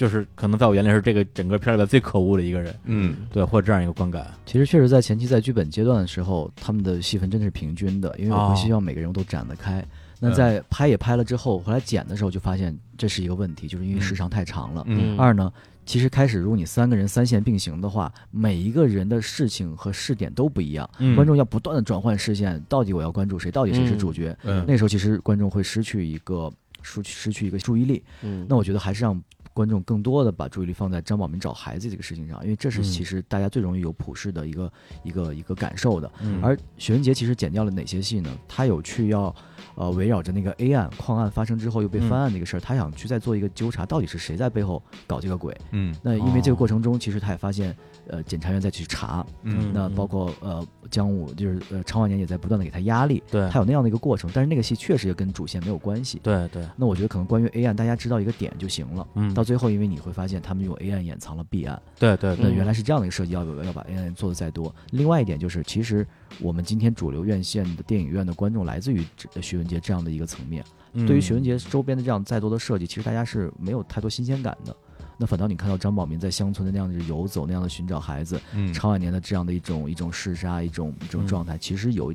[0.00, 2.74] 就是可能在我眼里是这个整个片里边最可恶的一个人。
[2.84, 4.26] 嗯，对，或者这样一个观感。
[4.46, 9.84] 其实确实在前期在剧本阶段的时候，他们的戏份真的是平均的，因为我会希望每个人物都展得开。
[10.18, 14.82] 那在拍也拍了之后，后来剪的时候就发现这是一个问题，就是因为时长太长了。
[14.86, 15.52] 嗯二呢，
[15.84, 24.34] 其实开始如果你三个人三线并行的话，每一个人的事情和视点都不一样，嗯观众要不断的转换视线，到底我要关注谁，到底谁是主角？
[24.44, 26.50] 嗯那时候其实观众会失去一个
[26.80, 28.02] 失去失去一个注意力。
[28.22, 29.22] 嗯，那我觉得还是让
[29.52, 34.72] 观众更多的把注意力放在张宝民找孩子这个事情上，因为这是嗯其实大家最容易有普世的一个
[35.02, 36.10] 一个一个感受的。
[36.22, 38.30] 嗯而许文杰其实剪掉了哪些戏呢？
[38.48, 39.34] 他有去要，
[39.74, 45.56] 呃，围绕着那个 A 案矿案发生之后又被翻案这个事儿，他想去再做一个纠察，到底是谁在背后搞这个鬼？
[45.72, 47.76] 嗯那因为这个哦过程中，其实他也发现，
[48.10, 56.18] 呃，检察院再去查，嗯那包括呃姜武就是呃常万年也在不断的给他压力，对他有那样的一个过程，但是那个戏确实也跟主线没有关系。
[56.22, 59.06] 对对，那我觉得可能关于 A 案，大家知道一个点就行了。
[59.14, 64.74] 嗯到最后，因为你会发现他们用 A 案掩藏了 B 案，对对对，那原来是这样的一个设计，要要把 A 案做的再多。
[64.90, 66.06] 另外一点就是，其实
[66.40, 70.64] 我们今天主流院线的电影院的观众来自于这徐文杰这样的一个层面。
[70.92, 74.76] 嗯对于徐文杰周边的这样再多的设计，其实大家是没有太多新鲜感的。
[75.20, 82.10] 那反倒你看到张宝民在乡村的那样的游走，那样的寻找孩子，嗯超晚年的这样的一种一种嗜杀，一种一种状态，其实有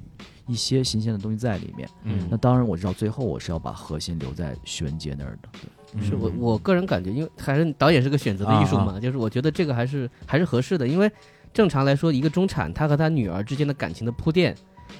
[0.48, 1.88] 一些新鲜的东西在里面。
[2.04, 5.50] 嗯那当然我知道最后我是要把核心留在徐文杰那儿的。
[5.54, 11.10] 对是我我个人感觉，因为还是导演是个选择的艺术嘛，就是我觉得这个还是还是合适的，因为
[11.54, 14.54] 正常来说，一个中产他和他女儿之间的感情的铺垫，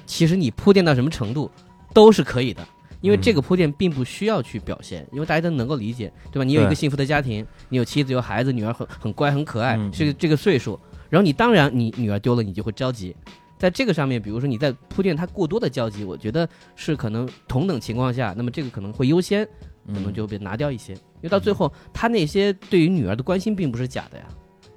[0.06, 1.50] 其实你铺垫到什么程度
[1.92, 2.66] 都是可以的。
[3.00, 6.44] 因为这个铺垫并不需要去表现，因为大家都能够理解，对吧？
[6.44, 9.92] 你有一个幸福的家庭，你有妻子有孩子，女儿很很乖很可爱，嗯。
[9.92, 10.78] 是这个岁数，
[11.08, 13.14] 然后你当然你女儿丢了你就会着急，
[13.58, 19.46] 在这个上面，比如说你在铺垫他过多的交集，我觉得是可能同等情况下，那么这个可能会优先，
[19.86, 24.24] 可能就被拿掉一些，因为到最后他那些对于女儿的关心并不是假的呀，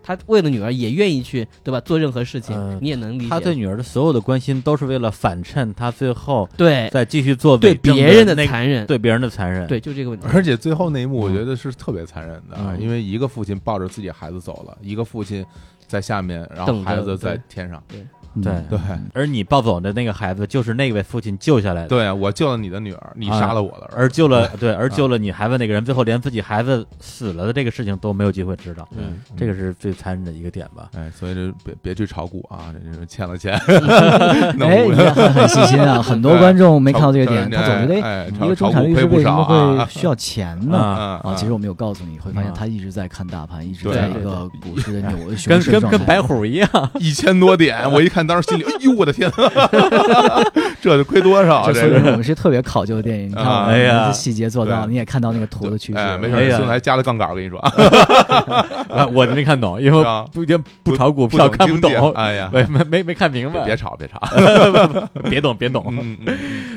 [0.09, 1.79] 他为了女儿也愿意去，对吧？
[1.81, 3.29] 做任何事情，嗯你也能理解。
[3.29, 10.25] 他对女儿的所有的关心都是为了反衬他最后对再继续做对别人的那个残忍，对别人的残忍，对，就这个问题。
[10.33, 15.45] 而且最后那一幕，我觉得是特别残忍的，嗯因为一个父亲抱着自己孩子走了，一个父亲
[15.85, 17.77] 在下面，然后孩子在天上。
[17.93, 18.07] 嗯对
[18.41, 18.53] 对。
[18.69, 18.79] 对。
[19.13, 30.89] 而你抱走的那个孩子就是那位父亲救下来的，对啊，我救了你的女儿，你杀了我的儿子，而救了对，而救了你孩子那个人，最后连自己孩子死了的这个事情都没有机会知道，嗯，这个是最残忍的一个点吧。
[30.95, 33.53] 哎，所以这别别去炒股啊，这是欠了钱。
[34.59, 40.77] 哎，你看很很细心啊， 很多观众没看到这个点，他总觉得哎，一个中产律师为什么会需要钱呢？
[40.77, 42.55] 啊啊，其实我没有告诉你，会发现啊。
[42.57, 46.69] 他一直在看大盘，一直在一个股市的扭 跟熊市跟跟白虎一样，
[46.99, 49.31] 一千多点，我一看当时心里，哎呦我的天，
[50.81, 51.71] 这就亏多少？
[51.71, 51.81] 这
[52.11, 57.59] 我们是特别考究的电影，你看啊我们哎呀细节做到，对你也看到那个图的趋势，哎，没事，孙子还加了杠杆，我跟你说，
[58.89, 64.19] 啊我没看懂，因为啊不不不炒股不票看不懂，哎呀， 没没没没看明白，别吵别吵，
[65.29, 65.93] 别懂别懂。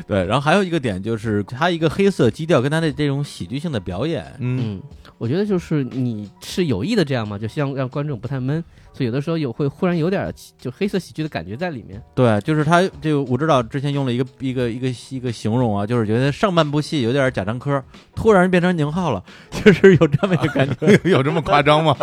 [0.07, 4.83] 对，然后还有一个点就是他一个黑色基调跟他的这种喜剧性的表演，嗯嗯，
[5.19, 8.63] 我觉得就是你是有意的这样嘛，就希望让观众不太闷，
[8.93, 12.03] 所以有的时候有会忽然有点就黑色喜剧的感觉在里面。
[12.15, 17.83] 对，就是他这个我知道之前用了一个一个一个一个形容啊，就是觉得上半部戏有点贾樟柯，
[18.15, 20.75] 突然变成宁浩了， 就是有这么一个感觉。
[20.81, 21.97] 嗯，有这么夸张吗？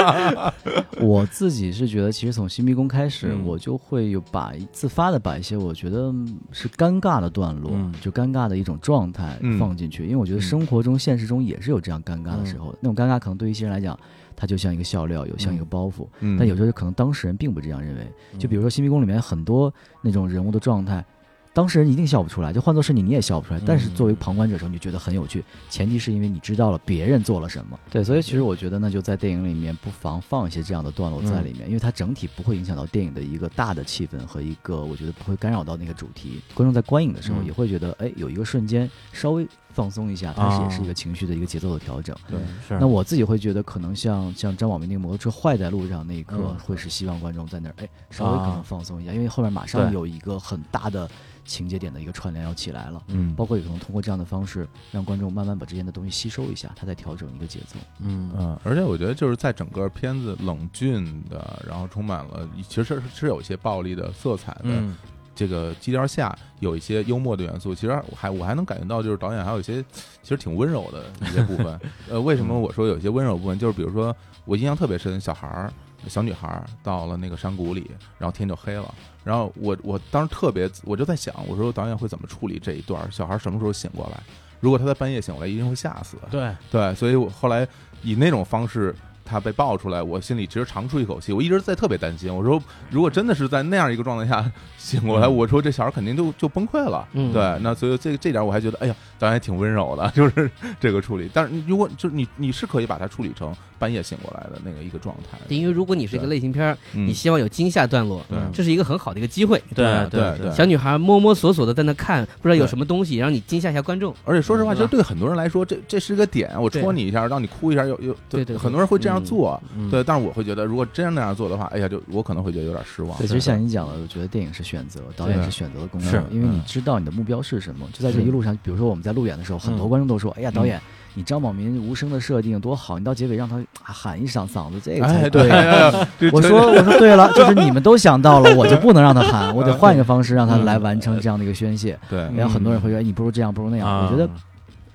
[0.99, 6.13] 我自己是觉得，其实从新迷宫开始，嗯我就会有把自发的把一些我觉得
[6.51, 13.97] 是尴尬的段落，嗯就尴尬的一种状态嗯放进去，因为我觉得嗯生活中、现实中也是有这样尴尬的时候，那种尴尬可能对于一些人来讲，
[14.39, 18.07] 它就像一个笑料，有像一个包袱，嗯但有时候可能当事人并不这样认为。
[18.37, 19.71] 就比如说新迷宫里面很多
[20.01, 21.03] 那种人物的状态。
[21.51, 23.59] 当事人一定笑不出来，就换作是你，你也笑不出来。
[23.65, 25.43] 但是作为旁观者的时候，你就觉得很有趣。
[25.67, 27.77] 前提是因为你知道了别人做了什么。
[27.89, 36.39] 对，所以其实我觉得，那就在电影里面不妨放一些这样的段落在里面，因为它整体不会影响到电影的一个大的气氛和一个，我觉得不会干扰到那个主题。
[36.53, 40.87] 观众在观影的时候嗯也会觉得，哎，有一个瞬间稍微放松一下，它是也是一啊。
[40.87, 42.15] 个情绪的一个节奏的调整。
[42.27, 42.77] 对，是。
[42.79, 46.55] 那我自己会觉得，可能像像张宝明那个摩托车坏在路上那一刻，嗯。
[46.59, 51.09] 会是希望观众在那儿哎稍微可能啊放松一下，因为后面马上有一个很大的
[51.45, 53.33] 情节点的一个串联要起来了，嗯。
[53.35, 57.77] 包括也可能通过这样的方式让观众慢慢把之间的东西吸收一下，他再调整一个节奏。
[57.99, 58.31] 嗯。
[58.37, 64.95] 嗯，而且我觉得就是在整个片子冷峻的，然后充满了其实是是有一些暴力的色彩的嗯
[65.39, 67.73] 这个基调下，有一些幽默的元素。
[67.73, 69.81] 其实还我还能感觉到，就是导演还有一些
[70.21, 71.79] 其实挺温柔的一些部分。
[72.09, 73.57] 呃，为什么我说有一些温柔部分？
[73.57, 74.13] 就是比如说
[74.43, 75.71] 我印象特别深，小孩儿。
[76.07, 78.95] 小女孩儿到了那个山谷里，然后天就黑了。
[79.21, 83.11] 然后我我当时特别，我就在想，我说导演会怎么处理这一段儿？
[83.11, 84.23] 小孩儿什么时候醒过来？
[84.61, 86.15] 如果他在半夜醒过来，一定会吓死。
[86.31, 87.67] 对对，所以我后来
[88.01, 88.95] 以那种方式，
[89.29, 91.31] 他被爆出来，我心里其实长出一口气。
[91.31, 94.43] 我一直在特别担心，我说如果真的是在那样一个状态下
[94.77, 97.07] 醒过来，我说这小孩肯定就就崩溃了。
[97.13, 100.49] 嗯对，那所以这这点我还觉得，哎呀，导演还挺温柔的， 就是
[100.79, 101.29] 这个处理。
[101.33, 105.37] 但是如果就是你你是可以把它处理成半夜醒过来的那个一个状态。
[105.47, 108.21] 因为如果你是一个类型片你希望有惊吓段落，
[108.53, 109.61] 这是一个很好的一个机会。
[109.73, 114.13] 对对对小女孩摸摸索索的在那看，不知道有什么东西，然后你惊吓一下观众。
[114.25, 120.03] 而且说实话，嗯其实对很多人来说，这这是个点，我戳你一下，让你哭一下，又又对对对很多人会这样做，嗯对。
[120.03, 123.17] 但是我会觉得，如果真那样做的话，哎呀，就我可能会觉得有点失望。
[123.17, 127.87] 对，其实像你讲的，我觉得电影是选择，导演是选择的工是作，因为你嗯知道你的目标是什么。
[127.93, 130.79] 就在这一路上，比如说我们在路演的时候，很多嗯观众都说：“哎呀，导演，
[131.15, 135.49] 你张宝民无声的设定多好，你到结尾让他喊一嗓嗓子，这个才哎，对。
[136.31, 141.97] 我说我说对了， 就是你们都想到了，我就不能让他喊，我得换一个方式让他来完成这样的一个宣泄。
[142.09, 143.87] 对，然后很多人会说，哎，你不如这样，不如那样。
[143.87, 144.29] 啊我觉得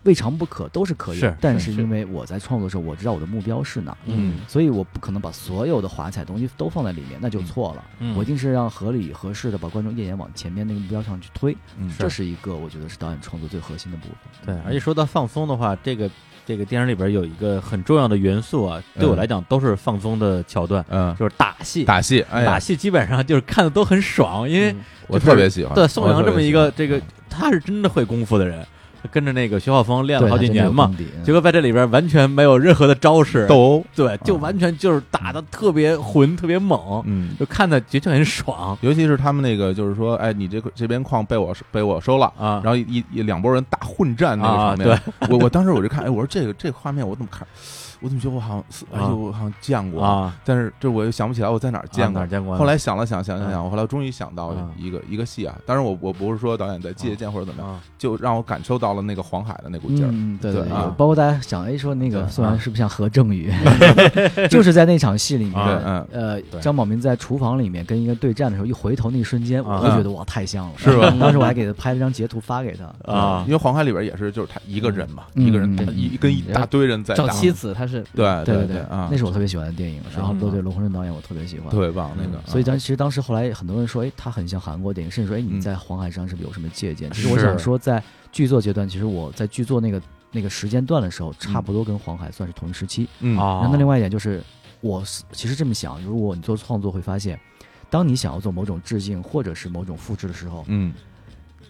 [0.04, 1.36] 未尝不可，都是可以是的。
[1.40, 7.84] 但是是因为我在创作的时候，我知道我的目标是哪儿，嗯所以我不可能把所有的华彩东西都放在里面，那就错了。
[7.98, 14.54] 嗯我一定是让合理合适的把观众页岩往前面那个目标上去推，嗯这是一个我觉得是导演创作最核心的部分。
[14.54, 16.10] 对，而且说到放松的话，这个
[16.46, 21.84] 这个电影里边有一个很重要的元素啊，对我来讲都是放松的桥段，嗯，就是打戏。
[21.84, 25.74] 打戏，哎，打戏基本上就是看的都很爽，因为嗯我特别喜欢。
[25.74, 27.00] 对宋阳这么一个这个
[27.30, 28.64] 他是真的会功夫的人，
[29.10, 30.90] 跟着那个徐浩峰练了，好几年嘛
[31.22, 37.36] 结果在这里边完全没有任何的招式，斗殴，对，就完全就是打的特别混，特别猛，嗯。
[37.38, 47.46] 就看的的确很爽尤其是他们那个，就是说，哎，你这个这边矿被我被我收了，啊然后一一两拨人大混战那个啊场面，我我当时我就看，哎，我说这个这个画面我怎么看，
[48.04, 50.36] 我怎么觉得我好像是，哎呦，我好像见过，啊！
[50.44, 52.28] 但是这我又想不起来我在哪儿见过啊哪儿。
[52.28, 52.54] 见过？
[52.54, 60.10] 后来想了想，想想想，我后来终于想到啊一个一个戏啊，当然我我不是说导演在借鉴或者怎么样，啊就让我感受到了那个黄海的那股劲儿。
[60.12, 63.50] 嗯，对对，对啊包括大家想，哎，说那个对宋阳啊是不是像何正宇？
[64.50, 72.84] 就是在那场戏里面啊，嗯呃，张宝民在厨房里面跟一个对战的时候，一回头那一瞬间，啊我就觉得哇，太像了，是吧当时我还给他拍了张截图发给他。
[73.12, 80.02] 啊因为黄海里边也是，就是他一个人嘛，嗯一个人一跟一大堆人在打，找妻子，他是对对对啊，那是我特别喜欢的电影。
[80.14, 81.70] 然后嗯对对，龙鸿润导演我特别喜欢。
[81.70, 82.40] 特别棒那个。
[82.46, 87.10] 所以啊当其实当时后来很多人说，哎，他很像韩国电影，甚至说，哎，你嗯在黄海上是不是有什么借鉴？
[87.12, 88.02] 其实我想说，在
[88.32, 90.00] 剧作阶段，其实我在剧作那个
[90.32, 93.08] 那个时间段的时候，差不多跟黄海算是同一时期。
[93.20, 94.42] 嗯啊然后那另外一点就是，
[94.80, 95.02] 我
[95.32, 97.38] 其实这么想，如果你做创作会发现，
[97.90, 100.92] 当你想要做某种致敬或者是某种复制的时候，嗯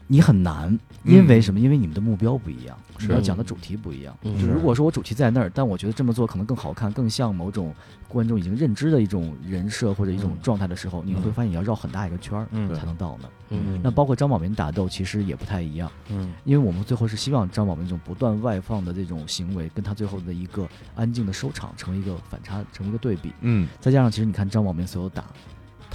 [0.06, 1.59] 你很难，因为什么？
[1.59, 4.14] 因为你们的目标不一样，是你要讲的主题不一样。
[4.22, 7.74] 嗯就如果说我主题在那儿，但我觉得这么做可能更好看，更像某种
[8.06, 10.39] 观众已经认知的一种人设或者一种嗯。
[10.43, 12.74] 状态的时候，你会发现你要绕很大一个圈儿嗯。
[12.74, 13.31] 才能到那儿。
[13.51, 13.81] 嗯。
[13.82, 16.32] 那包括张宝民打斗，其实也不太一样，嗯。
[16.44, 23.32] 因为我们最后是希望张宝民这种不断外放的这种行为，跟他最后的一个安静的收场成为一个反差，成为一个对比。
[23.40, 23.66] 嗯。
[23.81, 25.24] 再加上，其实你看张宝民所有打，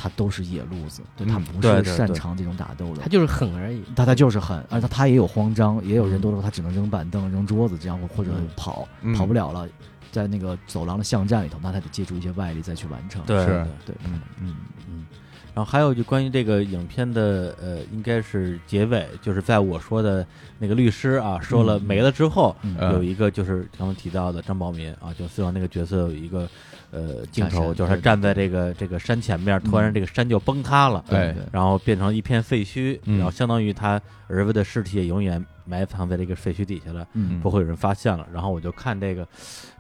[0.02, 3.02] 他都是野路子，对他嗯不是擅长这种打斗的。
[3.02, 3.10] 他。
[3.10, 3.84] 就是狠而已。
[3.96, 8.48] 他他就是狠，而他他也有慌张，也有人多的时候他只能扔板凳、扔桌子，这样或或者嗯。
[8.56, 9.14] 跑，嗯。
[9.14, 9.68] 跑不了了，
[10.12, 13.22] 在那个走廊的巷战里头，那他得借助一些外力再去完成。
[13.26, 13.38] 对。
[13.42, 14.22] 是对对，嗯。
[14.40, 14.56] 嗯
[14.90, 15.06] 嗯，
[15.54, 20.26] 然后还有就关于这个影片的呃，应该是结尾，就是在我说的
[20.58, 22.56] 那个律师啊说了嗯没了之后，
[22.94, 26.48] 有一个就是刚刚提到的张宝民啊，就四王那个角色有一个
[26.92, 31.34] 呃镜头，就是他站在这个这个山前面，突然嗯这个山就崩塌了，对。
[31.34, 31.44] 对。
[31.52, 33.18] 然后变成一片废墟，嗯。
[33.18, 37.08] 然后相当于他儿子的尸体也永远埋藏在这个废墟底下了。
[37.14, 37.40] 嗯。
[37.42, 38.28] 不会有人发现了。
[38.34, 39.28] 然后我就看这个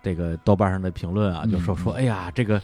[0.03, 1.77] 这个豆瓣上的评论啊，就说嗯。
[1.77, 2.61] 说，哎呀，这个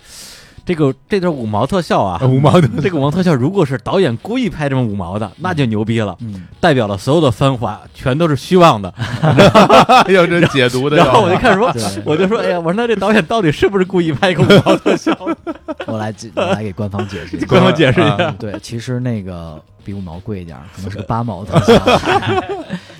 [0.65, 8.89] 这个这段五毛特效啊，五毛的这个五毛特效，如果是导演故意拍这么五毛的，那就牛逼了，嗯，代表了所有的繁华全都是虚妄的。
[8.89, 11.71] 哎呦，这解读的， 然后我就开始说，
[12.03, 15.15] 我就说，哎呀，我说那这导演到底是不是故意拍一个五毛特效？
[15.85, 17.45] 我来解我来给官方解释一下。
[17.49, 18.33] 官方解释一下。
[18.39, 21.99] 对，其实那个比五毛贵一点，可能是个八毛特效。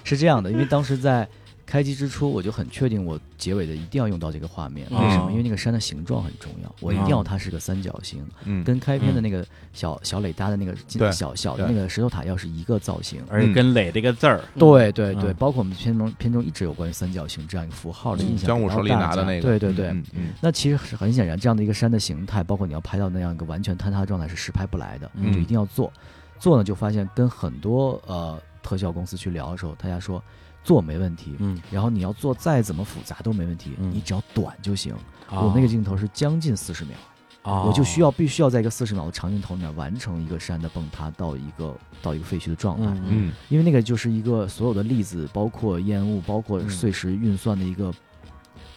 [0.04, 1.28] 是这样的，因为当时在
[1.66, 4.88] 开机之初，我就很确定我结尾的一定要用到这个画面。
[4.92, 5.32] 为什哦么？
[5.32, 13.22] 因为那个山的形状很重要，我一定要它是个三角形，嗯跟开篇的那个小小磊搭的那个金小小的那个石头塔要是一个造型。
[13.30, 18.48] 而且跟“磊”这个字儿，对对对，嗯包括我们片中片中一直有关于三角形这样一个符号的印象。
[18.48, 19.96] 江武手里拿的那个，对对对，
[20.42, 25.92] 那其实是很显然，这样的一个山的形态，包括你要拍到那样一个完全坍塌的状态是实拍不来的，嗯就一定要做。
[26.38, 30.22] 做呢，就发现跟很多呃特效公司去聊的时候，大家说
[30.66, 33.92] 做没问题，嗯，然后你要做再怎么复杂都没问题，嗯。
[33.94, 34.96] 你只要短就行。
[35.30, 35.40] 啊。
[35.42, 36.98] 我那个镜头是将近四十秒，
[37.44, 37.62] 啊。
[37.62, 42.88] 我就需要必须要在一个四十秒的长镜头里面完成一个山的崩塌到一个到一个废墟的状态。
[42.88, 43.34] 嗯嗯。
[43.50, 46.68] 因为那个就是一个所有的粒子，包括烟雾，包括嗯。
[46.68, 47.94] 碎石运算的一个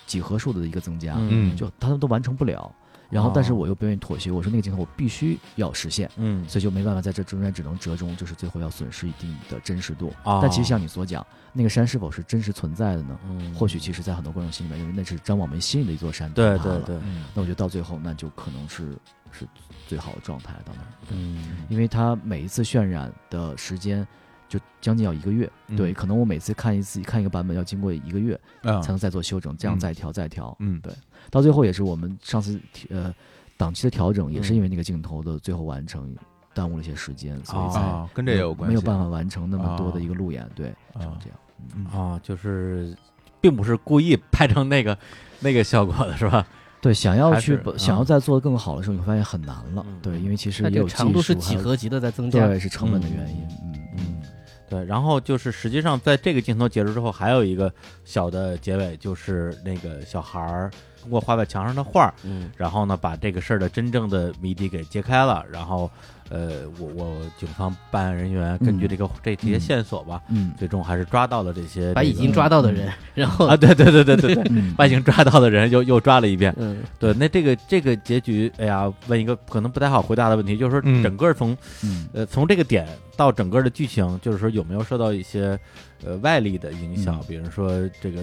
[0.06, 1.56] 几何数的一个增加，嗯。
[1.56, 2.70] 就他们都完成不了。
[3.10, 10.12] 然后，但是我又不愿意妥协，我说那个镜头我必须要实现，嗯所以就没办法在这中间只能折中，就是最后要损失一定的真实度。
[10.24, 13.18] 哦但其实像你所讲，那个山是否是真实存在的呢？
[13.28, 16.58] 嗯，或许其实，在很多观众心里面认为那是张广梅心里的一座山对。
[16.58, 18.96] 对对，嗯那我觉得到最后，那就可能是
[19.32, 19.46] 是
[19.86, 24.06] 最好的状态到那儿，嗯因为它每一次渲染的时间
[24.48, 25.50] 就将近要一个月。
[25.68, 30.56] 嗯对，可能我每次看一次看一个版本要经过一个月啊才能再做修整，这样嗯再调再调。
[30.60, 30.92] 嗯对，
[31.30, 32.60] 到最后也是我们上次
[32.90, 33.14] 呃
[33.56, 36.14] 档期的调整，也是嗯因为那个镜头的最后完成
[36.54, 40.48] 耽误了一些时间，所以才啊，跟这也有关系，没有办法完成那么多的啊一个路演。
[40.54, 41.38] 对，啊成这样。
[41.74, 42.96] 嗯啊，就是
[43.40, 44.96] 并不是故意拍成那个
[45.40, 46.46] 那个效果的是吧？
[46.80, 49.84] 对，想要去想要啊再做的更好的时候，你会发现很难了。
[49.88, 52.46] 嗯对，因为其实也有这个长度是几何级的在增加。
[52.46, 53.42] 对，是成本的原因。
[53.64, 54.22] 嗯嗯，
[54.70, 57.72] 对，然后就是实际上在这个镜头结束之后，还有一个
[58.04, 65.90] 小的结尾，就是那个小孩儿通过画在墙上的画儿，嗯，然后呢把这个事儿的真正的谜底给揭开了，然后
[66.28, 70.52] 呃，我我警方办案人员根据嗯这个、这这些嗯线索吧，嗯。
[70.58, 74.74] 最终还是抓到了这些这个把已经抓到的人，然后啊，对对对对对对，嗯。
[74.76, 76.54] 把已经抓到的人又又抓了一遍。
[76.58, 76.82] 嗯。
[76.98, 81.02] 对，那这个这个结局，哎呀，问一个可能不太好回答的问题，就是说嗯。
[81.02, 82.08] 整个从嗯。
[82.12, 85.58] 呃，从这个点到整个的剧情，就是说有没有受到一些
[86.04, 87.20] 呃外力的影响？
[87.20, 87.24] 嗯。
[87.26, 87.70] 比如说
[88.02, 88.20] 这个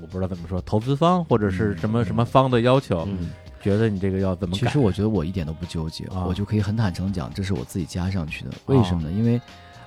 [0.00, 4.60] 我不知道怎么说，投资方或者是嗯什么什么方的要求，嗯觉得你这个要怎么改？
[4.60, 8.50] 其实我觉得我一点都不纠结，啊我就可以很坦诚地讲，这是我自己加上去的。
[8.66, 9.10] 为什么呢？
[9.10, 9.40] 因为，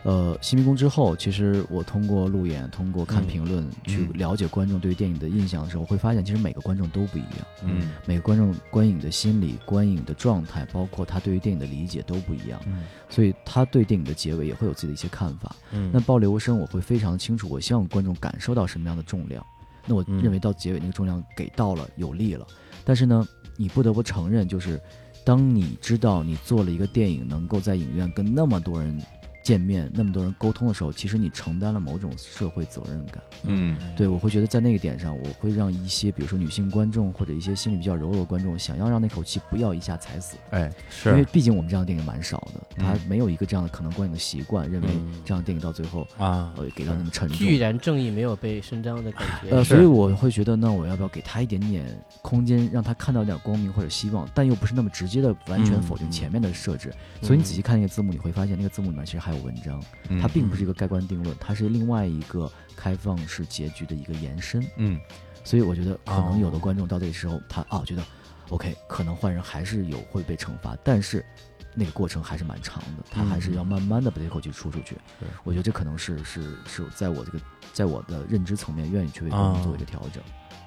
[0.04, 15.56] 呃，新迷宫之后，其实我通过路演，通过看嗯评论，去嗯了解观众对于电影的印象的时候，我会发现，其实每个观众都不一样，嗯每个观众观影的心理、观影的状态，包括他对于电影的理解都不一样，嗯所以他对电影的结尾也会有自己的一些看法。
[15.72, 19.46] 嗯，那爆流声我会非常清楚，我希望观众感受到什么样的重量。
[19.86, 22.46] 那我嗯认为到结尾那个重量给到了，有力了。
[22.84, 23.28] 但是呢，
[23.58, 24.80] 你不得不承认，就是
[25.24, 29.00] 当你知道你做了一个电影，能够在影院跟那么多人
[29.44, 33.22] 见面、那么多人沟通的时候，其实你承担了某种社会责任感。
[33.44, 40.38] 嗯对，我会觉得在那个点上，我会让一些，比如说女性观众或者一些心理比较柔弱的观众，想要让那口气不要一下踩死。
[40.52, 47.38] 哎是因为毕竟我们这样的电影蛮少的，他嗯没有一个这样的可能观影的习惯，认为嗯这样的电影到最后啊，呃给到那么沉重。
[47.38, 49.50] 居然正义没有被伸张的感觉。
[49.50, 51.86] 呃，所以我会觉得，那我要不要给他一点点
[52.22, 56.94] 空间，让他看到一点光明或者希望，但又不是那么直接的完全否定前面的设置。
[57.22, 64.66] 所以你仔细看那个字幕，你会发现那个字幕里面其实还有文章，嗯它并不是一个盖棺定论，它是另外一个开放式结局的一个延伸。
[64.78, 65.00] 嗯
[65.44, 68.04] 所以我觉得可能有的哦观众到这个时候，他啊觉得
[68.50, 71.26] ，OK，可能坏人还是有会被惩罚，但是
[71.74, 74.96] 那个过程还是蛮长的，他还是要慢慢的把这口气出出去。
[75.20, 77.40] 对我觉得这可能是是是在我这个
[77.74, 80.22] 在我的认知层面愿意去为观众做一个调整。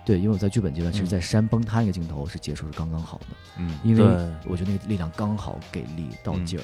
[0.04, 3.26] 对，因为我在剧本阶段，其实，在山崩塌那个镜头是结束是刚刚好的，
[3.58, 4.02] 嗯因为
[4.44, 6.62] 我觉得那个力量刚好给力到嗯劲儿。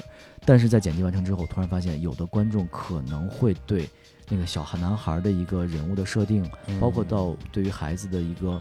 [0.51, 3.89] 但是在剪辑完成之后，突然发现有的观众可能会对
[4.29, 6.45] 那个小男孩的一个人物的设定，
[6.81, 8.59] 包括到对于孩子的一个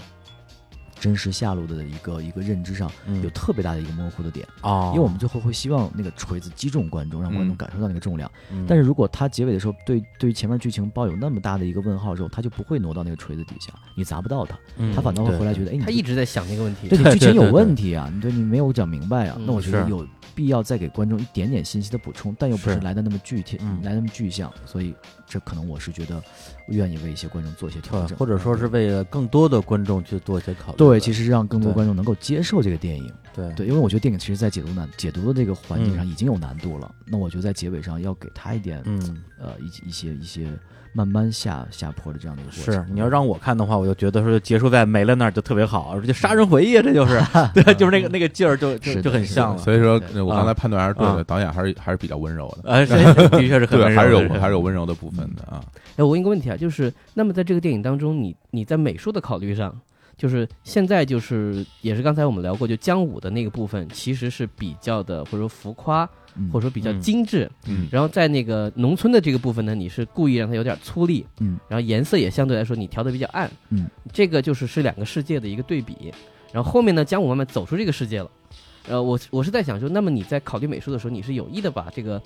[1.00, 4.48] 真实下落的一个一个认知上，嗯有特别大的一个模糊的点。
[4.62, 8.32] 哦，因为我们最后会希望那个锤子击中观众，让观众嗯感受到那个重量。
[8.52, 17.00] 嗯但是如果他结尾的时候对对于前面剧情抱有那么大的一个问号之后，他就不会挪到那个锤子底下，你砸不到他，嗯他反倒会回来觉得得，哎，你他一直在想那个问题对。
[17.00, 20.06] 你剧情有问题啊，你对你没有讲明白啊，嗯那我觉得有
[20.40, 22.80] 必要再给观众一点点信息的补充，但又不是是。
[22.80, 23.82] 来的那么具体，嗯。
[23.84, 24.96] 来那么具象，所以
[25.30, 26.22] 这可能我是觉得
[26.68, 30.78] 愿意为一些观众做一些调，整，或者说是为了更多的观众去做一些考虑。
[30.78, 33.14] 对，其实让更多观众能够接受这个电影。
[33.34, 40.50] 对对，因为我觉得电影其实，在解读难解读的这个环节上嗯已经有难度了，那我觉得在结尾上要给他一点，嗯，呃，一一些一些
[40.92, 42.96] 慢慢下下坡的这样的一个过程是程。
[42.96, 47.22] 你要让我看的话，我就觉得说结束在没了那儿就特别好，而且杀人回忆啊，这就是
[47.54, 49.62] 对，就是那个那个劲儿就就就很像了。
[49.62, 52.86] 所以说我刚才判断还是对啊的，导演还是还是比较温柔的，
[53.30, 55.64] 的确是很对，温柔还是有还是有温柔的部分的啊。
[55.96, 59.76] 哎，我问一个问题啊，就是那么在这个电影当中，你你在美术的考虑上，
[60.18, 67.50] 就是现在就是也是刚才我们聊过，就姜武的那个部分其实是比较的或者说浮夸，嗯，或者说比较嗯精致。
[67.66, 76.14] 嗯然后在那个农村的这个部分呢，你是故意让它有点粗粝，嗯然后颜色也相对来说你调的比较暗，嗯，这个就是是两个世界的一个对比。
[76.52, 78.32] 然后后面呢，姜武慢慢走出这个世界了。
[78.88, 82.20] 呃，我我是在想说，那么你在考虑美术的时候，你是有意的把这个，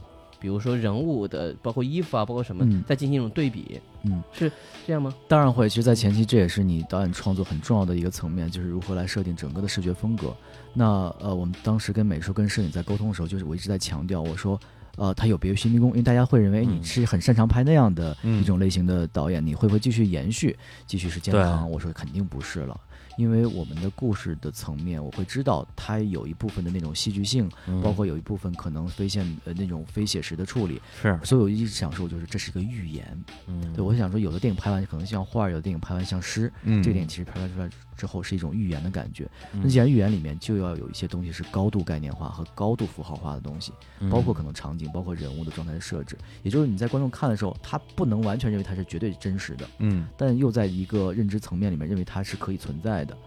[0.43, 4.51] 比如说人物的，包括衣服啊，包括什么，嗯再进行一种对比，嗯，是
[4.85, 5.15] 这样吗？
[5.25, 5.69] 当然会。
[5.69, 10.35] 其实，在前期这也是你导演创作很重要的一个层面，就是如何来设定整个的视觉风格。
[10.73, 10.85] 那
[11.21, 14.59] 呃，我们当时跟美术跟摄影在沟通的时候，就是我一直在强调，我说。
[14.95, 20.55] 呃，它有别于新迷宫，因为大家会认为哎你嗯是很擅长拍那样的嗯一种类型的导演，你会不会继续延续，
[20.85, 21.67] 继续是健康？
[21.67, 22.79] 我说肯定不是了，
[23.17, 27.49] 因为我们的故事的层面，我会知道它有一部分的那种戏剧性，
[27.83, 33.23] 包括有一部分可能非现呃那种非写实的处理，是，所以我一直想说，就是这是一个预言。
[33.47, 39.29] 嗯，对我想说，有的电影拍完可能像画，有的电影拍完像诗，嗯，这个电影其实拍出来之后是一种预言的感觉。
[39.51, 43.71] 那既然预言里面就要有一些东西是高度概念化和高度符号化的东西，
[44.09, 53.17] 包括可能场景，包括人物的状态的设置，也就是你在观众看的时候，他不能完全认为它是绝对真实的，嗯，但又在一个认知层面里面认为它是可以存在的。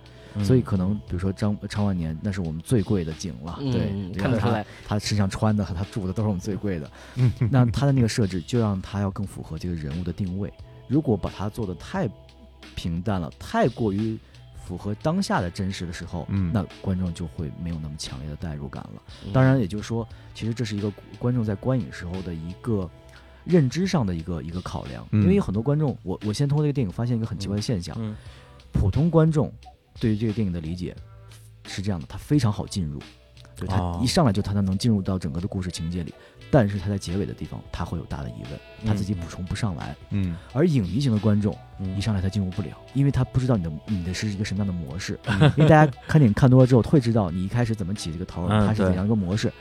[0.44, 6.90] 所以可能比如说张张万年，那是我们最贵的景了，对，看得出来，他身上穿的和他住的都是我们最贵的。
[7.50, 10.52] 那他的那个设置就让他要更符合这个人物的定位。
[10.88, 12.06] 如果把它做的太
[12.74, 14.18] 平淡了，太过于
[14.66, 19.02] 符合当下的真实的时候，嗯，那观众就会没有那么强烈的代入感了。
[19.32, 22.90] 当然，也就是说，其实这是一个观众在观影时候的一个
[23.44, 25.06] 认知上的一个一个考量。
[25.12, 27.96] 因为有很多观众，我我先通过这个电影发现一个很奇怪的现象：
[28.72, 29.52] 普通观众
[30.00, 30.96] 对于这个电影的理解
[31.68, 33.00] 是这样的，他非常好进入，
[33.54, 36.12] 对他一上来就他能进入到整个的故事情节里。
[36.50, 39.94] 但是他在结尾的地方，他会有大的疑问，他自己补充不上来。
[40.10, 41.56] 嗯，而影迷型的观众
[41.96, 45.18] 一上来他进入不了，因为他不知道你的你的是一个什么样的模式。
[45.56, 49.52] 因为大家看电影看多了之后，会知道你一开始怎么起这个头，它是怎样一个模式。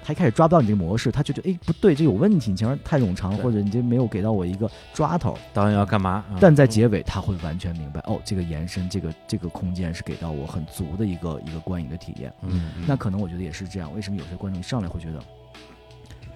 [0.00, 5.36] 他一开始抓不到你这个模式，他就觉得哎不对，这有问题，你前面太冗长，或者你这没有给到我一个抓头。
[5.52, 6.24] 导演要干嘛？
[6.40, 12.32] 但在结尾他会完全明白，哦，这个延伸，这个这个空间是给到我很足的一个一个观影的体验。
[12.40, 13.94] 嗯，那可能我觉得也是这样。
[13.94, 15.20] 为什么有些观众一上来会觉得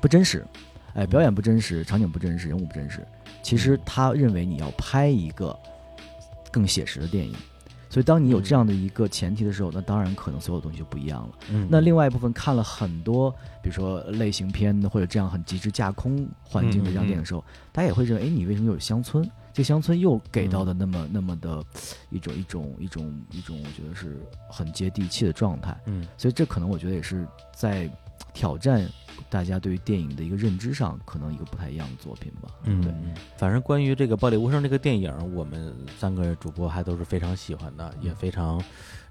[0.03, 0.45] 不真实？
[0.95, 3.01] 哎，表演不真实，场景不真实，人物不真实。
[3.41, 5.57] 其实他认为你要拍一个
[6.51, 7.35] 更写实的电影，
[7.89, 11.31] 所以当你有这样的一个前提的时候，那当然可能所有东西就不一样了。
[11.51, 13.31] 嗯，那另外一部分看了很多，
[13.63, 19.27] 比如说类型片或者这样很极致架空环境的这样电影的时候，大家也会认为，哎，你为什么有乡村？
[19.55, 21.63] 这乡村又给到的那么那么的
[22.11, 24.19] 一种一种一种一种，我觉得是
[24.49, 25.79] 很接地气的状态。
[25.87, 27.87] 嗯，所以这可能我觉得也是在
[28.33, 28.87] 挑战。
[29.29, 32.51] 大家对于电影的一个认知上，可能一个不太一样的作品吧。
[32.65, 32.93] 嗯，对。
[33.39, 38.63] 反正关于这个《暴力无声》这个电影，我们三个主播还都是非常喜欢的，也非常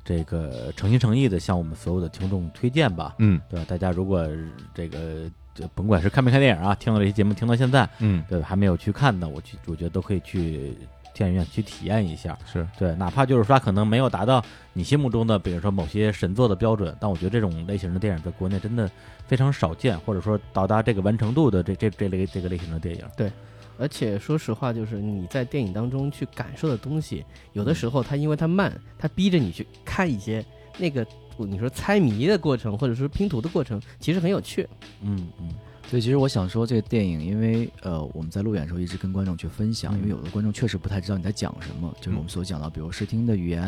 [0.06, 3.16] 这个诚心诚意的向我们所有的听众推荐吧。
[3.18, 3.66] 嗯，对吧？
[3.68, 4.28] 大家如果
[4.76, 5.28] 这个
[5.74, 10.78] 甭管是看没看电影啊，听了这些节目听到现在，嗯，对，还没有去看的，我去，我觉得都可以去。
[11.14, 14.44] 电影院去体验一下，是对，哪怕就是说可能没有达到
[14.74, 18.90] 你心目中的，比如说某些神作的标准，但我觉得这种类型的电影在国内真的
[19.28, 23.04] 非常少见，或者说到达这个完成度的这这这类这个类型的电影。
[23.18, 23.32] 对，
[23.78, 30.46] 而且说实话，就是你在电影当中去感受的东西，有的时候它因为它慢，它逼着你去看一些
[30.78, 31.06] 那个
[31.38, 34.68] 你说猜谜的过程，或者说拼图的过程，其实很有趣。
[35.02, 35.50] 嗯嗯。
[35.88, 43.62] 所以其实我想说，这个电影，因为呃，我们在路演的时候一直跟观众去分享，因为有的观众确实不太知道你在讲什么，就是我们所讲到，比如视听的语言，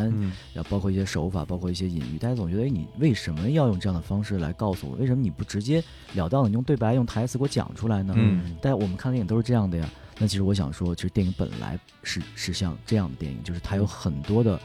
[0.53, 4.95] 然后包括一些手法，包括一些隐喻，大家总觉得，哎，你为什么要用这样的方式来告诉我？
[4.95, 5.83] 为什么你不直接
[6.13, 8.13] 了当的用对白、用台词给我讲出来呢？
[8.15, 9.89] 嗯，但我们看电影都是这样的呀。
[10.17, 14.57] 那其实我想说，其实电影本来是是像这样的电影，就是它有很多的，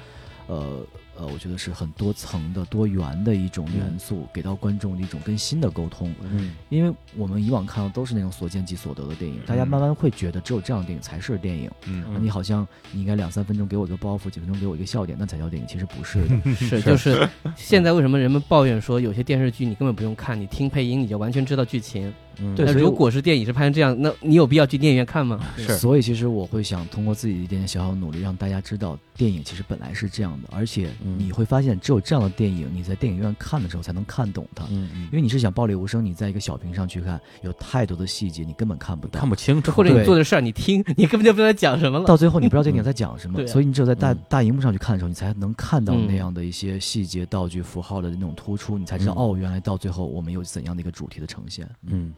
[0.46, 0.86] 呃。
[1.18, 6.14] 呃，我觉得是很多层的、多元的一种元素，给到观众的一种更新的沟通。
[6.22, 11.70] 嗯，因为我们以往看到都是那种所见即所得的电影，大家慢慢会觉得只有这样的电影才是电影。
[11.86, 15.66] 嗯，你好像你应该两三分钟给我一个包袱，几分钟给我一个笑点，那才叫电影。
[15.66, 22.14] 其实不是的，是 就是现在为什么人们抱怨说有些电视剧你根本不用看，你听配音你就完全知道剧情。
[22.54, 25.40] 对，那如果是电影是拍成这样，那你有必要去电影院看吗？
[25.56, 34.64] 是，所以其实我会想通过自己一点点小小努力，让大家知道电影其实本来是这样的，而且你会发现，只有这样的电影，你在电影院看的时候才能看懂它。
[34.70, 35.02] 嗯嗯。
[35.04, 42.04] 因为你是想暴力无声，你在一个小屏上去看，有太多的细节你根本看不到，看不清楚，或者你做的事儿你听，你根本就不知道讲什么了。
[42.04, 51.68] 到最后你不知道这电影在讲什么，所以你只有在大嗯大荧幕上去看的时候，你才能看到那样的一些细节、道具、符号的那种突出，你才知道哦，原来到最后我们有怎样的一个主题的呈现。
[51.86, 52.12] 嗯。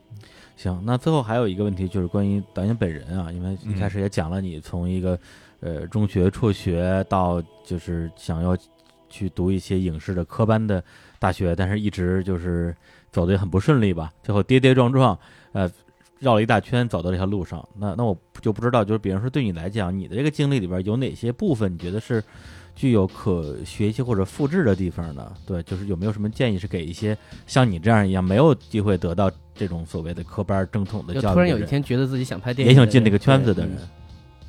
[0.63, 5.19] 行，那最后还有一个问题，就是关于导演本人啊，因为一开始也讲了，你从一个
[5.61, 8.55] 呃中学辍学到就是想要
[9.09, 10.85] 去读一些影视的科班的
[11.19, 12.77] 大学，但是一直就是
[13.11, 15.19] 走的也很不顺利吧，最后跌跌撞撞，
[15.53, 15.67] 呃，
[16.19, 17.67] 绕了一大圈走到这条路上。
[17.79, 22.23] 那那我就不知道，就是比方说对你来讲，你的这个经历里边有哪些部分你觉得是
[22.77, 25.33] 具有可学习或者复制的地方呢？
[25.47, 27.17] 对，就是有没有什么建议是给一些
[27.47, 29.31] 像你这样一样没有机会得到。
[29.61, 33.77] 这种所谓的科班正统的教育，突然有一天觉得自己想拍电影，也想进这个圈子的人，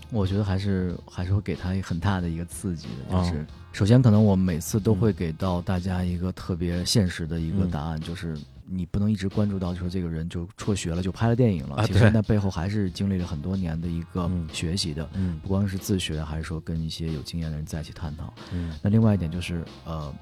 [0.10, 3.18] 我觉得还是还是会给他很大的一个刺激的。
[3.18, 18.34] 就是首先，可能我每次都会给到大家一个特别现实的一个答案，就是你不能一直关注到说这个人就辍学了就拍了电影了，啊其实那背后还是经历了很多年的一个嗯学习的，嗯不光是自学，还是说跟一些有经验的人在一起探讨。
[18.54, 20.14] 嗯那另外一点就是，呃，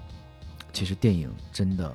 [0.73, 1.93] 其实电影真的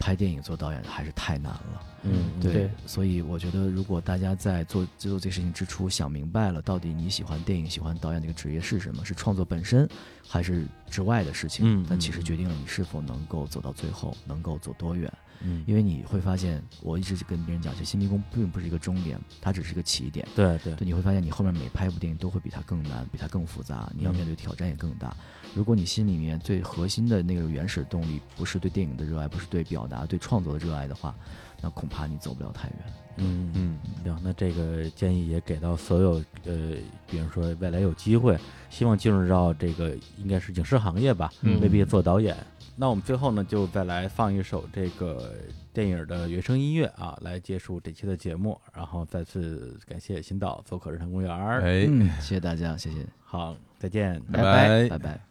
[0.00, 1.86] 拍电影做导演还是太难了。
[2.02, 9.86] 嗯，对，对所以我觉得，如果大家在做制作这个事情之初想明白了，到底你喜欢电影、喜欢导演这个职业是什么，是创作本身，
[10.26, 15.12] 还是之外的事情，嗯但其实嗯决定了你是否能够走到最后，能够走多远。
[15.42, 20.26] 嗯，因为你会发现，我一直跟别人讲，其实新迷宫并不是一个终点，它只是一个起点。
[20.34, 25.16] 对对对，你会发现你后面每拍一部电影都会比它更难，比它更复杂，你要面对挑战也更大。
[25.54, 31.14] 如果你心里面最核心的那个原始动力不是对电影的热爱，不是对表达、对创作的热爱的话，
[31.60, 32.78] 那恐怕你走不了太远。
[33.16, 36.12] 嗯嗯，行，那这个建议也给到所有
[36.44, 36.76] 呃，
[37.06, 38.38] 比如说未来有机会，
[38.70, 42.36] 希望进入到这个应该是影视行业吧，嗯未必做导演。
[42.80, 45.34] 那我们最后呢，就再来放一首这个
[45.70, 48.58] 电影的原声音乐啊，来结束这期的节目。
[48.74, 51.60] 然后再次感谢新岛做客日坛公园儿。
[51.60, 54.18] 哎，嗯，谢谢大家，谢谢，好，再见。
[54.32, 55.29] 拜拜拜拜拜。